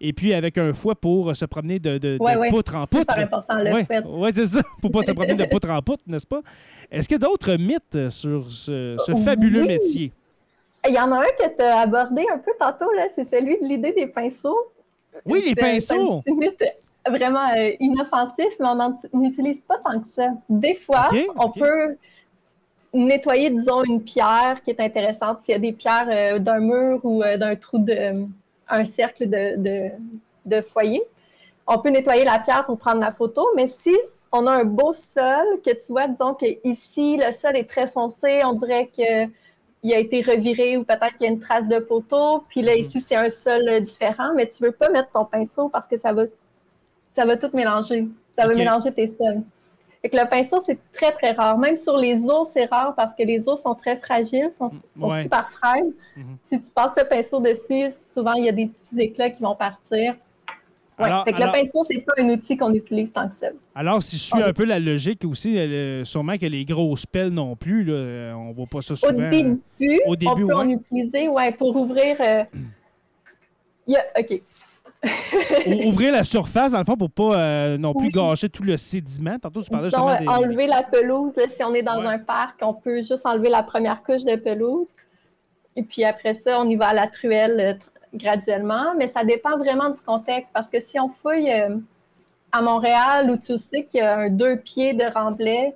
et 0.01 0.13
puis 0.13 0.35
avec 0.35 0.57
un 0.57 0.73
fouet 0.73 0.95
pour 0.95 1.35
se 1.35 1.45
promener 1.47 1.81
de, 1.81 1.99
de, 1.99 2.17
poutre 2.51 2.77
en 2.77 2.87
poutre. 2.87 2.99
Super 2.99 3.19
important, 3.19 3.57
le 3.59 3.73
ouais, 3.73 3.87
Oui, 4.07 4.31
c'est 4.33 4.47
ça, 4.47 4.63
pour 4.81 4.93
pas 4.93 5.03
se 5.03 5.11
promener 5.11 5.35
de 5.35 5.47
poutre 5.47 5.71
en 5.71 5.83
poutre, 5.83 6.05
n'est-ce 6.07 6.27
pas? 6.27 6.43
Est-ce 6.93 7.09
qu'il 7.09 7.21
y 7.21 7.25
a 7.25 7.27
d'autres 7.27 7.57
mythes 7.57 8.11
sur 8.11 8.53
ce, 8.53 8.97
fabuleux 9.25 9.65
métier? 9.65 10.13
Il 10.87 10.95
y 10.95 10.99
en 10.99 11.11
a 11.11 11.17
un 11.17 11.23
que 11.23 11.57
tu 11.57 11.63
as 11.63 11.79
abordé 11.79 12.25
un 12.33 12.39
peu 12.39 12.53
tantôt, 12.57 12.93
là, 12.93 13.07
c'est 13.13 13.25
celui 13.25 13.59
de 13.59 13.67
l'idée 13.67 13.93
des 13.93 14.07
pinceaux. 14.07 14.71
Oui, 15.25 15.43
les 15.45 15.55
pinceaux 15.55 16.21
vraiment 17.09 17.49
euh, 17.57 17.71
inoffensif, 17.81 18.55
mais 18.61 18.67
on 18.67 19.19
n'utilise 19.19 19.61
pas 19.61 19.79
tant 19.79 20.01
que 20.01 20.07
ça. 20.07 20.31
Des 20.49 20.75
fois, 20.75 21.11
on 21.37 21.51
peut 21.51 21.97
nettoyer, 22.93 23.51
disons, 23.51 23.83
une 23.85 24.03
pierre 24.03 24.63
qui 24.65 24.71
est 24.71 24.81
intéressante. 24.81 25.43
S'il 25.43 25.53
y 25.53 25.57
a 25.57 25.59
des 25.59 25.73
pierres 25.73 26.09
euh, 26.11 26.39
d'un 26.39 26.61
mur 26.61 27.01
ou 27.03 27.23
euh, 27.23 27.37
d'un 27.37 27.57
trou 27.57 27.79
de 27.79 28.27
un 28.67 28.85
cercle 28.85 29.29
de, 29.29 29.91
de, 30.47 30.61
foyer, 30.63 31.03
on 31.67 31.79
peut 31.79 31.91
nettoyer 31.91 32.25
la 32.25 32.39
pierre 32.39 32.65
pour 32.65 32.79
prendre 32.79 33.01
la 33.01 33.11
photo, 33.11 33.47
mais 33.55 33.67
si 33.67 33.95
on 34.33 34.47
a 34.47 34.53
un 34.53 34.65
beau 34.65 34.95
sol, 34.95 35.45
que 35.63 35.71
tu 35.71 35.93
vois, 35.93 36.09
disons 36.09 36.33
que 36.33 36.47
ici, 36.65 37.19
le 37.19 37.31
sol 37.31 37.57
est 37.57 37.69
très 37.69 37.87
foncé, 37.87 38.43
on 38.43 38.55
dirait 38.55 38.87
que 38.87 39.29
il 39.83 39.93
a 39.93 39.99
été 39.99 40.23
reviré 40.23 40.79
ou 40.79 40.85
peut-être 40.85 41.15
qu'il 41.17 41.27
y 41.27 41.29
a 41.29 41.33
une 41.33 41.41
trace 41.41 41.69
de 41.69 41.79
poteau, 41.79 42.43
puis 42.49 42.63
là, 42.63 42.75
ici, 42.75 43.03
c'est 43.03 43.17
un 43.17 43.29
sol 43.29 43.83
différent, 43.83 44.33
mais 44.35 44.47
tu 44.47 44.63
ne 44.63 44.69
veux 44.69 44.73
pas 44.73 44.89
mettre 44.89 45.11
ton 45.11 45.27
pinceau 45.27 45.69
parce 45.69 45.87
que 45.87 45.99
ça 45.99 46.15
va 46.15 46.23
ça 47.15 47.25
va 47.25 47.37
tout 47.37 47.51
mélanger. 47.55 48.09
Ça 48.37 48.47
va 48.47 48.55
mélanger 48.55 48.93
tes 48.93 49.07
sols. 49.07 49.43
Et 50.03 50.09
que 50.11 50.17
le 50.17 50.29
pinceau, 50.29 50.61
c'est 50.61 50.79
très, 50.93 51.13
très 51.13 51.33
rare. 51.33 51.57
Même 51.57 51.77
sur 51.77 51.97
les 51.97 52.29
os, 52.29 52.49
c'est 52.53 52.67
rare 52.67 52.95
parce 52.95 53.15
que 53.15 53.23
les 53.23 53.49
os 53.49 53.63
sont 53.63 53.75
très 53.75 53.97
fragiles, 53.97 54.53
sont, 54.53 54.69
sont 54.69 55.09
super 55.09 55.49
frêles. 55.49 55.93
Mhm. 56.17 56.37
Si 56.43 56.61
tu 56.61 56.71
passes 56.73 56.97
le 56.97 57.05
pinceau 57.05 57.41
dessus, 57.41 57.91
souvent, 57.91 58.35
il 58.35 58.45
y 58.45 58.49
a 58.49 58.53
des 58.53 58.67
petits 58.67 59.01
éclats 59.01 59.31
qui 59.31 59.43
vont 59.43 59.55
partir. 59.55 60.17
Ouais. 60.97 61.09
fait 61.25 61.33
que 61.33 61.43
le 61.43 61.53
pinceau, 61.53 61.85
c'est 61.89 62.01
pas 62.01 62.13
un 62.19 62.29
outil 62.29 62.57
qu'on 62.57 62.73
utilise 62.73 63.13
tant 63.13 63.29
que 63.29 63.35
ça. 63.35 63.49
Alors, 63.75 64.01
si 64.03 64.17
je 64.17 64.23
suis 64.23 64.43
un 64.43 64.53
peu 64.53 64.65
la 64.65 64.79
logique 64.79 65.25
aussi, 65.25 65.57
sûrement 66.05 66.37
que 66.37 66.47
les 66.47 66.65
grosses 66.65 67.07
pelles 67.07 67.31
non 67.31 67.57
plus, 67.57 67.83
là, 67.85 68.37
on 68.37 68.53
voit 68.53 68.67
pas 68.67 68.81
ça 68.81 68.95
souvent. 68.95 69.13
Au 69.13 69.21
début, 69.21 69.61
on 70.07 70.15
peut 70.47 70.55
en 70.55 70.69
utiliser, 70.69 71.29
ouais, 71.29 71.51
pour 71.53 71.75
ouvrir. 71.77 72.17
Euh, 72.21 72.45
OK 74.19 74.41
ouvrir 75.87 76.13
la 76.13 76.25
surface, 76.25 76.73
dans 76.73 76.79
le 76.79 76.85
fond, 76.85 76.97
pour 76.97 77.11
pas 77.11 77.39
euh, 77.39 77.79
non 77.79 77.95
plus 77.95 78.11
gâcher 78.11 78.49
tout 78.49 78.63
le 78.63 78.77
sédiment. 78.77 79.39
Tantôt, 79.39 79.63
tu 79.63 79.71
parlais 79.71 79.95
enlever 79.95 80.67
la 80.67 80.83
pelouse. 80.83 81.39
si 81.49 81.63
on 81.65 81.75
est 81.75 81.83
dans 81.83 82.01
un 82.01 82.19
parc, 82.19 82.59
on 82.63 82.75
peut 82.75 82.97
juste 82.97 83.25
enlever 83.25 83.51
la 83.51 83.63
première 83.63 84.03
couche 84.03 84.25
de 84.25 84.37
pelouse. 84.37 84.95
Et 85.77 85.83
puis 85.83 86.05
après 86.05 86.35
ça, 86.35 86.61
on 86.61 86.69
y 86.69 86.77
va 86.77 86.89
à 86.89 86.95
la 86.95 87.07
truelle 87.07 87.61
euh, 87.61 87.75
graduellement. 88.15 88.95
Mais 88.97 89.09
ça 89.09 89.25
dépend 89.25 89.57
vraiment 89.57 89.91
du 89.91 90.01
contexte. 90.01 90.53
Parce 90.53 90.71
que 90.71 90.81
si 90.81 90.99
on 91.01 91.09
fouille 91.09 91.53
euh, 91.53 91.77
à 92.53 92.63
Montréal, 92.63 93.31
où 93.31 93.37
tu 93.37 93.59
sais 93.59 93.85
qu'il 93.85 94.01
y 94.01 94.03
a 94.03 94.19
un 94.19 94.31
deux 94.31 94.57
pieds 94.57 94.95
de 94.95 95.05
remblai, 95.13 95.75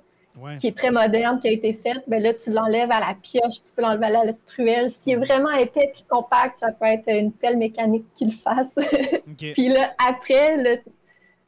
qui 0.59 0.67
est 0.67 0.77
très 0.77 0.91
moderne, 0.91 1.39
qui 1.39 1.47
a 1.47 1.51
été 1.51 1.73
faite, 1.73 2.03
ben 2.07 2.21
là, 2.21 2.33
tu 2.33 2.51
l'enlèves 2.51 2.91
à 2.91 2.99
la 2.99 3.15
pioche, 3.21 3.61
tu 3.63 3.71
peux 3.75 3.81
l'enlever 3.81 4.05
à 4.05 4.25
la 4.25 4.33
truelle. 4.45 4.91
S'il 4.91 5.13
est 5.13 5.15
vraiment 5.15 5.51
épais 5.51 5.91
et 5.95 6.03
compact, 6.09 6.57
ça 6.57 6.71
peut 6.71 6.85
être 6.85 7.07
une 7.07 7.31
telle 7.33 7.57
mécanique 7.57 8.05
qu'il 8.15 8.29
le 8.29 8.35
fasse. 8.35 8.75
puis 9.37 9.69
là, 9.69 9.93
après, 10.07 10.57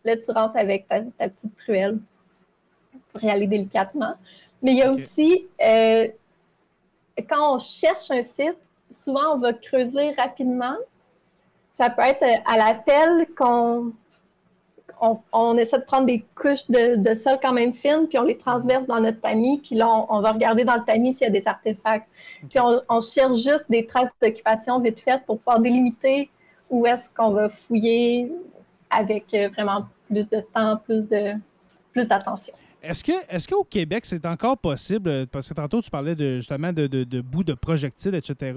là, 0.04 0.18
tu 0.18 0.32
rentres 0.32 0.58
avec 0.58 0.88
ta, 0.88 1.02
petite 1.30 1.56
truelle 1.56 2.00
pour 3.12 3.24
y 3.24 3.30
aller 3.30 3.48
délicatement. 3.48 4.16
Mais 4.62 4.72
il 4.72 4.78
y 4.78 4.84
a 4.84 4.92
aussi, 4.92 5.48
euh, 5.64 6.08
quand 7.30 7.56
on 7.56 7.58
cherche 7.58 8.12
un 8.12 8.22
site, 8.22 8.58
souvent 8.90 9.36
on 9.36 9.38
va 9.38 9.54
creuser 9.54 10.12
rapidement. 10.12 10.76
Ça 11.72 11.90
peut 11.90 12.04
être 12.04 12.26
à 12.46 12.58
la 12.58 12.76
pelle 12.76 13.28
qu'on 13.36 13.94
on, 15.02 15.58
essaie 15.58 15.80
de 15.80 15.84
prendre 15.84 16.06
des 16.06 16.24
couches 16.36 16.70
de, 16.70 17.14
sol 17.14 17.40
quand 17.42 17.54
même 17.54 17.74
fines, 17.74 18.08
puis 18.08 18.20
on 18.20 18.24
les 18.24 18.38
transverse 18.38 18.86
dans 18.86 19.00
notre 19.00 19.20
tamis, 19.20 19.60
puis 19.60 19.76
là, 19.76 19.88
on, 20.10 20.22
va 20.22 20.32
regarder 20.32 20.64
dans 20.64 20.76
le 20.76 20.84
tamis 20.84 21.14
s'il 21.14 21.26
y 21.26 21.30
a 21.30 21.34
des 21.34 21.48
artefacts. 21.48 22.08
Puis 22.50 22.60
on, 22.60 23.02
cherche 23.02 23.38
juste 23.38 23.66
des 23.70 23.86
traces 23.86 24.10
d'occupation 24.22 24.80
vite 24.80 25.00
faites 25.00 25.26
pour 25.26 25.40
pouvoir 25.40 25.60
délimiter 25.60 26.30
où 26.70 26.86
est-ce 26.86 27.10
qu'on 27.10 27.32
va 27.32 27.50
fouiller 27.50 28.32
avec 28.90 29.26
euh, 29.34 29.50
vraiment 29.50 29.86
plus 30.08 30.30
de 30.30 30.42
temps, 30.54 30.78
plus 30.78 31.08
de 31.08 31.34
plus 31.92 32.08
d'attention. 32.08 32.54
Est-ce 32.82 33.04
que 33.04 33.12
est-ce 33.30 33.48
qu'au 33.48 33.64
Québec, 33.64 34.06
c'est 34.06 34.26
encore 34.26 34.58
possible, 34.58 35.28
parce 35.28 35.50
que 35.50 35.54
tantôt 35.54 35.82
tu 35.82 35.90
parlais 35.90 36.16
de, 36.16 36.38
justement 36.38 36.72
de, 36.72 36.88
de, 36.88 37.04
de 37.04 37.22
bouts 37.22 37.44
de 37.44 37.54
projectiles, 37.54 38.16
etc. 38.16 38.54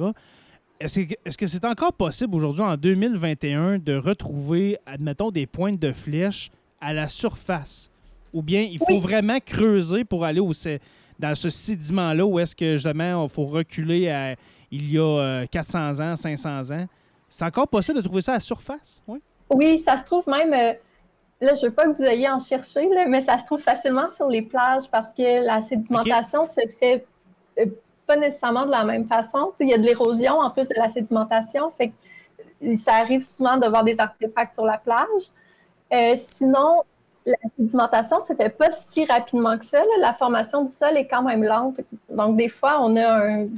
Est-ce 0.85 1.39
que 1.39 1.47
c'est 1.47 1.65
encore 1.65 1.95
possible 1.95 2.35
aujourd'hui, 2.35 2.61
en 2.61 2.77
2021, 2.77 3.79
de 3.79 3.97
retrouver, 3.97 4.77
admettons, 4.85 5.31
des 5.31 5.47
pointes 5.47 5.79
de 5.79 5.93
flèches 5.93 6.51
à 6.79 6.93
la 6.93 7.09
surface? 7.09 7.91
Ou 8.35 8.43
bien 8.43 8.61
il 8.61 8.79
faut 8.79 9.01
vraiment 9.01 9.39
creuser 9.41 10.05
pour 10.05 10.27
aller 10.27 10.41
au, 10.41 10.53
dans 11.19 11.35
ce 11.35 11.49
sédiment-là 11.49 12.27
où 12.27 12.39
est-ce 12.39 12.55
que, 12.55 12.73
justement, 12.73 13.25
il 13.25 13.31
faut 13.31 13.47
reculer 13.47 14.11
à 14.11 14.35
il 14.71 14.93
y 14.93 14.99
a 14.99 15.47
400 15.47 15.79
euh, 15.79 16.13
ans, 16.13 16.17
500 16.17 16.71
ans? 16.73 16.87
C'est 17.31 17.47
encore 17.47 17.69
possible 17.69 17.97
de 17.97 18.03
trouver 18.03 18.21
ça 18.21 18.33
à 18.33 18.35
la 18.35 18.41
surface? 18.41 19.03
Oui, 19.09 19.21
oui 19.51 19.79
ça 19.79 19.97
se 19.97 20.05
trouve 20.05 20.29
même... 20.29 20.53
Euh, 20.53 20.75
là, 21.41 21.55
je 21.55 21.63
ne 21.63 21.67
veux 21.69 21.73
pas 21.73 21.89
que 21.89 21.97
vous 21.97 22.05
ayez 22.05 22.29
en 22.29 22.39
chercher, 22.39 22.87
mais 23.09 23.23
ça 23.23 23.39
se 23.39 23.47
trouve 23.47 23.61
facilement 23.61 24.11
sur 24.11 24.29
les 24.29 24.43
plages 24.43 24.91
parce 24.91 25.15
que 25.15 25.47
la 25.47 25.63
sédimentation 25.63 26.45
se 26.45 26.61
fait 26.79 27.07
euh, 27.59 27.67
pas 28.07 28.17
nécessairement 28.17 28.67
de 28.67 28.71
la 28.71 28.85
même 28.85 29.05
façon. 29.05 29.53
il 29.61 29.69
y 29.69 29.75
a 29.75 29.79
de 29.79 29.85
l'érosion 29.85 30.41
en 30.41 30.51
plus 30.51 30.69
de 30.69 30.75
la 30.77 30.89
sédimentation, 30.89 31.71
fait 31.71 31.89
que 31.89 32.77
ça 32.77 32.95
arrive 32.95 33.23
souvent 33.23 33.57
de 33.57 33.67
voir 33.67 33.85
des 33.85 34.01
artefacts 34.01 34.55
sur 34.55 34.65
la 34.65 34.79
plage. 34.79 35.31
Euh, 35.93 36.15
sinon, 36.17 36.83
la 37.27 37.37
sédimentation 37.57 38.19
ne 38.19 38.23
se 38.23 38.35
fait 38.35 38.51
pas 38.51 38.71
si 38.73 39.05
rapidement 39.05 39.57
que 39.59 39.65
ça. 39.65 39.83
La 40.01 40.15
formation 40.15 40.63
du 40.63 40.73
sol 40.73 40.97
est 40.97 41.07
quand 41.07 41.23
même 41.23 41.43
lente. 41.43 41.81
Donc, 42.09 42.37
des 42.37 42.49
fois, 42.49 42.79
on 42.81 42.97
a 42.97 43.29
un, 43.29 43.49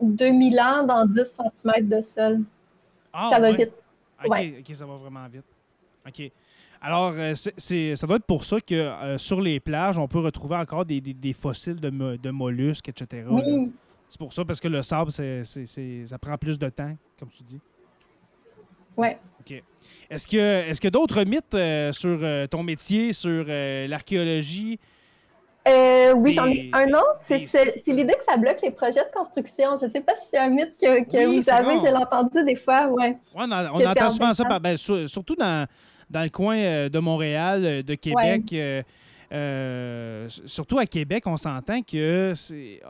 2000 0.00 0.60
ans 0.60 0.82
dans 0.84 1.06
10 1.06 1.22
cm 1.24 1.88
de 1.88 2.00
sol. 2.00 2.40
Ah, 3.12 3.30
ça 3.32 3.40
va 3.40 3.52
vite. 3.52 3.72
OK, 4.24 4.74
ça 4.74 4.86
va 4.86 4.96
vraiment 4.96 5.26
vite. 5.28 5.44
OK. 6.06 6.30
Alors, 6.80 7.12
euh, 7.16 7.32
c'est, 7.34 7.96
ça 7.96 8.06
doit 8.06 8.16
être 8.16 8.26
pour 8.26 8.44
ça 8.44 8.60
que 8.60 8.74
euh, 8.74 9.18
sur 9.18 9.40
les 9.40 9.58
plages, 9.58 9.98
on 9.98 10.06
peut 10.06 10.20
retrouver 10.20 10.56
encore 10.56 10.84
des, 10.84 11.02
fossiles 11.32 11.80
de, 11.80 12.16
de, 12.16 12.30
mollusques, 12.30 12.88
etc. 12.88 13.24
Oui. 13.28 13.72
C'est 14.08 14.18
pour 14.18 14.32
ça, 14.32 14.44
parce 14.44 14.60
que 14.60 14.68
le 14.68 14.82
sable, 14.82 15.10
c'est, 15.10 15.42
ça 15.44 16.18
prend 16.18 16.36
plus 16.38 16.58
de 16.58 16.68
temps, 16.68 16.94
comme 17.18 17.28
tu 17.30 17.42
dis. 17.42 17.60
Oui. 18.96 19.08
OK. 19.40 19.62
Est-ce 20.10 20.26
que 20.26 20.36
est-ce 20.36 20.80
que 20.80 20.88
d'autres 20.88 21.22
mythes 21.24 21.54
euh, 21.54 21.92
sur 21.92 22.20
ton 22.48 22.62
métier, 22.62 23.12
sur 23.12 23.44
l'archéologie? 23.46 24.78
oui, 26.16 26.32
j'en 26.32 26.46
ai 26.46 26.70
un 26.72 26.88
autre. 26.94 27.18
C'est, 27.20 27.86
l'idée 27.88 28.14
que 28.14 28.24
ça 28.24 28.38
bloque 28.38 28.62
les 28.62 28.70
projets 28.70 29.04
de 29.04 29.10
construction. 29.12 29.76
Je 29.78 29.84
ne 29.84 29.90
sais 29.90 30.00
pas 30.00 30.14
si 30.14 30.28
c'est 30.30 30.38
un 30.38 30.48
mythe 30.48 30.76
que, 30.80 31.26
vous 31.26 31.50
avez. 31.50 31.78
Je 31.78 31.84
l'ai 31.84 31.96
entendu 31.96 32.44
des 32.44 32.56
fois. 32.56 32.86
Ouais. 32.86 33.18
on, 33.34 33.50
entend 33.50 34.10
souvent 34.10 34.32
ça, 34.32 34.58
ben, 34.58 34.76
surtout 34.78 35.34
dans, 35.34 35.66
dans 36.10 36.22
le 36.22 36.30
coin 36.30 36.56
euh, 36.56 36.88
de 36.88 36.98
Montréal, 36.98 37.64
euh, 37.64 37.82
de 37.82 37.94
Québec. 37.94 38.54
Euh, 39.30 40.26
surtout 40.46 40.78
à 40.78 40.86
Québec, 40.86 41.24
on 41.26 41.36
s'entend 41.36 41.82
que 41.82 42.32
si 42.34 42.80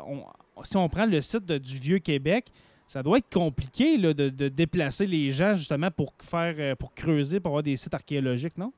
on 0.76 0.88
prend 0.88 1.04
le 1.04 1.20
site 1.20 1.46
du 1.46 1.78
Vieux 1.78 1.98
Québec, 1.98 2.46
ça 2.86 3.02
doit 3.02 3.18
être 3.18 3.32
compliqué 3.32 3.98
de, 3.98 4.48
déplacer 4.48 5.06
les 5.06 5.30
gens 5.30 5.56
justement 5.56 5.90
pour 5.90 6.12
faire 6.20 6.76
pour 6.76 6.94
creuser, 6.94 7.40
pour 7.40 7.50
avoir 7.50 7.64
des 7.64 7.74
sites 7.74 7.92
archéologiques, 7.92 8.56
non? 8.56 8.72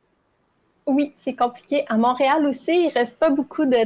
Oui, 0.87 1.13
c'est 1.15 1.35
compliqué. 1.35 1.85
À 1.87 1.99
Montréal 1.99 2.47
aussi, 2.47 2.73
il 2.73 2.87
ne 2.87 2.95
reste 2.95 3.19
pas 3.19 3.29
beaucoup 3.29 3.67
de. 3.67 3.77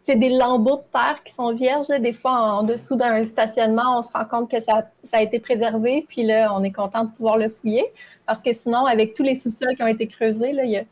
C'est 0.00 0.16
des 0.16 0.30
lambeaux 0.30 0.76
de 0.76 0.82
terre 0.92 1.22
qui 1.24 1.32
sont 1.32 1.52
vierges. 1.52 1.88
Des 1.88 2.12
fois, 2.12 2.32
en 2.32 2.62
dessous 2.62 2.96
d'un 2.96 3.22
stationnement, 3.24 3.98
on 3.98 4.02
se 4.02 4.12
rend 4.12 4.24
compte 4.24 4.50
que 4.50 4.60
ça, 4.60 4.88
ça, 5.02 5.18
a 5.18 5.22
été 5.22 5.40
préservé. 5.40 6.06
Puis 6.08 6.22
là, 6.22 6.52
on 6.54 6.62
est 6.62 6.72
content 6.72 7.04
de 7.04 7.10
pouvoir 7.10 7.36
le 7.36 7.48
fouiller. 7.48 7.84
Parce 8.24 8.40
que 8.40 8.52
sinon, 8.54 8.86
avec 8.86 9.14
tous 9.14 9.22
les 9.22 9.34
sous-sols 9.34 9.74
qui 9.76 9.82
ont 9.82 9.88
été 9.88 10.06
creusés, 10.06 10.52
là, 10.52 10.64
il 10.64 10.86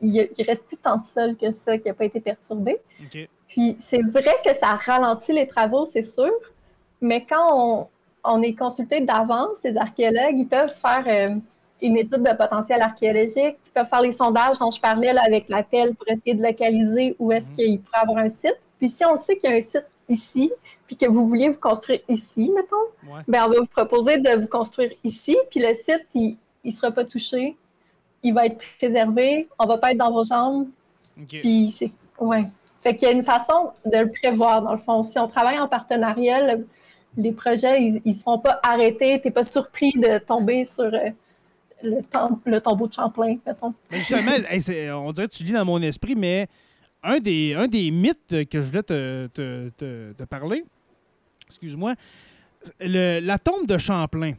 ne 0.00 0.46
reste 0.46 0.66
plus 0.66 0.76
tant 0.76 0.96
de 0.96 1.04
sol 1.04 1.36
que 1.36 1.52
ça 1.52 1.78
qui 1.78 1.88
n'a 1.88 1.94
pas 1.94 2.04
été 2.04 2.20
perturbé. 2.20 2.78
Puis 3.48 3.76
c'est 3.80 4.02
vrai 4.02 4.36
que 4.44 4.54
ça 4.54 4.68
ralentit 4.68 5.32
les 5.32 5.46
travaux, 5.46 5.84
c'est 5.84 6.02
sûr, 6.02 6.32
mais 7.00 7.26
quand 7.26 7.88
on, 8.24 8.42
est 8.42 8.54
consulté 8.54 9.00
d'avance, 9.00 9.62
les 9.64 9.76
archéologues, 9.76 10.38
ils 10.38 10.48
peuvent 10.48 10.74
faire 10.74 11.04
euh, 11.06 11.36
une 11.82 11.96
étude 11.96 12.22
de 12.22 12.34
potentiel 12.36 12.80
archéologique, 12.80 13.56
ils 13.66 13.70
peuvent 13.74 13.86
faire 13.86 14.00
les 14.00 14.12
sondages 14.12 14.58
dont 14.58 14.70
je 14.70 14.80
parlais 14.80 15.12
là, 15.12 15.22
avec 15.26 15.48
l'appel 15.48 15.94
pour 15.94 16.08
essayer 16.08 16.34
de 16.34 16.42
localiser 16.42 17.16
où 17.18 17.32
est-ce 17.32 17.50
mhm. 17.50 17.56
qu'il 17.56 17.80
pourrait 17.80 18.02
avoir 18.02 18.18
un 18.18 18.30
site. 18.30 18.58
Puis 18.78 18.88
si 18.88 19.04
on 19.04 19.16
sait 19.16 19.36
qu'il 19.36 19.50
y 19.50 19.52
a 19.52 19.56
un 19.56 19.60
site 19.60 19.86
ici, 20.08 20.52
puis 20.86 20.96
que 20.96 21.06
vous 21.06 21.28
vouliez 21.28 21.48
vous 21.48 21.58
construire 21.58 22.00
ici, 22.08 22.50
mettons, 22.54 23.22
ben 23.26 23.44
on 23.46 23.50
va 23.50 23.60
vous 23.60 23.66
proposer 23.66 24.18
de 24.18 24.40
vous 24.40 24.46
construire 24.46 24.90
ici, 25.04 25.36
puis 25.50 25.60
le 25.60 25.74
site, 25.74 26.06
il, 26.14 26.36
ne 26.64 26.70
sera 26.70 26.90
pas 26.90 27.04
touché. 27.04 27.56
Il 28.22 28.34
va 28.34 28.46
être 28.46 28.58
préservé. 28.78 29.48
On 29.58 29.64
ne 29.64 29.68
va 29.68 29.78
pas 29.78 29.90
être 29.92 29.98
dans 29.98 30.12
vos 30.12 30.24
jambes. 30.24 30.68
Puis 31.28 31.70
c'est. 31.70 31.90
Ouais. 32.20 32.44
Fait 32.80 32.96
qu'il 32.96 33.08
y 33.08 33.10
a 33.10 33.14
une 33.14 33.24
façon 33.24 33.72
de 33.84 33.98
le 33.98 34.10
prévoir, 34.10 34.62
dans 34.62 34.72
le 34.72 34.78
fond. 34.78 35.02
Si 35.02 35.18
on 35.18 35.28
travaille 35.28 35.58
en 35.58 35.68
partenariat, 35.68 36.56
les 37.16 37.32
projets, 37.32 37.82
ils 37.82 38.02
ne 38.04 38.12
se 38.12 38.22
font 38.22 38.38
pas 38.38 38.60
arrêter. 38.62 39.20
Tu 39.20 39.28
n'es 39.28 39.32
pas 39.32 39.44
surpris 39.44 39.92
de 39.92 40.18
tomber 40.18 40.64
sur 40.64 40.84
euh, 40.84 41.10
le, 41.82 42.00
le, 42.46 42.60
tombeau 42.60 42.88
de 42.88 42.92
Champlain, 42.92 43.36
mettons. 43.46 43.74
justement, 43.90 44.32
on 45.06 45.12
dirait 45.12 45.28
que 45.28 45.34
tu 45.34 45.44
lis 45.44 45.52
dans 45.52 45.64
mon 45.64 45.80
esprit, 45.82 46.14
mais 46.14 46.48
un 47.02 47.18
des, 47.18 47.54
un 47.54 47.66
des 47.66 47.90
mythes 47.90 48.48
que 48.48 48.62
je 48.62 48.68
voulais 48.68 48.82
te, 48.82 49.26
te 49.28 50.24
parler, 50.24 50.64
excuse-moi, 51.46 51.94
la 52.80 53.38
tombe 53.38 53.66
de 53.66 53.78
Champlain. 53.78 54.34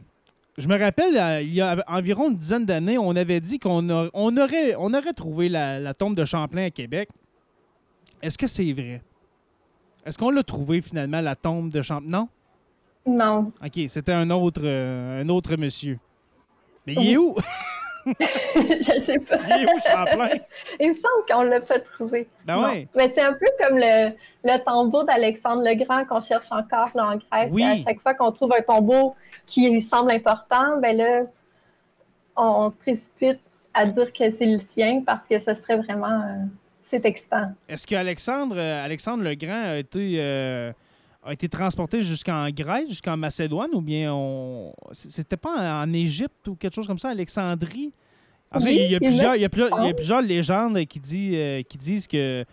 Je 0.56 0.68
me 0.68 0.78
rappelle, 0.78 1.16
euh, 1.16 1.42
il 1.42 1.52
y 1.52 1.60
a 1.60 1.82
environ 1.88 2.30
une 2.30 2.36
dizaine 2.36 2.64
d'années, 2.64 2.96
on 2.96 3.16
avait 3.16 3.40
dit 3.40 3.58
qu'on 3.58 3.88
on 3.90 4.36
aurait, 4.36 4.76
on 4.76 4.94
aurait 4.94 5.12
trouvé 5.12 5.48
la, 5.48 5.94
tombe 5.94 6.14
de 6.14 6.24
Champlain 6.24 6.66
à 6.66 6.70
Québec. 6.70 7.08
Est-ce 8.22 8.38
que 8.38 8.46
c'est 8.46 8.72
vrai? 8.72 9.02
Est-ce 10.06 10.16
qu'on 10.16 10.30
l'a 10.30 10.44
trouvé 10.44 10.80
finalement, 10.80 11.20
la 11.20 11.34
tombe 11.34 11.70
de 11.70 11.82
Champlain? 11.82 12.08
Non? 12.08 12.28
Non. 13.06 13.52
OK, 13.64 13.80
c'était 13.88 14.12
un 14.12 14.30
autre, 14.30 14.62
euh, 14.64 15.22
un 15.22 15.28
autre 15.28 15.56
monsieur. 15.56 15.98
Mais 16.86 16.94
il 16.94 17.12
est 17.12 17.16
où? 17.16 17.34
je 18.06 19.00
sais 19.00 19.18
pas. 19.18 19.36
Il 19.46 19.62
est 19.62 19.72
où, 19.72 19.78
Champlain? 19.80 20.38
Il 20.78 20.88
me 20.90 20.94
semble 20.94 21.24
qu'on 21.28 21.44
ne 21.44 21.50
l'a 21.50 21.60
pas 21.60 21.78
trouvé. 21.78 22.28
Ben 22.44 22.70
oui. 22.70 22.88
Mais 22.94 23.08
c'est 23.08 23.22
un 23.22 23.32
peu 23.32 23.46
comme 23.58 23.78
le, 23.78 24.10
le 24.44 24.64
tombeau 24.64 25.04
d'Alexandre 25.04 25.62
le 25.64 25.74
Grand 25.74 26.04
qu'on 26.04 26.20
cherche 26.20 26.52
encore 26.52 26.90
là, 26.94 27.06
en 27.06 27.16
Grèce. 27.16 27.50
Oui. 27.50 27.64
À 27.64 27.76
chaque 27.76 28.00
fois 28.00 28.14
qu'on 28.14 28.30
trouve 28.32 28.52
un 28.52 28.60
tombeau 28.60 29.14
qui 29.46 29.80
semble 29.80 30.10
important, 30.10 30.78
ben 30.80 30.96
là, 30.96 31.22
on, 32.36 32.68
se 32.68 32.76
précipite 32.76 33.40
à 33.72 33.86
dire 33.86 34.12
que 34.12 34.30
c'est 34.30 34.46
le 34.46 34.58
sien 34.58 35.02
parce 35.04 35.26
que 35.26 35.38
ce 35.38 35.54
serait 35.54 35.78
vraiment. 35.78 36.20
Euh, 36.22 36.44
c'est 36.82 37.04
excitant. 37.06 37.52
Est-ce 37.68 37.86
qu'Alexandre 37.86 38.56
euh, 38.58 38.84
Alexandre 38.84 39.24
le 39.24 39.34
Grand 39.34 39.70
a 39.70 39.76
été. 39.78 40.16
Euh, 40.18 40.72
a 41.24 41.32
été 41.32 41.48
transporté 41.48 42.02
jusqu'en 42.02 42.48
Grèce, 42.50 42.88
jusqu'en 42.88 43.16
Macédoine, 43.16 43.70
ou 43.72 43.80
bien 43.80 44.12
on... 44.12 44.72
c'était 44.92 45.36
pas 45.36 45.82
en, 45.82 45.92
Égypte 45.92 46.48
ou 46.48 46.54
quelque 46.54 46.74
chose 46.74 46.86
comme 46.86 46.98
ça, 46.98 47.08
Alexandrie? 47.08 47.92
il, 48.60 48.90
y 48.90 48.94
a 48.94 49.00
plusieurs, 49.00 49.34
il, 49.34 49.42
y 49.42 49.44
a 49.44 49.94
plusieurs, 49.94 50.22
légendes 50.22 50.84
qui, 50.84 51.00
dit, 51.00 51.30
euh, 51.34 51.62
qui 51.62 51.78
disent 51.78 52.06
que, 52.06 52.44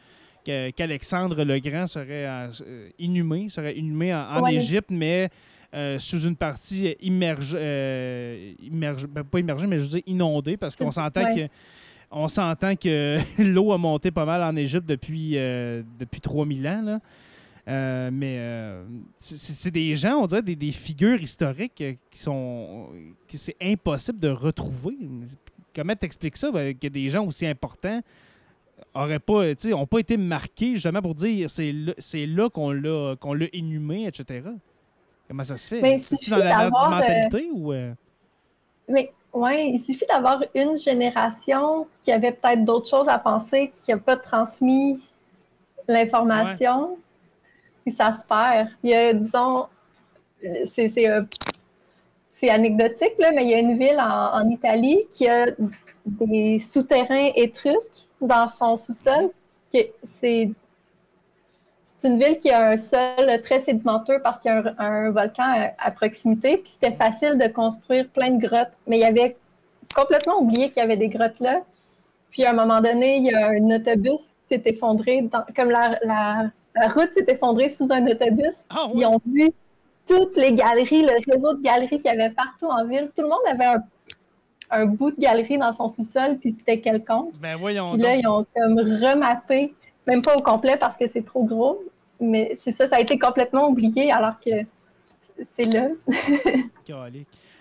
qu'Alexandre 0.44 1.44
le 1.44 1.60
Grand 1.60 1.86
serait 1.86 2.26
euh, 2.26 2.50
inhumé, 2.98 3.50
serait 3.50 3.78
inhumé 3.78 4.14
en, 4.14 4.48
Égypte, 4.48 4.90
mais 4.90 5.30
euh, 5.76 6.00
sous 6.00 6.22
une 6.22 6.36
partie 6.36 6.96
immergée, 7.02 8.56
ben, 8.72 9.24
pas 9.30 9.40
immergée, 9.40 9.68
mais 9.68 9.78
je 9.80 9.84
veux 9.84 9.90
dire 9.90 10.04
inondée, 10.08 10.56
parce 10.58 10.76
qu'on 10.76 10.92
s'entend 10.92 11.36
que 11.36 11.48
on 12.10 12.28
s'entend 12.28 12.76
que 12.76 13.18
l'eau 13.42 13.72
a 13.72 13.78
monté 13.78 14.12
pas 14.12 14.26
mal 14.26 14.42
en 14.44 14.56
Égypte 14.56 14.86
depuis, 14.88 15.34
depuis 16.00 16.22
3000 16.22 16.68
ans. 16.68 16.82
Là. 16.84 17.00
Euh, 17.68 18.10
mais 18.12 18.38
euh, 18.40 18.84
c'est 19.18 19.72
des 19.72 19.96
gens, 19.96 20.16
on 20.16 20.26
dirait, 20.26 20.42
des, 20.42 20.72
figures 20.72 21.22
historiques 21.22 21.82
euh, 21.82 21.94
qui 22.10 22.20
sont. 22.20 22.88
que 23.28 23.38
c'est 23.38 23.56
impossible 23.62 24.20
de 24.20 24.30
retrouver. 24.30 24.98
Comment 25.76 25.96
t'expliques 25.96 26.38
ça, 26.38 26.52
ben, 26.52 26.76
que 26.78 26.88
des 26.88 27.10
gens 27.10 27.26
aussi 27.26 27.46
importants 27.46 28.02
auraient 28.96 29.20
pas, 29.20 29.44
ont 29.74 29.86
pas 29.86 30.00
été 30.00 30.18
marqués 30.18 30.74
justement 30.74 31.02
pour 31.02 31.14
dire 31.14 31.50
c'est 31.50 31.72
là, 31.72 31.94
là 32.14 32.50
qu'on 32.50 32.72
l'a 32.72 33.16
qu'on 33.18 33.34
l'a 33.34 33.46
inhumé, 33.54 34.08
etc. 34.08 34.42
Comment 35.28 35.44
ça 35.44 35.56
se 35.56 35.68
fait? 35.68 35.82
Mais 35.82 35.98
c'est 35.98 36.30
dans 36.30 36.38
la 36.38 36.70
mentalité 36.70 37.50
ou. 37.54 37.74
Mais 38.90 39.14
oui, 39.34 39.72
il 39.74 39.80
suffit 39.80 40.06
d'avoir 40.10 40.44
une 40.56 40.78
génération 40.78 41.88
qui 42.04 42.12
avait 42.12 42.32
peut-être 42.32 42.66
d'autres 42.66 42.90
choses 42.90 43.08
à 43.08 43.20
penser, 43.20 43.70
qui 43.70 43.92
n'a 43.92 43.98
pas 43.98 44.18
transmis 44.18 45.00
l'information 45.88 46.98
puis 47.84 47.94
ça 47.94 48.14
se 48.14 48.26
perd. 48.26 48.70
Il 48.84 48.90
y 48.90 48.94
a, 48.94 49.14
disons, 49.14 49.68
c'est 52.32 52.50
anecdotique, 52.50 53.14
là, 53.20 53.32
mais 53.34 53.44
il 53.44 53.50
y 53.50 53.56
a 53.56 53.60
une 53.60 53.78
ville 53.78 54.00
en, 54.00 54.48
Italie 54.50 55.06
qui 55.12 55.28
a 55.28 55.48
des 56.06 56.60
souterrains 56.60 57.30
étrusques 57.36 58.08
dans 58.20 58.48
son 58.48 58.78
sous-sol. 58.78 59.30
C'est 60.04 60.52
une 62.04 62.18
ville 62.18 62.40
qui 62.40 62.50
a 62.50 62.70
un 62.70 62.78
sol 62.78 63.42
très 63.44 63.60
sédimenteux 63.60 64.20
parce 64.24 64.40
qu'il 64.40 64.52
y 64.52 64.54
a 64.54 64.74
un, 64.78 65.12
volcan 65.12 65.72
à, 65.78 65.92
proximité. 65.92 66.58
Puis 66.58 66.74
c'était 66.74 66.96
facile 66.96 67.38
de 67.38 67.48
construire 67.48 68.08
plein 68.10 68.32
de 68.32 68.46
grottes. 68.46 68.74
Mais 68.88 68.98
il 68.98 69.02
y 69.02 69.06
avait 69.06 69.38
complètement 69.94 70.40
oublié 70.42 70.70
qu'il 70.70 70.78
y 70.78 70.82
avait 70.82 70.98
des 70.98 71.10
grottes 71.10 71.40
là. 71.40 71.62
Puis 72.32 72.46
à 72.46 72.52
un 72.52 72.54
moment 72.54 72.80
donné, 72.80 73.18
il 73.18 73.26
y 73.26 73.34
a 73.34 73.50
un 73.50 73.76
autobus 73.76 74.38
qui 74.42 74.48
s'est 74.48 74.62
effondré, 74.66 75.30
comme 75.56 75.70
la, 75.70 76.00
la 76.04 76.52
route 76.76 77.12
s'est 77.14 77.26
effondrée 77.28 77.70
sous 77.70 77.92
un 77.92 78.06
autobus. 78.08 78.66
Ah, 78.70 78.90
Ils 78.94 79.06
ont 79.06 79.22
vu 79.26 79.52
toutes 80.08 80.38
les 80.38 80.54
galeries, 80.54 81.04
le 81.04 81.32
réseau 81.32 81.54
de 81.54 81.62
galeries 81.62 82.00
qu'il 82.00 82.06
y 82.06 82.10
avait 82.10 82.32
partout 82.34 82.68
en 82.68 82.86
ville. 82.86 83.12
Tout 83.16 83.24
le 83.24 83.30
monde 83.30 83.40
avait 83.48 83.80
un, 84.70 84.86
bout 84.86 85.12
de 85.12 85.20
galerie 85.20 85.58
dans 85.58 85.74
son 85.74 85.88
sous-sol, 85.88 86.38
puis 86.40 86.52
c'était 86.52 86.80
quelconque. 86.80 87.34
Ben 87.40 87.56
voyons 87.56 87.94
puis 87.94 88.02
là, 88.02 88.16
ils 88.16 88.28
ont 88.28 88.46
comme 88.56 88.80
remappé, 88.80 89.74
même 90.08 90.22
pas 90.22 90.36
au 90.36 90.42
complet 90.42 90.78
parce 90.78 90.98
que 90.98 91.08
c'est 91.08 91.24
trop 91.24 91.44
gros, 91.44 91.84
mais 92.20 92.54
c'est 92.56 92.72
ça, 92.72 92.88
ça 92.88 92.96
a 92.96 93.00
été 93.00 93.20
complètement 93.20 93.68
oublié 93.68 94.12
alors 94.12 94.40
que 94.40 94.52
c'est 95.44 95.66
là. 95.66 95.90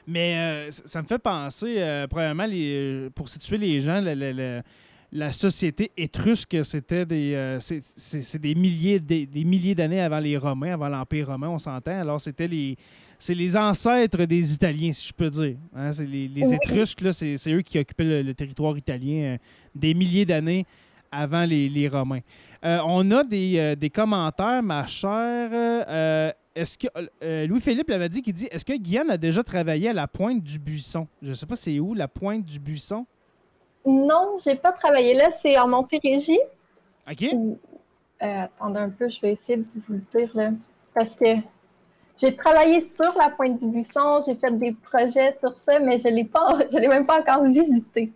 mais 0.06 0.36
euh, 0.38 0.70
ça 0.70 1.02
me 1.02 1.06
fait 1.06 1.18
penser, 1.18 1.76
euh, 1.78 2.06
premièrement, 2.06 2.46
les, 2.46 3.08
pour 3.14 3.28
situer 3.28 3.58
les 3.58 3.80
gens, 3.80 4.00
le, 4.02 4.62
la 5.12 5.32
société 5.32 5.90
étrusque, 5.96 6.64
c'était 6.64 7.04
des, 7.04 7.34
euh, 7.34 7.58
c'est, 7.60 8.38
des 8.38 8.54
milliers, 8.54 9.00
des, 9.00 9.26
milliers 9.44 9.74
d'années 9.74 10.00
avant 10.00 10.20
les 10.20 10.36
Romains, 10.36 10.74
avant 10.74 10.88
l'Empire 10.88 11.26
romain, 11.26 11.48
on 11.48 11.58
s'entend. 11.58 12.00
Alors, 12.00 12.20
c'était 12.20 12.46
les, 12.46 12.76
c'est 13.18 13.34
les 13.34 13.56
ancêtres 13.56 14.24
des 14.24 14.54
Italiens, 14.54 14.92
si 14.92 15.08
je 15.08 15.12
peux 15.12 15.28
dire. 15.28 15.56
Hein. 15.74 15.92
C'est 15.92 16.06
les, 16.06 16.54
Étrusques, 16.54 17.00
là, 17.00 17.12
c'est, 17.12 17.36
eux 17.48 17.62
qui 17.62 17.78
occupaient 17.78 18.22
le, 18.22 18.34
territoire 18.34 18.76
italien 18.78 19.34
euh, 19.34 19.38
des 19.74 19.94
milliers 19.94 20.24
d'années 20.24 20.64
avant 21.10 21.44
les, 21.44 21.88
Romains. 21.88 22.20
Euh, 22.64 22.78
on 22.86 23.10
a 23.10 23.24
des, 23.24 23.90
commentaires, 23.92 24.62
ma 24.62 24.86
chère. 24.86 25.50
est-ce 26.54 26.78
que 26.78 27.46
Louis-Philippe 27.46 27.88
l'avait 27.88 28.08
dit 28.08 28.22
qu'il 28.22 28.34
dit 28.34 28.46
Est-ce 28.48 28.64
que 28.64 28.78
Guyane 28.78 29.10
a 29.10 29.16
déjà 29.16 29.42
travaillé 29.42 29.88
à 29.88 29.92
la 29.92 30.06
pointe 30.06 30.40
du 30.40 30.60
buisson? 30.60 31.08
Je 31.20 31.30
ne 31.30 31.34
sais 31.34 31.46
pas 31.46 31.56
c'est 31.56 31.80
où, 31.80 31.94
la 31.94 32.06
pointe 32.06 32.44
du 32.44 32.60
buisson? 32.60 33.06
Non, 33.86 34.36
j'ai 34.44 34.54
pas 34.54 34.72
travaillé 34.72 35.14
là. 35.14 35.30
C'est 35.30 35.58
en 35.58 35.68
Montérégie. 35.68 36.40
OK. 37.10 37.22
Euh, 38.22 38.42
attendez 38.44 38.80
un 38.80 38.90
peu, 38.90 39.08
je 39.08 39.20
vais 39.20 39.32
essayer 39.32 39.58
de 39.58 39.64
vous 39.74 39.94
le 39.94 40.00
dire. 40.00 40.30
Là. 40.34 40.50
Parce 40.94 41.16
que 41.16 41.36
j'ai 42.20 42.36
travaillé 42.36 42.82
sur 42.82 43.16
la 43.18 43.30
pointe 43.30 43.58
du 43.58 43.66
buisson, 43.66 44.20
j'ai 44.26 44.34
fait 44.34 44.52
des 44.58 44.72
projets 44.72 45.32
sur 45.38 45.52
ça, 45.54 45.78
mais 45.78 45.98
je 45.98 46.08
ne 46.08 46.78
l'ai 46.80 46.88
même 46.88 47.06
pas 47.06 47.20
encore 47.20 47.44
visité. 47.44 48.12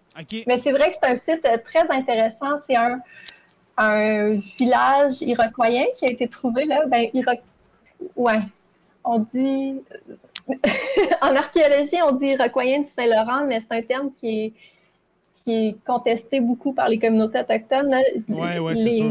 Mais 0.47 0.59
c'est 0.59 0.73
vrai 0.73 0.91
que 0.91 0.97
c'est 1.03 1.11
un 1.11 1.17
site 1.17 1.47
euh, 1.47 1.57
très 1.65 1.91
intéressant. 1.91 2.59
C'est 2.67 2.77
un, 2.77 3.01
un 3.79 4.35
village 4.35 5.23
iroquoien 5.23 5.87
qui 5.97 6.07
a 6.07 6.11
été 6.11 6.29
trouvé 6.29 6.67
là. 6.67 6.85
Ben, 6.87 7.09
Ouais. 8.15 8.41
On 9.03 9.19
dit. 9.19 9.81
en 11.23 11.35
archéologie, 11.35 12.03
on 12.07 12.13
dit 12.13 12.27
iroquoien 12.27 12.81
de 12.81 12.87
Saint-Laurent, 12.87 13.47
mais 13.47 13.61
c'est 13.61 13.79
un 13.79 13.83
terme 13.83 14.11
qui 14.13 14.45
est 14.45 14.53
qui 15.45 15.53
est 15.53 15.77
contesté 15.87 16.41
beaucoup 16.41 16.73
par 16.73 16.89
les 16.89 16.99
communautés 16.99 17.41
autochtones. 17.41 17.95
Oui, 18.29 18.59
oui, 18.59 18.77
c'est 18.77 18.91
ça. 18.91 19.05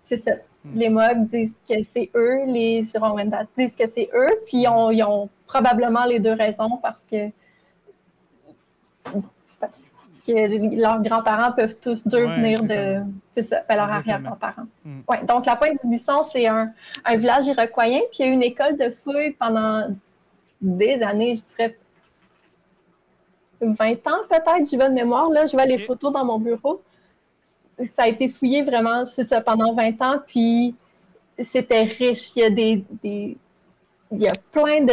C'est 0.00 0.16
ça. 0.16 0.32
Hmm. 0.64 0.74
Les 0.74 0.88
Mogs 0.88 1.26
disent 1.26 1.56
que 1.68 1.74
c'est 1.84 2.10
eux, 2.14 2.44
les 2.46 2.82
Huron-Wendat 2.94 3.44
disent 3.56 3.76
que 3.76 3.86
c'est 3.86 4.10
eux, 4.14 4.30
puis 4.46 4.66
ils 4.66 5.04
ont 5.04 5.28
probablement 5.46 6.04
les 6.04 6.18
deux 6.18 6.32
raisons 6.32 6.78
parce 6.82 7.04
que, 7.04 7.30
parce 9.60 9.90
que 10.26 10.76
leurs 10.76 11.02
grands-parents 11.02 11.52
peuvent 11.52 11.76
tous 11.80 12.06
deux 12.06 12.26
venir 12.26 12.64
de. 12.64 13.02
C'est 13.30 13.44
ça, 13.44 13.62
ben, 13.68 13.76
leurs 13.76 13.90
arrière-grands-parents. 13.90 14.66
Ouais, 15.08 15.24
donc, 15.24 15.46
la 15.46 15.54
Pointe 15.54 15.80
du 15.80 15.88
Buisson, 15.88 16.22
c'est 16.24 16.48
un, 16.48 16.72
un, 17.04 17.16
village 17.16 17.46
iroquoien, 17.46 18.00
puis 18.10 18.20
il 18.20 18.26
y 18.26 18.28
a 18.28 18.32
eu 18.32 18.34
une 18.34 18.42
école 18.42 18.76
de 18.76 18.90
fouilles 18.90 19.32
pendant 19.32 19.88
des 20.60 21.02
années, 21.02 21.36
je 21.36 21.44
dirais 21.44 21.76
20 23.60 23.92
ans 24.06 24.22
peut-être, 24.28 24.70
j'ai 24.70 24.76
bonne 24.76 24.94
mémoire. 24.94 25.30
Là, 25.30 25.46
je 25.46 25.52
vois 25.52 25.66
les 25.66 25.78
photos 25.78 26.12
dans 26.12 26.24
mon 26.24 26.38
bureau. 26.38 26.80
Ça 27.82 28.04
a 28.04 28.08
été 28.08 28.28
fouillé 28.28 28.62
vraiment, 28.62 29.04
c'est 29.04 29.24
ça, 29.24 29.40
pendant 29.40 29.74
20 29.74 30.02
ans, 30.02 30.16
puis 30.26 30.74
c'était 31.42 31.84
riche. 31.84 32.30
Il 32.34 32.42
y 32.42 32.44
a 32.44 32.50
des, 32.50 32.84
il 34.12 34.20
y 34.20 34.28
a 34.28 34.34
plein 34.52 34.84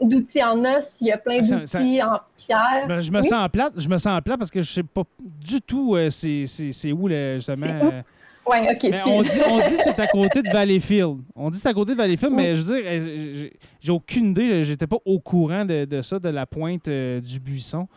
d'outils 0.00 0.42
en 0.42 0.64
os, 0.64 0.96
il 1.00 1.08
y 1.08 1.12
a 1.12 1.18
plein 1.18 1.40
d'outils 1.40 2.02
en 2.02 2.20
pierre. 2.36 3.00
Je 3.00 3.10
me, 3.10 3.22
sens 3.22 3.32
en 3.32 3.48
plate, 3.48 3.74
je 3.76 3.88
me 3.88 3.98
sens 3.98 4.18
en 4.18 4.22
plate 4.22 4.38
parce 4.38 4.50
que 4.50 4.62
je 4.62 4.72
sais 4.72 4.82
pas 4.82 5.02
du 5.18 5.60
tout 5.60 5.96
euh, 5.96 6.08
c'est 6.10 6.92
où 6.92 7.08
justement. 7.08 7.66
Euh, 7.66 8.02
oui, 8.46 8.58
OK. 8.70 8.94
on 9.06 9.22
dit, 9.22 9.40
on 9.48 9.58
dit 9.58 9.76
c'est 9.76 9.98
à 9.98 10.06
côté 10.06 10.42
de 10.42 10.50
Valleyfield. 10.50 11.18
On 11.34 11.50
dit 11.50 11.58
c'est 11.58 11.68
à 11.68 11.74
côté 11.74 11.92
de 11.92 11.96
Valleyfield, 11.96 12.32
mais 12.32 12.54
je 12.54 12.62
veux 12.62 12.76
dire, 12.76 12.84
euh, 12.86 13.48
j'ai 13.80 13.92
aucune 13.92 14.26
idée. 14.26 14.64
J'étais 14.64 14.86
pas 14.86 14.98
au 15.04 15.18
courant 15.18 15.64
de, 15.64 16.02
ça, 16.02 16.18
de 16.18 16.28
la 16.28 16.46
pointe 16.46 16.86
euh, 16.88 17.20
du 17.20 17.40
buisson. 17.40 17.88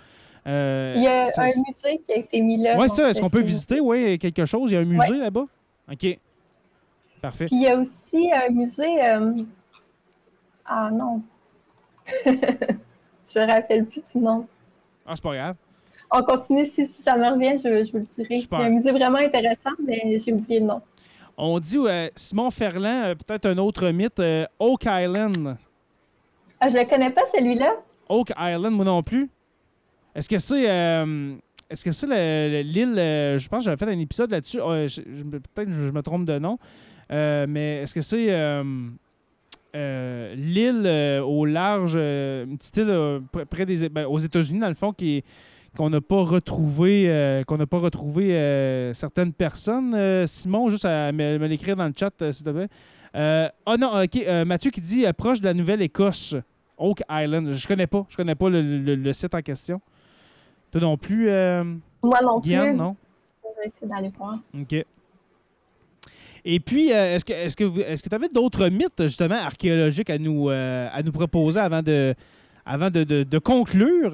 Euh, 0.47 0.93
il 0.95 1.03
y 1.03 1.07
a 1.07 1.29
un 1.37 1.45
musée 1.45 2.01
qui 2.03 2.13
a 2.13 2.17
été 2.17 2.41
mis 2.41 2.57
là. 2.57 2.77
Oui, 2.79 2.89
ça. 2.89 3.09
Est-ce 3.09 3.21
qu'on 3.21 3.29
peut 3.29 3.41
visiter, 3.41 3.79
oui, 3.79 4.17
quelque 4.17 4.45
chose? 4.45 4.71
Il 4.71 4.73
y 4.73 4.77
a 4.77 4.79
un 4.79 4.85
musée 4.85 5.17
là-bas? 5.17 5.45
OK. 5.91 6.19
Parfait. 7.21 7.45
Puis 7.45 7.55
il 7.57 7.63
y 7.63 7.67
a 7.67 7.77
aussi 7.77 8.31
un 8.31 8.49
musée. 8.49 9.01
Ah 10.65 10.89
non. 10.91 11.21
je 12.25 13.39
me 13.39 13.45
rappelle 13.45 13.85
plus 13.85 14.01
du 14.13 14.19
nom. 14.19 14.47
Ah, 15.05 15.13
c'est 15.15 15.23
pas 15.23 15.35
grave 15.35 15.55
on 16.11 16.23
continue. 16.23 16.65
Si, 16.65 16.85
ça 16.85 17.15
me 17.15 17.29
revient, 17.29 17.55
je, 17.57 17.91
vous 17.91 17.99
le 17.99 18.05
dirai. 18.05 18.41
A 18.51 18.57
un 18.63 18.69
musée 18.69 18.91
vraiment 18.91 19.17
intéressant, 19.17 19.71
mais 19.85 20.17
j'ai 20.19 20.33
oublié 20.33 20.59
le 20.59 20.65
nom. 20.67 20.81
On 21.41 21.57
dit 21.59 21.77
Simon 22.15 22.51
Ferland, 22.51 23.05
euh, 23.05 23.15
peut-être 23.15 23.45
un 23.45 23.57
autre 23.59 23.89
mythe, 23.91 24.19
euh, 24.19 24.45
Oak 24.59 24.83
Island. 24.85 25.55
Ah, 26.59 26.67
je 26.67 26.77
ne 26.77 26.83
connais 26.83 27.11
pas 27.11 27.25
celui-là? 27.33 27.75
Oak 28.09 28.31
Island, 28.37 28.75
moi 28.75 28.83
non 28.83 29.01
plus. 29.01 29.29
Est-ce 30.13 30.27
que 30.27 30.37
c'est. 30.37 30.69
Euh, 30.69 31.35
est-ce 31.69 31.85
que 31.85 31.91
c'est 31.91 32.07
l'île. 32.63 32.95
je 32.95 33.47
pense 33.47 33.59
que 33.59 33.65
j'avais 33.65 33.77
fait 33.77 33.89
un 33.89 33.99
épisode 33.99 34.31
là-dessus. 34.31 34.59
Oh, 34.59 34.71
peut-être 34.71 35.69
que 35.69 35.71
je 35.71 35.91
me 35.91 36.01
trompe 36.01 36.25
de 36.25 36.39
nom. 36.39 36.57
mais 37.09 37.83
est-ce 37.83 37.93
que 37.93 38.01
c'est. 38.01 38.25
l'île 40.35 41.21
au 41.23 41.45
large, 41.45 41.95
une 41.95 42.57
petite 42.57 42.77
île 42.77 43.21
près 43.49 43.65
des, 43.65 43.87
ben, 43.87 44.07
aux 44.07 44.19
États-Unis, 44.19 44.59
dans 44.59 44.67
le 44.67 44.73
fond, 44.73 44.91
qui 44.91 45.17
est, 45.17 45.23
qu'on 45.77 45.89
n'a 45.89 46.01
pas 46.01 46.21
retrouvé, 46.21 47.05
euh, 47.07 47.43
qu'on 47.43 47.57
n'a 47.57 47.67
pas 47.67 47.79
retrouvé 47.79 48.35
euh, 48.35 48.93
certaines 48.93 49.33
personnes. 49.33 49.93
Euh, 49.93 50.25
Simon, 50.25 50.69
juste 50.69 50.85
à 50.85 51.11
me, 51.11 51.37
l'écrire 51.45 51.75
dans 51.75 51.87
le 51.87 51.93
chat, 51.97 52.11
s'il 52.31 52.45
te 52.45 52.49
plaît. 52.49 52.69
Ah 53.13 53.51
oh 53.65 53.75
non, 53.79 54.01
ok. 54.03 54.45
Mathieu 54.45 54.71
qui 54.71 54.81
dit 54.81 55.05
proche 55.17 55.39
de 55.41 55.45
la 55.45 55.53
Nouvelle-Écosse, 55.53 56.35
Oak 56.77 57.01
Island. 57.09 57.49
Je 57.49 57.67
connais 57.67 57.87
pas. 57.87 58.05
Je 58.09 58.15
connais 58.15 58.35
pas 58.35 58.49
le, 58.49 59.13
site 59.13 59.33
en 59.33 59.41
question. 59.41 59.81
Toi 60.71 60.81
non 60.81 60.97
plus. 60.97 61.25
Moi 62.03 62.19
non 62.21 62.39
plus. 62.39 62.73
non? 62.73 62.95
Je 63.43 63.61
vais 63.61 63.67
essayer 63.67 63.87
d'aller 63.87 64.11
voir. 64.17 64.37
OK. 64.53 64.85
Et 66.45 66.59
puis, 66.61 66.89
est-ce 66.89 67.25
que 67.25 67.33
est-ce 67.33 67.57
que 67.57 67.79
est-ce 67.81 68.01
que 68.01 68.09
tu 68.09 68.15
avais 68.15 68.29
d'autres 68.29 68.69
mythes 68.69 69.01
justement 69.01 69.35
archéologiques 69.35 70.09
à 70.09 70.17
nous 70.19 70.49
à 70.49 71.01
nous 71.03 71.11
proposer 71.11 71.59
avant 71.59 71.81
de 71.81 72.13
avant 72.69 72.91
de, 72.91 73.39
conclure, 73.39 74.11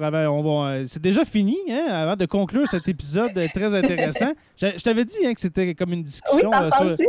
c'est 0.86 1.02
déjà 1.02 1.26
fini, 1.26 1.58
hein, 1.70 1.88
avant 1.90 2.16
de 2.16 2.24
conclure 2.24 2.66
cet 2.66 2.88
épisode 2.88 3.32
très 3.52 3.74
intéressant. 3.74 4.32
je, 4.56 4.82
t'avais 4.82 5.04
dit 5.04 5.26
hein, 5.26 5.34
que 5.34 5.40
c'était 5.42 5.74
comme 5.74 5.92
une 5.92 6.02
discussion 6.02 6.50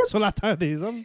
sur, 0.06 0.20
la 0.20 0.32
Terre 0.34 0.58
des 0.58 0.84
Hommes. 0.84 1.04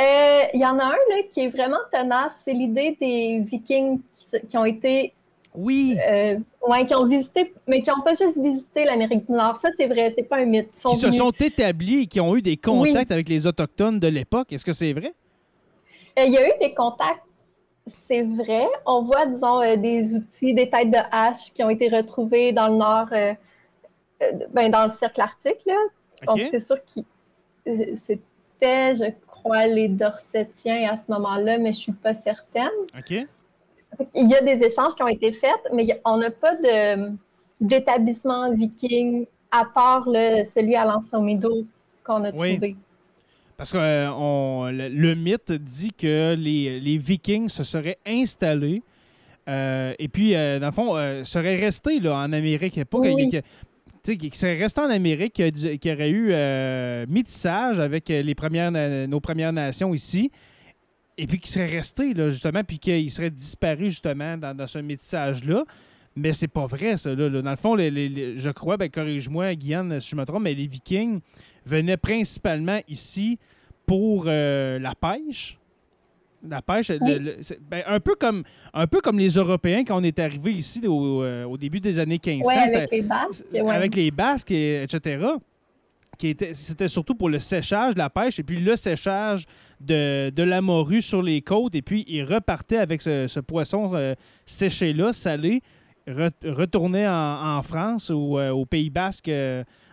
Euh, 0.00 0.40
il 0.54 0.60
y 0.60 0.64
en 0.64 0.78
a 0.78 0.84
un 0.84 0.90
là, 1.10 1.22
qui 1.28 1.40
est 1.40 1.48
vraiment 1.48 1.78
tenace, 1.92 2.42
c'est 2.44 2.54
l'idée 2.54 2.96
des 2.98 3.40
Vikings 3.44 4.00
qui, 4.48 4.56
ont 4.56 4.64
été. 4.64 5.12
Oui. 5.54 5.98
Euh, 6.08 6.38
ouais, 6.66 6.86
qui 6.86 6.94
ont 6.94 7.06
visité, 7.06 7.52
mais 7.66 7.82
qui 7.82 7.90
n'ont 7.90 8.02
pas 8.02 8.14
juste 8.14 8.40
visité 8.40 8.84
l'Amérique 8.84 9.26
du 9.26 9.32
Nord. 9.32 9.56
Ça, 9.56 9.68
c'est 9.76 9.86
vrai, 9.86 10.10
c'est 10.14 10.22
pas 10.22 10.38
un 10.38 10.46
mythe. 10.46 10.70
Ils 10.84 10.90
qui 10.92 11.00
se 11.00 11.10
sont 11.10 11.32
établis 11.32 12.02
et 12.02 12.06
qui 12.06 12.20
ont 12.20 12.34
eu 12.34 12.40
des 12.40 12.56
contacts 12.56 13.10
avec 13.10 13.28
les 13.28 13.46
Autochtones 13.46 13.98
de 13.98 14.08
l'époque. 14.08 14.50
Est-ce 14.50 14.64
que 14.64 14.72
c'est 14.72 14.94
vrai? 14.94 15.12
Euh, 16.18 16.24
il 16.26 16.32
y 16.32 16.38
a 16.38 16.48
eu 16.48 16.52
des 16.60 16.72
contacts, 16.72 17.22
c'est 17.88 18.22
vrai. 18.22 18.68
On 18.86 19.02
voit, 19.02 19.26
disons, 19.26 19.60
des 19.76 20.14
outils, 20.14 20.54
des 20.54 20.68
têtes 20.68 20.90
de 20.90 20.98
hache 21.10 21.52
qui 21.52 21.62
ont 21.64 21.70
été 21.70 21.88
retrouvées 21.88 22.52
dans 22.52 22.68
le 22.68 22.76
Nord, 22.76 23.08
ben, 24.52 24.70
dans 24.70 24.84
le 24.84 24.90
cercle 24.90 25.20
arctique. 25.20 25.64
Là. 25.66 25.76
Donc, 26.26 26.40
c'est 26.50 26.60
sûr 26.60 26.76
que 26.76 27.00
c'était, 27.96 28.94
je 28.94 29.12
les 29.74 29.88
Dorsetiens 29.88 30.92
à 30.92 30.96
ce 30.96 31.10
moment-là, 31.12 31.58
mais 31.58 31.72
je 31.72 31.78
ne 31.78 31.82
suis 31.82 31.92
pas 31.92 32.14
certaine. 32.14 32.68
OK. 32.96 33.26
Il 34.14 34.28
y 34.28 34.34
a 34.34 34.42
des 34.42 34.62
échanges 34.62 34.94
qui 34.94 35.02
ont 35.02 35.08
été 35.08 35.32
faits, 35.32 35.68
mais 35.72 36.00
on 36.04 36.18
n'a 36.18 36.30
pas 36.30 36.54
d'établissement 37.60 38.52
viking 38.52 39.26
à 39.50 39.64
part 39.64 40.04
le, 40.06 40.44
celui 40.44 40.76
à 40.76 40.84
l'Ansomédo 40.84 41.64
qu'on 42.04 42.24
a 42.24 42.32
trouvé. 42.32 42.76
Parce 43.58 43.72
que 43.72 43.78
euh, 43.78 44.70
le, 44.70 45.14
mythe 45.14 45.52
dit 45.52 45.92
que 45.92 46.34
les, 46.34 46.96
Vikings 46.96 47.50
se 47.50 47.64
seraient 47.64 47.98
installés 48.06 48.82
euh, 49.48 49.94
et 49.98 50.08
puis, 50.08 50.34
euh, 50.34 50.58
dans 50.58 50.66
le 50.66 50.72
fond, 50.72 51.24
seraient 51.24 51.56
restés 51.56 52.00
là, 52.00 52.16
en 52.16 52.32
Amérique. 52.32 52.82
Pas 52.84 52.98
qui 54.02 54.30
serait 54.32 54.56
resté 54.56 54.80
en 54.80 54.90
Amérique, 54.90 55.34
qui, 55.34 55.92
aurait 55.92 56.10
eu 56.10 56.28
euh, 56.32 57.06
métissage 57.08 57.80
avec 57.80 58.08
les 58.08 58.34
premières, 58.34 58.70
nos 59.08 59.20
Premières 59.20 59.52
Nations 59.52 59.92
ici, 59.92 60.30
et 61.16 61.26
puis 61.26 61.38
qui 61.38 61.50
serait 61.50 61.66
resté, 61.66 62.14
là, 62.14 62.30
justement, 62.30 62.62
puis 62.62 62.78
qu'il 62.78 63.10
serait 63.10 63.30
disparu, 63.30 63.86
justement, 63.86 64.36
dans, 64.36 64.66
ce 64.66 64.78
métissage-là. 64.78 65.64
Mais 66.16 66.32
c'est 66.32 66.48
pas 66.48 66.66
vrai, 66.66 66.96
ça. 66.96 67.14
Là, 67.14 67.28
Dans 67.28 67.50
le 67.50 67.56
fond, 67.56 67.76
je 67.76 68.50
crois, 68.50 68.76
ben, 68.76 68.88
corrige-moi, 68.88 69.54
Guyane, 69.54 70.00
si 70.00 70.10
je 70.10 70.16
me 70.16 70.24
trompe, 70.24 70.42
mais 70.42 70.54
les 70.54 70.66
Vikings 70.66 71.20
venaient 71.64 71.96
principalement 71.96 72.80
ici 72.88 73.38
pour 73.88 74.24
euh, 74.26 74.78
la 74.78 74.94
pêche. 74.94 75.58
La 76.48 76.62
pêche, 76.62 76.92
ben, 76.92 77.82
un, 77.84 77.98
peu 77.98 78.14
comme, 78.14 78.44
un 78.72 78.86
peu 78.86 79.00
comme 79.00 79.18
les 79.18 79.30
Européens 79.30 79.82
quand 79.84 79.98
on 79.98 80.04
est 80.04 80.20
arrivé 80.20 80.52
ici 80.52 80.86
au, 80.86 81.24
euh, 81.24 81.56
début 81.56 81.80
des 81.80 81.98
années 81.98 82.20
1500. 82.24 82.76
avec 82.76 82.90
les 82.92 83.02
Basques. 83.02 83.46
Avec 83.54 83.96
les 83.96 84.10
Basques, 84.12 84.52
etc. 84.52 85.18
C'était 86.20 86.88
surtout 86.88 87.14
pour 87.14 87.28
le 87.28 87.38
séchage, 87.40 87.96
la 87.96 88.10
pêche, 88.10 88.38
et 88.38 88.42
puis 88.44 88.60
le 88.60 88.76
séchage 88.76 89.44
de, 89.80 90.30
de 90.30 90.42
la 90.44 90.60
morue 90.60 91.02
sur 91.02 91.22
les 91.22 91.42
côtes. 91.42 91.74
Et 91.74 91.82
puis, 91.82 92.04
ils 92.08 92.24
repartaient 92.24 92.78
avec 92.78 93.02
ce, 93.02 93.40
poisson 93.40 93.94
euh, 93.94 94.14
séché-là, 94.44 95.12
salé, 95.12 95.60
retournaient 96.06 97.08
en, 97.08 97.62
France 97.62 98.10
ou 98.10 98.38
euh, 98.38 98.50
au 98.50 98.64
Pays 98.64 98.90
Basque 98.90 99.30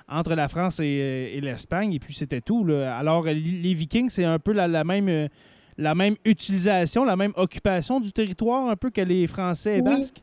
entre 0.08 0.36
la 0.36 0.48
France 0.48 0.80
et, 0.80 1.40
l'Espagne. 1.42 1.94
Et 1.94 2.00
puis, 2.00 2.14
c'était 2.14 2.42
tout. 2.42 2.68
Alors, 2.70 3.26
les 3.26 3.74
Vikings, 3.74 4.10
c'est 4.10 4.26
un 4.26 4.40
peu 4.40 4.52
la 4.52 4.84
même 4.84 5.30
la 5.78 5.96
même 5.96 6.16
utilisation, 6.24 7.04
la 7.04 7.16
même 7.16 7.34
occupation 7.36 8.00
du 8.00 8.12
territoire 8.12 8.70
un 8.70 8.76
peu 8.76 8.90
que 8.90 9.02
les 9.02 9.28
Français 9.28 9.78
et 9.78 9.82
Basques? 9.82 10.22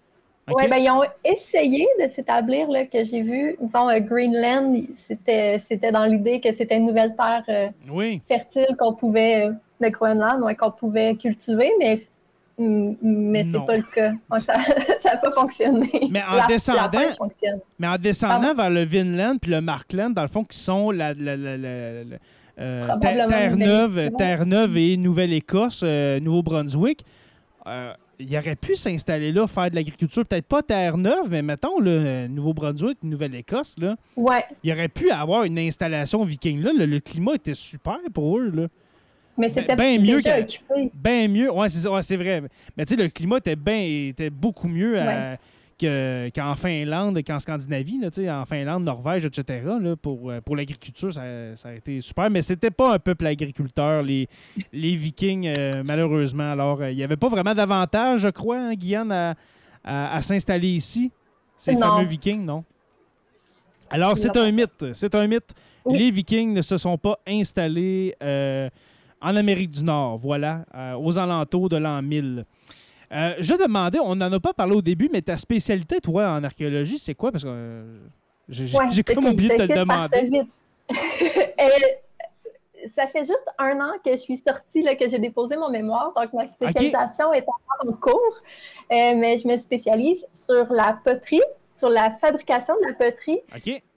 Oui, 0.49 0.68
ben, 0.68 0.76
ils 0.78 0.91
ont 0.91 1.05
essayé 1.24 1.87
de 2.03 2.09
s'établir, 2.09 2.66
que 2.91 3.05
j'ai 3.05 3.22
vu. 3.22 3.57
Disons, 3.61 3.89
euh, 3.89 4.01
Greenland, 4.01 4.74
c'était, 4.93 5.59
c'était 5.61 5.93
dans 5.93 6.05
l'idée 6.05 6.41
que 6.41 6.53
c'était 6.53 6.78
une 6.78 6.87
nouvelle 6.87 7.14
terre 7.14 7.45
euh, 7.49 8.18
fertile 8.26 8.74
qu'on 8.76 8.93
pouvait, 8.93 9.47
euh, 9.47 9.53
le 9.80 9.91
Groenland, 9.91 10.43
qu'on 10.57 10.72
pouvait 10.72 11.14
cultiver, 11.14 11.70
mais, 11.78 12.01
mais 13.03 13.45
c'est 13.45 13.65
pas 13.67 13.77
le 13.77 13.83
cas. 13.83 14.13
ça 14.39 14.55
n'a 15.11 15.17
pas 15.17 15.33
fonctionné. 15.33 15.91
Mais 16.11 16.23
en 16.23 16.47
descendant, 16.47 16.91
mais 17.79 17.89
en 17.89 17.99
descendant 17.99 18.55
vers 18.55 18.71
le 18.71 18.85
Vinland 18.85 19.39
puis 19.41 19.51
le 19.51 19.61
Markland, 19.61 20.15
dans 20.15 20.23
le 20.23 20.29
fond, 20.29 20.45
qui 20.45 20.59
sont 20.59 20.91
la 20.91 21.15
euh, 22.59 22.87
Terre-Neuve 23.01 24.11
Terre 24.17 24.45
-Neuve 24.45 24.77
et 24.77 24.97
Nouvelle-Écosse, 24.97 25.83
euh, 25.85 26.21
Nouveau-Brunswick. 26.21 27.05
Euh, 27.67 27.93
il 28.19 28.37
aurait 28.37 28.57
pu 28.57 28.77
s'installer 28.77 29.33
là, 29.33 29.47
faire 29.47 29.71
de 29.71 29.75
l'agriculture, 29.75 30.25
peut-être 30.25 30.47
pas 30.47 30.63
Terre-Neuve, 30.63 31.29
mais 31.31 31.43
mettons, 31.43 31.81
le 31.81 32.29
Nouveau-Brunswick, 32.29 32.99
Nouvelle-Écosse, 33.03 33.77
là. 33.79 33.97
Ouais. 34.17 34.45
Il 34.63 34.73
aurait 34.73 34.89
pu 34.89 35.11
avoir 35.11 35.45
une 35.45 35.59
installation 35.59 36.23
viking 36.23 36.61
là. 36.61 36.73
Le, 36.75 37.01
climat 37.01 37.35
était 37.35 37.55
super 37.55 37.99
pour 38.13 38.39
eux, 38.39 38.51
là. 38.51 38.67
Mais 39.39 39.49
ben, 39.49 39.53
c'était 39.55 39.76
bien 39.76 39.99
mieux 39.99 40.16
déjà 40.16 40.39
occupé. 40.39 40.91
Bien 40.95 41.28
mieux, 41.28 41.51
ouais, 41.51 41.68
c'est 41.68 42.16
vrai. 42.16 42.43
Mais 42.76 42.85
tu 42.85 42.95
sais, 42.95 43.03
le 43.03 43.09
climat 43.09 43.39
était, 43.39 43.57
bien, 43.57 43.80
était 43.80 44.30
beaucoup 44.30 44.68
mieux 44.68 45.01
à, 45.01 45.37
qu'en 46.35 46.55
Finlande, 46.55 47.20
qu'en 47.24 47.39
Scandinavie, 47.39 47.99
là, 47.99 48.41
en 48.41 48.45
Finlande, 48.45 48.85
Norvège, 48.85 49.24
etc. 49.24 49.62
pour, 50.01 50.30
euh, 50.30 50.41
pour 50.41 50.57
l'agriculture, 50.57 51.12
ça, 51.12 51.22
a 51.22 51.72
été 51.72 52.01
super. 52.01 52.30
Mais 52.30 52.43
c'était 52.43 52.70
pas 52.70 52.95
un 52.95 52.99
peuple 52.99 53.26
agriculteur, 53.26 54.03
les, 54.03 54.28
les 54.72 54.95
Vikings, 54.95 55.53
euh, 55.59 55.83
malheureusement. 55.85 56.53
Alors, 56.53 56.80
euh, 56.80 56.91
il 56.91 56.97
n'y 56.97 57.05
avait 57.05 57.16
pas 57.16 57.28
vraiment 57.28 57.55
d'avantage, 57.55 58.20
je 58.20 58.28
crois, 58.28 58.59
hein, 58.59 58.74
Guyane, 58.74 59.35
à, 59.85 60.22
s'installer 60.22 60.68
ici. 60.68 61.11
Ces 61.57 61.76
fameux 61.76 62.07
Vikings, 62.07 62.45
non? 62.45 62.64
Alors, 63.91 64.16
c'est 64.16 64.37
un 64.37 64.51
mythe. 64.51 64.87
C'est 64.93 65.14
un 65.14 65.26
mythe. 65.26 65.55
Les 65.87 66.11
Vikings 66.11 66.53
ne 66.53 66.62
se 66.62 66.76
sont 66.76 66.99
pas 66.99 67.18
installés 67.26 68.14
en 69.23 69.37
Amérique 69.37 69.70
du 69.70 69.85
Nord, 69.85 70.18
voilà, 70.18 70.64
aux 70.99 71.18
alentours 71.18 71.68
de 71.68 71.77
l'an 71.77 72.03
1000. 72.03 72.45
Euh, 73.12 73.35
je 73.39 73.55
demandais, 73.55 73.99
on 74.01 74.16
n'en 74.16 74.33
a 74.33 74.41
pas 74.41 74.55
parlé 74.55 74.75
au 74.75 74.83
début, 74.83 75.11
mais 75.12 75.20
ta 75.20 75.37
spécialité, 75.37 76.01
toi, 76.01 76.31
en 76.31 76.45
archéologie, 76.45 76.99
c'est 76.99 77.14
quoi? 77.14 77.31
Parce 77.31 77.45
que 77.45 77.51
euh, 77.51 77.99
j'ai 78.49 79.03
comme 79.03 79.27
oublié 79.27 79.51
de 79.51 79.57
te 79.57 79.73
le 79.73 79.79
demander. 79.79 80.43
Euh, 81.61 82.89
ça 82.93 83.07
fait 83.07 83.20
juste 83.23 83.47
un 83.57 83.79
an 83.79 83.93
que 84.05 84.11
je 84.11 84.16
suis 84.16 84.37
sortie, 84.37 84.83
là, 84.83 84.97
que 84.97 85.09
j'ai 85.09 85.20
déposé 85.20 85.57
mon 85.57 85.70
mémoire. 85.70 86.12
Donc, 86.14 86.33
ma 86.33 86.47
spécialisation 86.47 87.33
est 87.33 87.45
encore 87.45 87.87
en 87.89 87.93
cours. 87.93 88.43
mais 88.91 89.39
je 89.39 89.47
me 89.47 89.57
spécialise 89.57 90.27
sur 90.35 90.70
la 90.73 90.99
poterie, 91.05 91.41
sur 91.77 91.89
la 91.89 92.11
fabrication 92.11 92.75
de 92.83 92.89
la 92.89 92.95
poterie. 92.95 93.41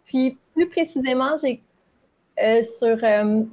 Puis, 0.06 0.38
plus 0.54 0.70
précisément, 0.70 1.36
j'ai 1.42 1.64
sur 2.38 2.98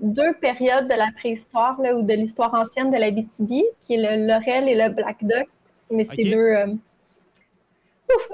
deux 0.00 0.32
périodes 0.40 0.88
de 0.88 0.94
la 0.94 1.10
préhistoire 1.16 1.80
là, 1.80 1.94
ou 1.96 2.02
de 2.02 2.14
l'histoire 2.14 2.52
ancienne 2.54 2.90
de 2.90 2.98
la 2.98 3.10
BTB, 3.10 3.62
qui 3.80 3.94
est 3.94 4.16
le 4.16 4.26
Laurel 4.26 4.68
et 4.68 4.74
le 4.74 4.88
Black 4.88 5.18
Duck, 5.22 5.48
mais 5.90 6.04
c'est 6.04 6.24
deux. 6.24 6.36
Euh... 6.36 6.66
Ouf! 8.16 8.28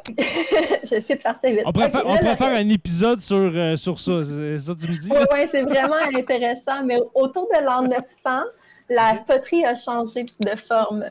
J'essaie 0.84 1.16
de 1.16 1.20
faire 1.20 1.36
ça 1.36 1.50
vite. 1.50 1.62
On 1.66 1.72
pourrait, 1.72 1.90
faire, 1.90 2.54
un 2.54 2.68
épisode 2.68 3.20
sur, 3.20 3.36
euh, 3.36 3.76
sur 3.76 3.98
ça, 3.98 4.24
c'est 4.24 4.58
ça 4.58 4.74
tu 4.74 4.90
me 4.90 4.96
dis? 4.96 5.10
Oui, 5.10 5.18
ouais, 5.32 5.46
c'est 5.46 5.62
vraiment 5.62 5.96
intéressant. 6.14 6.82
Mais 6.84 6.98
autour 7.14 7.48
de 7.48 7.64
l'an 7.64 7.82
900, 7.82 8.44
la 8.88 9.14
poterie 9.26 9.64
a 9.64 9.74
changé 9.74 10.24
de 10.40 10.56
forme. 10.56 11.04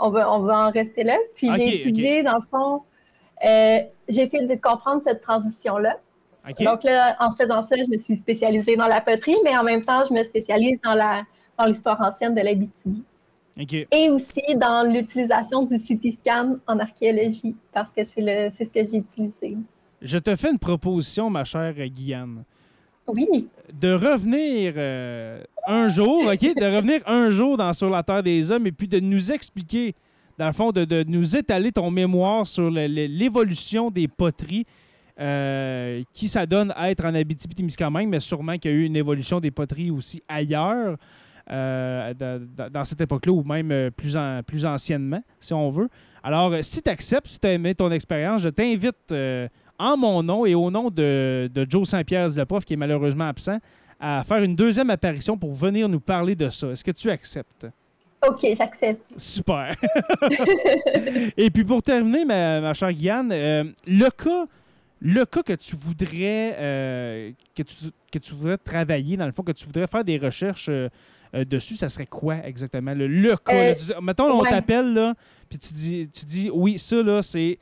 On 0.00 0.10
va, 0.10 0.32
on 0.32 0.40
va 0.40 0.68
en 0.68 0.70
rester 0.70 1.02
là. 1.02 1.16
Puis 1.34 1.50
j'ai 1.56 1.74
étudié, 1.74 2.22
dans 2.22 2.36
le 2.36 2.44
fond, 2.48 2.82
euh, 3.44 3.80
j'ai 4.08 4.22
essayé 4.22 4.46
de 4.46 4.54
comprendre 4.54 5.02
cette 5.04 5.20
transition-là. 5.20 5.98
Donc 6.60 6.84
là, 6.84 7.16
en 7.20 7.34
faisant 7.34 7.62
ça, 7.62 7.76
je 7.76 7.90
me 7.90 7.98
suis 7.98 8.16
spécialisée 8.16 8.76
dans 8.76 8.86
la 8.86 9.00
poterie, 9.00 9.36
mais 9.44 9.56
en 9.56 9.62
même 9.62 9.84
temps, 9.84 10.02
je 10.08 10.14
me 10.14 10.22
spécialise 10.22 10.78
dans 10.82 10.94
l'histoire 11.66 11.98
dans 11.98 12.06
ancienne 12.06 12.34
de 12.34 12.40
l'Abitibi. 12.40 13.02
Et 13.90 14.08
aussi 14.08 14.42
dans 14.56 14.88
l'utilisation 14.90 15.64
du 15.64 15.76
CT 15.76 16.12
scan 16.12 16.56
en 16.66 16.78
archéologie, 16.78 17.56
parce 17.72 17.92
que 17.92 18.04
c'est 18.04 18.64
ce 18.64 18.70
que 18.70 18.84
j'ai 18.84 18.98
utilisé. 18.98 19.56
Je 20.00 20.18
te 20.18 20.36
fais 20.36 20.50
une 20.50 20.58
proposition, 20.58 21.28
ma 21.28 21.42
chère 21.44 21.74
Guyane. 21.74 22.44
Oui. 23.08 23.48
De 23.72 23.92
revenir 23.92 24.74
euh, 24.76 25.42
un 25.66 25.88
jour, 25.88 26.24
OK? 26.26 26.40
De 26.40 26.76
revenir 26.76 27.00
un 27.06 27.30
jour 27.30 27.56
dans 27.56 27.72
Sur 27.72 27.90
la 27.90 28.02
Terre 28.02 28.22
des 28.22 28.52
Hommes 28.52 28.66
et 28.66 28.72
puis 28.72 28.86
de 28.86 29.00
nous 29.00 29.32
expliquer, 29.32 29.94
dans 30.38 30.46
le 30.46 30.52
fond, 30.52 30.70
de, 30.70 31.04
nous 31.08 31.36
étaler 31.36 31.72
ton 31.72 31.90
mémoire 31.90 32.46
sur 32.46 32.70
l'évolution 32.70 33.90
des 33.90 34.06
poteries. 34.06 34.66
Euh, 35.20 36.04
qui 36.12 36.28
ça 36.28 36.46
donne 36.46 36.72
à 36.76 36.92
être 36.92 37.04
en 37.04 37.12
Abitibi-Témiscamingue, 37.12 38.08
mais 38.08 38.20
sûrement 38.20 38.56
qu'il 38.56 38.70
y 38.70 38.74
a 38.74 38.76
eu 38.76 38.84
une 38.84 38.94
évolution 38.94 39.40
des 39.40 39.50
poteries 39.50 39.90
aussi 39.90 40.22
ailleurs. 40.28 40.96
Euh, 41.50 42.12
dans 42.70 42.84
cette 42.84 43.00
époque-là 43.00 43.32
ou 43.32 43.42
même 43.42 43.72
euh, 43.72 43.90
plus, 43.90 44.18
plus 44.46 44.66
anciennement, 44.66 45.22
si 45.40 45.54
on 45.54 45.70
veut. 45.70 45.88
Alors, 46.22 46.52
euh, 46.52 46.60
si 46.60 46.82
tu 46.82 46.90
acceptes, 46.90 47.26
si 47.26 47.40
tu 47.40 47.46
as 47.46 47.52
aimé 47.54 47.74
ton 47.74 47.90
expérience, 47.90 48.42
je 48.42 48.50
t'invite 48.50 49.14
en 49.78 49.96
mon 49.96 50.22
nom 50.22 50.44
et 50.44 50.54
au 50.54 50.70
nom 50.70 50.90
de, 50.90 51.48
Joe 51.66 51.88
Saint-Pierre 51.88 52.28
prof 52.46 52.66
qui 52.66 52.74
est 52.74 52.76
malheureusement 52.76 53.28
absent, 53.28 53.58
à 53.98 54.24
faire 54.24 54.42
une 54.42 54.54
deuxième 54.54 54.90
apparition 54.90 55.38
pour 55.38 55.54
venir 55.54 55.88
nous 55.88 56.00
parler 56.00 56.34
de 56.34 56.50
ça. 56.50 56.68
Est-ce 56.68 56.84
que 56.84 56.90
tu 56.90 57.08
acceptes? 57.10 57.66
OK, 58.28 58.46
j'accepte. 58.54 59.02
Super. 59.16 59.74
et 61.36 61.50
puis 61.50 61.64
pour 61.64 61.82
terminer, 61.82 62.26
ma, 62.26 62.74
chère 62.74 62.92
Guyane, 62.92 63.30
le 63.30 64.10
cas 64.10 64.46
le 65.00 65.24
cas 65.24 65.42
que 65.42 65.52
tu 65.52 65.76
voudrais 65.76 66.54
que, 67.54 67.62
tu, 67.62 67.74
que 68.12 68.18
tu 68.18 68.34
voudrais 68.34 68.58
travailler, 68.58 69.16
dans 69.16 69.26
le 69.26 69.32
fond, 69.32 69.42
que 69.42 69.52
tu 69.52 69.66
voudrais 69.66 69.86
faire 69.86 70.04
des 70.04 70.16
recherches 70.18 70.68
euh, 70.68 70.88
dessus, 71.44 71.76
ça 71.76 71.88
serait 71.88 72.06
quoi 72.06 72.36
exactement? 72.44 72.94
Le, 72.94 73.06
le 73.06 73.36
cas. 73.36 73.54
Euh, 73.54 73.68
là, 73.70 73.74
tu 73.74 73.84
dis- 73.84 73.92
mettons, 74.02 74.24
on 74.32 74.40
ouais. 74.42 74.50
t'appelle, 74.50 74.94
là, 74.94 75.14
puis 75.48 75.58
tu 75.58 75.72
dis, 75.74 76.08
tu 76.10 76.24
dis, 76.24 76.50
oui, 76.52 76.78
ça, 76.78 77.02
là, 77.02 77.22
c'est. 77.22 77.58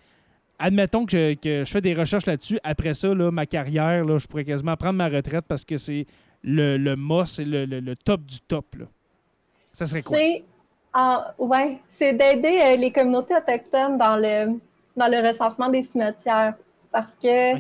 Admettons 0.58 1.04
que 1.04 1.12
je, 1.12 1.34
que 1.34 1.64
je 1.64 1.70
fais 1.70 1.82
des 1.82 1.92
recherches 1.92 2.24
là-dessus. 2.24 2.58
Après 2.64 2.94
ça, 2.94 3.12
là, 3.12 3.30
ma 3.30 3.44
carrière, 3.44 4.04
là, 4.04 4.16
je 4.16 4.26
pourrais 4.26 4.44
quasiment 4.44 4.74
prendre 4.76 4.94
ma 4.94 5.08
retraite 5.08 5.44
parce 5.46 5.64
que 5.66 5.76
c'est 5.76 6.06
le, 6.42 6.78
le 6.78 6.96
c'est 7.26 7.44
le, 7.44 7.66
le- 7.66 7.80
le 7.80 7.96
top 7.96 8.24
du 8.24 8.40
top. 8.40 8.76
Là. 8.76 8.86
Ça 9.72 9.84
serait 9.84 10.00
quoi? 10.02 10.16
C'est 10.16 10.44
en- 10.94 11.24
ouais, 11.38 11.78
c'est 11.90 12.14
d'aider 12.14 12.58
euh, 12.62 12.76
les 12.76 12.90
communautés 12.90 13.34
autochtones 13.34 13.98
dans 13.98 14.16
le, 14.16 14.58
dans 14.96 15.08
le 15.08 15.28
recensement 15.28 15.68
des 15.68 15.82
cimetières. 15.82 16.54
Parce 16.90 17.16
que 17.16 17.54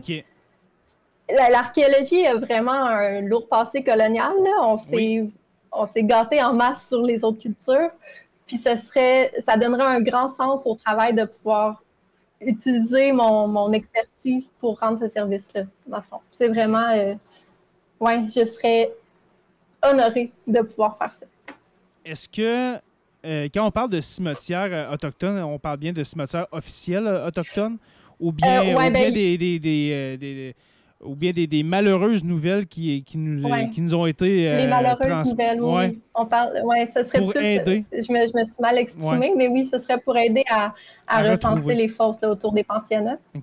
la- 1.28 1.50
l'archéologie 1.50 2.26
a 2.26 2.34
vraiment 2.36 2.72
un 2.72 3.20
lourd 3.22 3.48
passé 3.48 3.82
colonial. 3.82 4.32
là. 4.44 4.50
On 4.62 4.78
s'est 4.78 4.96
Oui. 4.96 6.04
gâté 6.04 6.42
en 6.42 6.52
masse 6.54 6.88
sur 6.88 7.02
les 7.02 7.24
autres 7.24 7.40
cultures. 7.40 7.90
Puis 8.46 8.58
ce 8.58 8.76
serait, 8.76 9.32
ça 9.44 9.56
donnerait 9.56 9.82
un 9.96 10.00
grand 10.00 10.28
sens 10.28 10.66
au 10.66 10.74
travail 10.76 11.14
de 11.14 11.24
pouvoir 11.24 11.82
utiliser 12.40 13.12
mon, 13.12 13.48
mon 13.48 13.72
expertise 13.72 14.52
pour 14.60 14.78
rendre 14.78 14.98
ce 14.98 15.08
service-là, 15.08 15.62
dans 15.86 15.96
le 15.96 16.02
fond. 16.02 16.20
C'est 16.30 16.48
vraiment, 16.48 16.90
euh, 16.94 17.14
ouais, 17.98 18.24
je 18.28 18.44
serais 18.44 18.92
honorée 19.82 20.32
de 20.46 20.60
pouvoir 20.60 20.96
faire 20.96 21.12
ça. 21.14 21.26
Est-ce 22.04 22.28
que, 22.28 22.76
euh, 23.24 23.48
quand 23.52 23.66
on 23.66 23.70
parle 23.70 23.90
de 23.90 24.00
cimetières 24.00 24.68
euh, 24.70 24.92
autochtones, 24.94 25.38
on 25.42 25.58
parle 25.58 25.78
bien 25.78 25.92
de 25.92 26.04
cimetières 26.04 26.46
officiels 26.52 27.06
euh, 27.06 27.26
autochtones 27.26 27.78
ou 28.20 28.32
bien, 28.32 28.62
Euh, 28.62 28.64
ouais, 28.66 28.74
ou 28.74 28.78
bien 28.78 28.90
ben, 28.90 29.12
des, 29.12 29.36
des- 29.38 29.58
des, 29.58 29.90
euh, 29.92 30.16
des- 30.16 30.34
des- 30.34 30.54
ou 31.04 31.14
bien 31.14 31.30
des, 31.32 31.46
des 31.46 31.62
malheureuses 31.62 32.24
nouvelles 32.24 32.66
qui, 32.66 33.02
qui, 33.04 33.18
nous, 33.18 33.46
Ouais. 33.48 33.68
qui 33.70 33.82
nous 33.82 33.94
ont 33.94 34.06
été. 34.06 34.48
euh, 34.48 34.62
les 34.62 34.66
malheureuses 34.66 35.06
trans- 35.10 35.22
nouvelles, 35.30 35.60
oui. 35.62 35.74
Ouais. 35.74 35.98
On 36.14 36.24
parle, 36.26 36.52
ouais, 36.64 36.86
ce 36.86 37.04
serait 37.04 37.18
Pour 37.18 37.32
plus. 37.34 37.44
aider. 37.44 37.84
Je 37.92 38.10
me, 38.12 38.26
je 38.26 38.32
me 38.38 38.44
suis 38.44 38.60
mal 38.60 38.78
exprimée, 38.78 39.32
mais 39.36 39.48
oui, 39.48 39.68
ce 39.70 39.76
serait 39.78 39.98
pour 40.00 40.16
aider 40.16 40.42
à, 40.50 40.74
à 41.06 41.18
À 41.18 41.30
recenser 41.30 41.46
retrouver. 41.54 41.74
les 41.74 41.88
fosses 41.88 42.20
là, 42.22 42.30
autour 42.30 42.52
des 42.52 42.64
pensionnats. 42.64 43.18
OK. 43.34 43.42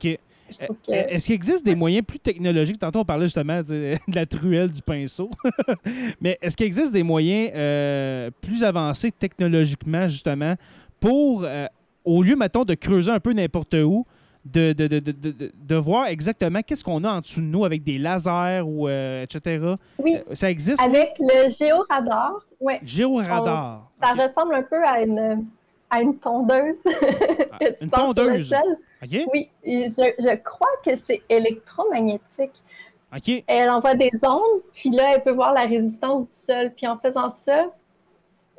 Que. 0.59 0.65
Euh, 0.65 1.03
Est-ce 1.09 1.28
qu'il 1.28 1.36
existe 1.36 1.65
des 1.65 1.74
moyens 1.74 2.05
plus 2.05 2.19
technologiques? 2.19 2.78
Tantôt, 2.78 2.99
on 2.99 3.05
parlait 3.05 3.26
justement 3.26 3.59
de, 3.61 3.95
de 4.07 4.15
la 4.15 4.26
truelle 4.28 4.71
du 4.71 4.82
pinceau. 4.84 5.30
Mais 6.21 6.38
est-ce 6.41 6.55
qu'il 6.57 6.65
existe 6.65 6.93
des 6.93 7.01
moyens 7.03 7.51
euh, 7.55 8.30
plus 8.41 8.63
avancés 8.63 9.09
technologiquement, 9.11 10.07
justement, 10.07 10.55
pour, 10.99 11.43
euh, 11.43 11.65
au 12.05 12.21
lieu, 12.24 12.36
mettons, 12.36 12.65
de 12.65 12.74
creuser 12.76 13.11
un 13.11 13.19
peu 13.19 13.34
n'importe 13.34 13.74
où, 13.76 14.05
de, 14.46 14.74
de, 14.74 14.88
de, 14.88 15.00
de, 15.00 15.52
de- 15.54 15.76
voir 15.76 16.08
exactement 16.08 16.62
qu'est-ce 16.62 16.84
qu'on 16.84 17.04
a 17.04 17.10
en 17.12 17.20
dessous 17.22 17.39
de 17.41 17.46
nous 17.46 17.64
avec 17.66 17.84
des 17.84 17.98
lasers 17.98 18.62
ou 18.66 18.88
euh, 18.88 19.24
etc. 19.24 19.76
Oui, 19.98 20.18
Euh, 20.30 20.36
Ça 20.36 20.50
existe? 20.50 20.82
avec 20.82 21.14
le 21.20 21.50
géoradar, 21.50 22.34
ouais. 22.60 22.80
Géoradar. 22.84 23.89
Ça 24.02 24.12
ressemble 24.14 24.56
un 24.56 24.64
peu 24.64 24.84
à 24.86 25.02
une, 25.02 25.46
à 25.89 26.02
une 26.02 26.18
tondeuse 26.18 26.78
Ah, 27.52 27.58
que 27.60 27.78
tu 27.78 27.84
une 27.86 27.89
passes 27.89 28.02
sur 28.02 28.10
le 28.10 28.16
tondeuse. 28.16 28.54
Oui, 29.34 29.50
je, 29.66 30.14
je 30.20 30.36
crois 30.38 30.68
que 30.86 30.96
c'est 30.98 31.22
électromagnétique. 31.30 32.52
OK. 33.16 33.44
Elle 33.48 33.70
envoie 33.70 33.96
des 33.96 34.10
ondes, 34.28 34.62
puis 34.74 34.89
là, 34.89 35.14
elle 35.16 35.24
peut 35.24 35.32
voir 35.34 35.54
la 35.54 35.66
résistance 35.66 36.28
du 36.28 36.36
sol. 36.36 36.72
Puis 36.76 36.88
en 36.88 36.98
faisant 36.98 37.30
ça, 37.30 37.68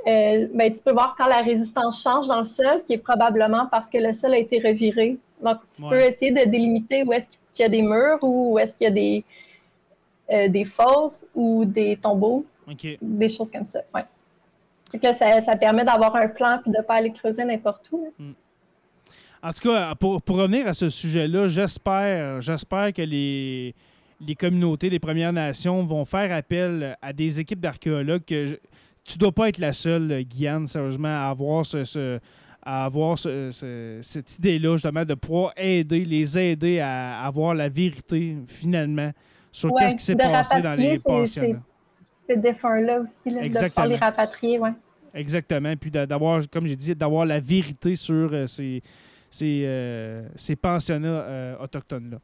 euh, 0.07 0.49
ben, 0.53 0.73
tu 0.73 0.83
peux 0.83 0.93
voir 0.93 1.15
quand 1.17 1.27
la 1.27 1.41
résistance 1.43 2.03
change 2.03 2.27
dans 2.29 2.41
le 2.41 2.45
sol, 2.45 2.83
qui 2.87 2.93
est 2.95 2.99
probablement 2.99 3.67
parce 3.71 3.89
que 3.91 3.99
le 3.99 4.13
sol 4.13 4.35
a 4.35 4.39
été 4.39 4.59
reviré. 4.59 5.17
Donc, 5.43 5.59
tu 5.75 5.83
Ouais. 5.83 5.91
peux 5.91 6.01
essayer 6.05 6.31
de 6.33 6.49
délimiter 6.51 7.03
où 7.05 7.13
est-ce 7.13 7.29
qu'il 7.53 7.63
y 7.65 7.67
a 7.67 7.69
des 7.69 7.83
murs 7.83 8.19
ou 8.23 8.53
où 8.55 8.59
est-ce 8.59 8.75
qu'il 8.75 8.85
y 8.85 8.89
a 8.89 8.91
des, 8.91 9.25
euh, 10.33 10.49
des 10.49 10.65
fosses 10.65 11.27
ou 11.35 11.65
des 11.65 11.97
tombeaux, 11.97 12.45
des 13.03 13.29
choses 13.29 13.51
comme 13.51 13.65
ça. 13.67 13.81
Ouais. 13.95 14.05
Que 14.93 14.99
là, 15.03 15.13
ça, 15.13 15.43
ça 15.43 15.57
permet 15.57 15.85
d'avoir 15.85 16.15
un 16.17 16.29
plan 16.29 16.59
puis 16.63 16.71
de 16.71 16.77
ne 16.79 16.83
pas 16.83 16.95
aller 16.95 17.11
creuser 17.13 17.45
n'importe 17.45 17.89
où. 17.93 18.05
là. 18.19 18.25
En 19.43 19.53
tout 19.53 19.69
cas, 19.69 19.95
pour, 19.97 20.23
pour 20.23 20.37
revenir 20.37 20.67
à 20.67 20.73
ce 20.73 20.89
sujet-là, 20.89 21.49
j'espère, 21.49 22.41
j'espère 22.41 22.93
que 22.95 23.03
les, 23.03 23.75
les 24.21 24.35
communautés, 24.35 24.89
les 24.89 24.99
Premières 24.99 25.33
Nations 25.35 25.85
vont 25.85 26.05
faire 26.07 26.33
appel 26.33 26.97
à 27.03 27.13
des 27.13 27.41
équipes 27.41 27.61
d'archéologues. 27.61 28.25
Que 28.27 28.47
je- 28.47 28.57
tu 29.05 29.19
dois 29.19 29.33
pas 29.33 29.49
être 29.49 29.59
la 29.59 29.73
seule, 29.73 30.23
Guyane, 30.25 30.67
sérieusement, 30.67 31.09
à 31.09 31.29
avoir 31.31 31.65
ce, 31.67 31.85
ce- 31.85 32.19
à 32.63 32.87
avoir 32.87 33.19
ce- 33.19 33.51
ce- 33.53 33.99
cette 34.01 34.39
idée-là, 34.39 34.73
justement, 34.77 35.05
de 35.05 35.15
pouvoir 35.15 35.53
aider, 35.57 36.05
les 36.05 36.39
aider 36.39 36.81
à 36.81 37.21
avoir 37.23 37.55
la 37.55 37.69
vérité, 37.69 38.37
finalement, 38.47 39.13
sur 39.53 39.71
Ouais, 39.73 39.83
qu'est-ce 39.83 39.97
qui 39.97 40.05
s'est 40.05 40.17
passé 40.17 40.63
dans 40.63 40.75
les 40.75 40.97
pensionnats. 41.05 41.61
Ces 42.27 42.37
défunts-là 42.37 43.01
aussi, 43.03 43.29
là, 43.31 43.43
de 43.47 43.69
pouvoir 43.69 43.87
les 43.87 43.97
rapatrier. 43.97 44.59
Ouais. 44.59 44.73
Exactement. 45.13 45.75
Puis 45.77 45.91
d'a- 45.91 46.07
d'avoir, 46.07 46.43
comme 46.51 46.67
j'ai 46.67 46.75
dit, 46.77 46.95
d'avoir 46.95 47.27
la 47.27 47.39
vérité 47.39 47.95
sur 47.95 48.31
euh, 48.33 48.47
ces, 48.47 48.83
ces, 49.29 49.63
euh, 49.67 50.27
ces 50.35 50.57
pensionnats 50.57 51.07
euh, 51.09 51.57
autochtones-là. 51.63 52.17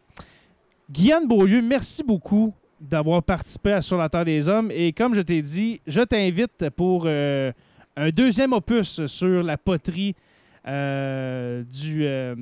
Guyane 0.90 1.28
Beaulieu, 1.28 1.60
merci 1.62 2.02
beaucoup 2.02 2.52
d'avoir 2.80 3.22
participé 3.22 3.72
à 3.72 3.82
Sur 3.82 3.98
la 3.98 4.08
Terre 4.08 4.24
des 4.24 4.48
Hommes. 4.48 4.70
Et 4.72 4.92
comme 4.92 5.14
je 5.14 5.20
t'ai 5.20 5.42
dit, 5.42 5.80
je 5.86 6.00
t'invite 6.00 6.70
pour 6.70 7.04
euh, 7.06 7.52
un 7.96 8.08
deuxième 8.10 8.52
opus 8.52 9.04
sur 9.06 9.42
la 9.42 9.56
poterie 9.58 10.14
euh, 10.66 11.62
du, 11.64 12.04
euh, 12.06 12.34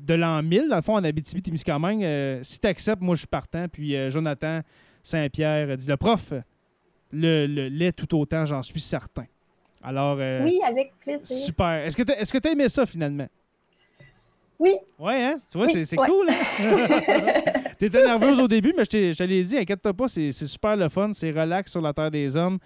de 0.00 0.14
l'an 0.14 0.42
1000, 0.42 0.68
dans 0.68 0.76
le 0.76 0.82
fond, 0.82 0.94
en 0.96 1.04
Abitibi-Témiscamingue. 1.04 2.42
Si 2.42 2.58
tu 2.58 2.66
acceptes, 2.66 3.02
moi, 3.02 3.14
je 3.14 3.20
suis 3.20 3.26
partant. 3.26 3.66
Puis 3.68 3.94
Jonathan 4.10 4.60
Saint-Pierre 5.02 5.76
dit 5.76 5.88
le 5.88 5.96
prof, 5.96 6.32
le, 7.12 7.46
le 7.46 7.68
lait 7.68 7.92
tout 7.92 8.18
autant, 8.18 8.46
j'en 8.46 8.62
suis 8.62 8.80
certain. 8.80 9.24
Alors, 9.82 10.16
Oui, 10.44 10.60
avec 10.64 10.92
plaisir. 11.00 11.26
super. 11.36 11.84
Est-ce 11.86 11.96
que 11.96 12.02
tu 12.04 12.12
est-ce 12.12 12.32
que 12.32 12.48
as 12.48 12.52
aimé 12.52 12.68
ça 12.68 12.86
finalement? 12.86 13.26
Oui, 14.58 14.76
Ouais, 14.98 15.22
hein? 15.24 15.36
Tu 15.50 15.58
vois, 15.58 15.66
Oui, 15.66 15.72
c'est, 15.72 15.84
c'est 15.84 15.98
ouais. 15.98 16.06
cool. 16.08 16.28
Hein? 16.30 17.52
T'étais 17.82 18.04
nerveuse 18.04 18.38
au 18.38 18.46
début, 18.46 18.72
mais 18.76 18.84
je, 18.84 19.12
te 19.12 19.24
l'ai 19.24 19.42
dit, 19.42 19.58
inquiète-toi 19.58 19.92
pas, 19.92 20.06
c'est, 20.06 20.30
super 20.30 20.76
le 20.76 20.88
fun, 20.88 21.10
c'est 21.12 21.32
relax 21.32 21.68
sur 21.68 21.80
la 21.80 21.92
Terre 21.92 22.12
des 22.12 22.36
Hommes. 22.36 22.60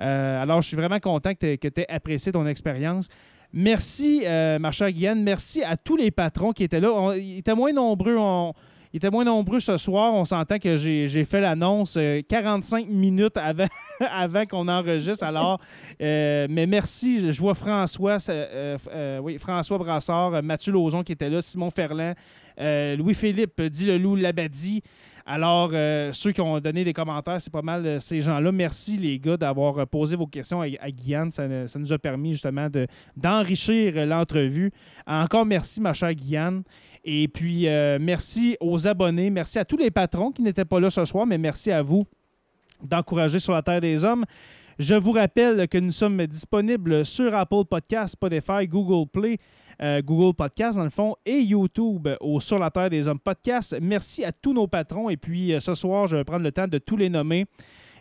Euh, 0.00 0.40
alors, 0.40 0.62
je 0.62 0.68
suis 0.68 0.76
vraiment 0.76 1.00
content 1.00 1.34
que 1.34 1.56
tu 1.56 1.80
aies 1.80 1.90
apprécié 1.92 2.30
ton 2.30 2.46
expérience. 2.46 3.08
Merci, 3.52 4.22
euh, 4.24 4.60
ma 4.60 4.70
chère 4.70 4.92
Guyane. 4.92 5.24
Merci 5.24 5.64
à 5.64 5.76
tous 5.76 5.96
les 5.96 6.12
patrons 6.12 6.52
qui 6.52 6.62
étaient 6.62 6.78
là. 6.78 7.16
Ils 7.16 7.38
étaient 7.38 7.56
moins 7.56 7.72
nombreux. 7.72 8.16
Ils 8.92 8.96
étaient 8.96 9.10
moins 9.10 9.24
nombreux 9.24 9.60
ce 9.60 9.76
soir. 9.76 10.14
On 10.14 10.24
s'entend 10.24 10.58
que 10.58 10.76
j'ai, 10.76 11.24
fait 11.24 11.40
l'annonce 11.40 11.96
euh, 11.96 12.22
45 12.28 12.88
minutes 12.88 13.36
avant, 14.10 14.44
qu'on 14.46 14.66
enregistre. 14.68 15.24
Alors, 15.24 15.60
euh, 16.02 16.46
mais 16.50 16.66
merci. 16.66 17.32
Je 17.32 17.40
vois 17.40 17.54
François, 17.54 18.18
euh, 18.28 18.76
euh, 18.92 19.18
oui, 19.18 19.38
François 19.38 19.78
Brassard, 19.78 20.34
euh, 20.34 20.42
Mathieu 20.42 20.72
Lauzon 20.72 21.04
qui 21.04 21.12
était 21.12 21.30
là, 21.30 21.40
Simon 21.40 21.70
Ferland, 21.70 22.14
euh, 22.60 22.96
Louis-Philippe, 22.96 23.62
Dit 23.62 23.86
le 23.86 23.96
Loup 23.96 24.16
Labadie. 24.16 24.82
Alors, 25.32 25.70
euh, 25.72 26.10
ceux 26.12 26.32
qui 26.32 26.40
ont 26.40 26.58
donné 26.58 26.82
des 26.82 26.92
commentaires, 26.92 27.40
c'est 27.40 27.52
pas 27.52 27.62
mal 27.62 27.86
euh, 27.86 27.98
ces 28.00 28.20
gens-là. 28.20 28.50
Merci, 28.50 28.96
les 28.96 29.20
gars, 29.20 29.36
d'avoir 29.36 29.78
euh, 29.78 29.86
posé 29.86 30.16
vos 30.16 30.26
questions 30.26 30.60
à, 30.60 30.66
à 30.80 30.90
Guyane. 30.90 31.30
Ça, 31.30 31.46
nous 31.78 31.92
a 31.92 31.98
permis 32.00 32.32
justement 32.32 32.68
de, 32.68 32.88
d'enrichir 33.16 34.04
l'entrevue. 34.06 34.72
Encore 35.06 35.46
merci, 35.46 35.80
ma 35.80 35.92
chère 35.92 36.12
Guyane. 36.14 36.64
Et 37.04 37.28
puis, 37.28 37.66
merci 38.00 38.56
aux 38.60 38.88
abonnés. 38.88 39.30
Merci 39.30 39.58
à 39.60 39.64
tous 39.64 39.76
les 39.78 39.90
patrons 39.90 40.32
qui 40.32 40.42
n'étaient 40.42 40.66
pas 40.66 40.80
là 40.80 40.90
ce 40.90 41.04
soir, 41.06 41.24
mais 41.26 41.38
merci 41.38 41.70
à 41.70 41.80
vous 41.80 42.04
d'encourager 42.82 43.38
sur 43.38 43.54
la 43.54 43.62
Terre 43.62 43.80
des 43.80 44.04
Hommes. 44.04 44.26
Je 44.78 44.94
vous 44.94 45.12
rappelle 45.12 45.68
que 45.68 45.78
nous 45.78 45.92
sommes 45.92 46.26
disponibles 46.26 47.04
sur 47.06 47.34
Apple 47.34 47.64
Podcasts, 47.70 48.14
Spotify, 48.14 48.66
Google 48.66 49.08
Play, 49.08 49.38
euh, 49.82 50.02
Google 50.02 50.34
Podcasts 50.34 50.76
dans 50.76 50.84
le 50.84 50.90
fond, 50.90 51.16
et 51.24 51.40
YouTube 51.40 52.08
au 52.20 52.38
Sur 52.40 52.58
la 52.58 52.70
Terre 52.70 52.90
des 52.90 53.08
Hommes 53.08 53.18
podcast. 53.18 53.76
Merci 53.80 54.24
à 54.24 54.32
tous 54.32 54.52
nos 54.52 54.66
patrons. 54.66 55.08
Et 55.08 55.16
puis 55.16 55.54
euh, 55.54 55.60
ce 55.60 55.74
soir, 55.74 56.06
je 56.06 56.16
vais 56.16 56.24
prendre 56.24 56.42
le 56.42 56.52
temps 56.52 56.68
de 56.68 56.78
tous 56.78 56.96
les 56.96 57.08
nommer. 57.08 57.46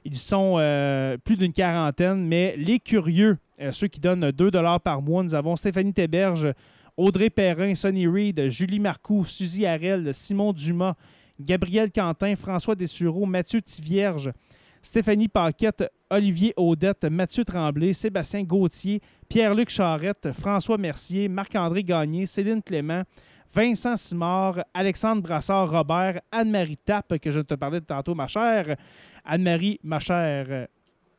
Ils 0.04 0.16
sont 0.16 0.56
euh, 0.58 1.18
plus 1.18 1.38
d'une 1.38 1.54
quarantaine, 1.54 2.26
mais 2.26 2.56
les 2.58 2.80
curieux, 2.80 3.38
ceux 3.72 3.88
qui 3.88 4.00
donnent 4.00 4.32
2 4.32 4.52
par 4.84 5.02
mois, 5.02 5.24
nous 5.24 5.36
avons 5.36 5.56
Stéphanie 5.56 5.94
Théberge, 5.94 6.54
Audrey 6.96 7.30
Perrin, 7.30 7.76
Sonny 7.76 8.08
Reed, 8.08 8.50
Julie 8.50 8.80
Marcoux, 8.80 9.26
Suzy 9.26 9.66
Harel, 9.66 10.14
Simon 10.14 10.54
Dumas, 10.54 10.96
Gabriel 11.40 11.92
Quentin, 11.92 12.36
François 12.36 12.76
Dessureau, 12.76 13.26
Mathieu 13.26 13.62
Tivierge, 13.62 14.32
Stéphanie 14.82 15.28
Paquette, 15.28 15.90
Olivier 16.10 16.54
Audette, 16.58 17.06
Mathieu 17.06 17.44
Tremblay, 17.44 17.94
Sébastien 17.94 18.44
Gauthier, 18.44 19.02
Pierre-Luc 19.30 19.70
Charrette, 19.70 20.32
François 20.32 20.80
Mercier, 20.80 21.28
Marc-André 21.28 21.84
Gagné, 21.84 22.26
Céline 22.26 22.64
Clément, 22.64 23.04
Vincent 23.54 23.96
Simard, 23.96 24.64
Alexandre 24.74 25.22
Brassard, 25.22 25.70
Robert, 25.70 26.20
Anne-Marie 26.32 26.78
Tappe, 26.78 27.20
que 27.20 27.30
je 27.30 27.40
te 27.42 27.54
parlais 27.54 27.80
de 27.80 27.86
tantôt, 27.86 28.16
ma 28.16 28.26
chère. 28.26 28.76
Anne-Marie, 29.24 29.80
ma 29.84 30.00
chère 30.00 30.68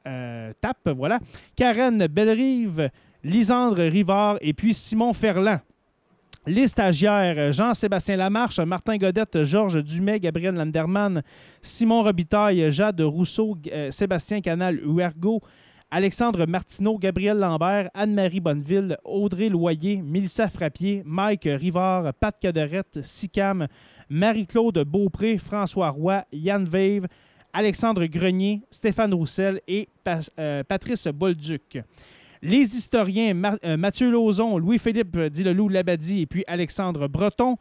euh, 0.09 0.53
Tappe, 0.61 0.89
voilà. 0.89 1.21
Karen 1.55 2.05
Bellerive, 2.09 2.91
Lisandre 3.23 3.83
Rivard 3.83 4.39
et 4.41 4.55
puis 4.55 4.75
Simon 4.75 5.13
Ferland. 5.13 5.61
Les 6.47 6.67
stagiaires, 6.67 7.53
Jean-Sébastien 7.53 8.17
Lamarche, 8.17 8.59
Martin 8.59 8.97
Godette, 8.97 9.45
Georges 9.45 9.85
Dumais, 9.85 10.19
Gabriel 10.19 10.57
Landerman, 10.57 11.23
Simon 11.63 12.03
Robitaille, 12.03 12.73
Jade 12.73 13.03
Rousseau, 13.03 13.57
euh, 13.71 13.93
Sébastien 13.93 14.41
Canal, 14.41 14.81
Huergo, 14.83 15.43
Alexandre 15.93 16.47
Martineau, 16.47 16.99
Gabriel 16.99 17.39
Lambert, 17.39 17.91
Anne-Marie 17.95 18.39
Bonneville, 18.39 18.97
Audrey 19.05 19.49
Loyer, 19.49 19.97
Mélissa 19.97 20.49
Frappier, 20.49 21.03
Mike 21.05 21.49
Rivard, 21.51 22.15
Pat 22.15 22.39
Caderette, 22.41 23.01
Sicam, 23.03 23.67
Marie-Claude 24.09 24.85
Beaupré, 24.85 25.37
François 25.37 25.91
Roy, 25.91 26.23
Yann 26.33 26.65
Veve, 26.65 27.09
Alexandre 27.53 28.07
Grenier, 28.07 28.61
Stéphane 28.71 29.13
Roussel 29.13 29.61
et 29.67 29.89
euh, 30.39 30.63
Patrice 30.63 31.09
Bolduc. 31.09 31.83
Les 32.41 32.77
historiens 32.77 33.35
euh, 33.65 33.77
Mathieu 33.77 34.13
Lauzon, 34.13 34.59
Louis-Philippe 34.59 35.19
Dilelou 35.19 35.69
Labadie 35.69 36.23
et 36.23 36.27
puis 36.27 36.45
Alexandre 36.47 37.09
Breton. 37.09 37.57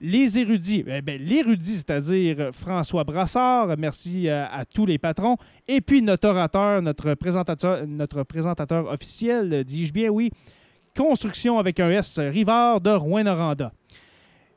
Les 0.00 0.38
érudits, 0.38 0.84
eh 0.86 1.02
ben, 1.02 1.20
l'érudit, 1.20 1.76
c'est-à-dire 1.76 2.50
François 2.52 3.02
Brassard, 3.02 3.76
merci 3.76 4.28
euh, 4.28 4.44
à, 4.46 4.64
tous 4.64 4.86
les 4.86 4.98
patrons. 4.98 5.36
Et 5.66 5.80
puis 5.80 6.02
notre 6.02 6.28
orateur, 6.28 6.80
notre 6.82 7.14
présentateur, 7.14 7.84
notre 7.86 8.22
présentateur 8.22 8.86
officiel, 8.92 9.64
dis-je 9.64 9.92
bien, 9.92 10.08
oui, 10.08 10.30
Construction 10.98 11.60
avec 11.60 11.78
un 11.78 11.90
S, 11.90 12.18
Rivard 12.18 12.80
de 12.80 12.90
Rouen-Noranda. 12.90 13.72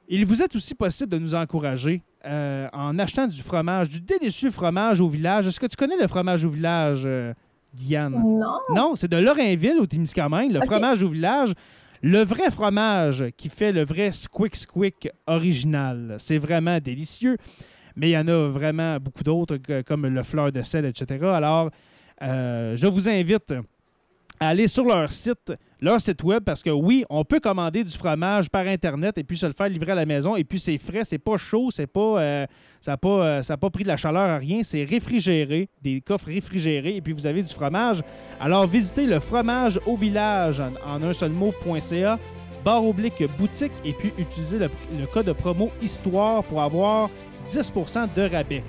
Il 0.10 0.26
vous 0.26 0.42
est 0.42 0.56
aussi 0.56 0.74
possible 0.74 1.12
de 1.12 1.20
nous 1.20 1.36
encourager 1.36 2.02
euh, 2.26 2.68
en 2.74 2.98
achetant 2.98 3.28
du 3.28 3.42
fromage, 3.44 3.90
du 3.90 4.02
délicieux 4.02 4.50
fromage 4.50 5.02
au 5.02 5.08
village. 5.08 5.48
Est-ce 5.48 5.60
que 5.60 5.68
tu 5.68 5.78
connais 5.78 5.98
le 5.98 6.08
fromage 6.08 6.44
au 6.44 6.50
village, 6.50 7.04
euh, 7.06 7.34
Diane? 7.74 8.14
Non. 8.14 8.58
Non, 8.74 8.96
c'est 8.96 9.08
de 9.08 9.18
Lorrainville 9.18 9.80
au 9.80 9.86
Témiscamingue, 9.86 10.52
le 10.52 10.62
fromage 10.62 11.04
au 11.04 11.10
village. 11.10 11.54
Le 12.02 12.24
vrai 12.24 12.50
fromage 12.50 13.26
qui 13.38 13.50
fait 13.50 13.72
le 13.72 13.84
vrai 13.84 14.12
squick 14.12 14.56
squick 14.56 15.10
original. 15.28 16.16
C'est 16.18 16.40
vraiment 16.40 16.80
délicieux. 16.80 17.38
Mais 17.96 18.10
il 18.10 18.14
y 18.14 18.18
en 18.18 18.28
a 18.28 18.48
vraiment 18.48 18.98
beaucoup 18.98 19.24
d'autres, 19.24 19.58
comme 19.84 20.08
le 20.08 20.24
fleur 20.24 20.52
de 20.52 20.62
sel, 20.62 20.86
etc. 20.86 21.26
Alors, 21.26 21.70
euh, 22.22 22.76
je 22.76 22.88
vous 22.88 23.10
invite 23.10 23.54
à 24.42 24.48
aller 24.48 24.68
sur 24.68 24.84
leur 24.86 25.12
site, 25.12 25.54
leur 25.80 26.02
site 26.02 26.24
web, 26.24 26.44
parce 26.44 26.64
que 26.64 26.72
oui, 26.72 27.06
on 27.12 27.24
peut 27.24 27.40
commander 27.40 27.84
du 27.84 27.96
fromage 27.96 28.50
par 28.50 28.66
Internet 28.66 29.20
et 29.20 29.24
puis 29.24 29.38
se 29.38 29.46
le 29.46 29.54
faire 29.54 29.70
livrer 29.70 29.92
à 29.92 29.96
la 29.96 30.08
maison. 30.08 30.36
Et 30.36 30.44
puis 30.44 30.60
c'est 30.60 30.80
frais, 30.80 31.04
c'est 31.06 31.20
pas 31.20 31.38
chaud, 31.38 31.70
c'est 31.70 31.86
pas, 31.86 32.20
euh, 32.20 32.46
ça 32.82 32.94
n'a 32.94 32.98
pas, 32.98 33.40
euh, 33.40 33.58
pas 33.58 33.70
pris 33.70 33.84
de 33.84 33.88
la 33.88 33.98
chaleur 33.98 34.24
à 34.24 34.38
rien. 34.38 34.64
C'est 34.64 34.84
réfrigéré, 34.84 35.70
des 35.84 36.02
coffres 36.02 36.26
réfrigérés, 36.26 36.96
et 36.96 37.02
puis 37.02 37.14
vous 37.14 37.28
avez 37.28 37.44
du 37.44 37.54
fromage. 37.54 38.02
Alors 38.40 38.66
visitez 38.66 39.06
le 39.06 39.20
fromage 39.20 39.80
au 39.86 39.96
village 39.96 40.60
en, 40.60 41.04
un 41.04 41.14
seul 41.14 41.32
mot.ca, 41.32 42.18
barre 42.66 42.84
oblique 42.84 43.24
boutique, 43.38 43.74
et 43.86 43.94
puis 43.94 44.12
utilisez 44.18 44.58
le, 44.58 44.72
le 45.00 45.06
code 45.06 45.32
promo 45.34 45.70
Histoire 45.84 46.44
pour 46.46 46.64
avoir 46.64 47.12
10% 47.48 48.12
de 48.16 48.22
rabais. 48.24 48.64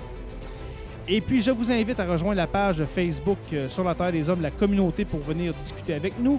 Et 1.09 1.21
puis, 1.21 1.43
je 1.43 1.51
vous 1.51 1.71
invite 1.73 1.99
à 1.99 2.07
rejoindre 2.07 2.37
la 2.37 2.47
page 2.47 2.85
Facebook 2.85 3.39
euh, 3.53 3.69
Sur 3.69 3.85
la 3.85 3.95
Terre 3.95 4.13
des 4.13 4.31
Hommes, 4.31 4.43
la 4.43 4.51
communauté, 4.51 5.05
pour 5.05 5.21
venir 5.21 5.53
discuter 5.55 5.95
avec 5.95 6.19
nous. 6.21 6.39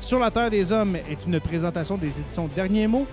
Sur 0.00 0.18
la 0.18 0.30
Terre 0.30 0.50
des 0.50 0.70
Hommes 0.70 0.96
est 0.96 1.26
une 1.26 1.40
présentation 1.40 1.96
des 1.96 2.20
éditions 2.20 2.48
Derniers 2.54 2.86
mots. 2.86 3.06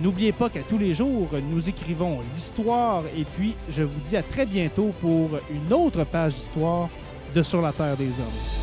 N'oubliez 0.00 0.32
pas 0.32 0.48
qu'à 0.48 0.60
tous 0.60 0.78
les 0.78 0.94
jours, 0.94 1.28
nous 1.50 1.68
écrivons 1.68 2.20
l'histoire. 2.34 3.02
Et 3.16 3.24
puis, 3.24 3.54
je 3.68 3.82
vous 3.82 4.00
dis 4.00 4.16
à 4.16 4.22
très 4.22 4.46
bientôt 4.46 4.90
pour 5.00 5.30
une 5.50 5.72
autre 5.72 6.04
page 6.04 6.34
d'histoire 6.34 6.88
de 7.34 7.42
Sur 7.42 7.60
la 7.60 7.72
Terre 7.72 7.96
des 7.96 8.20
Hommes. 8.20 8.58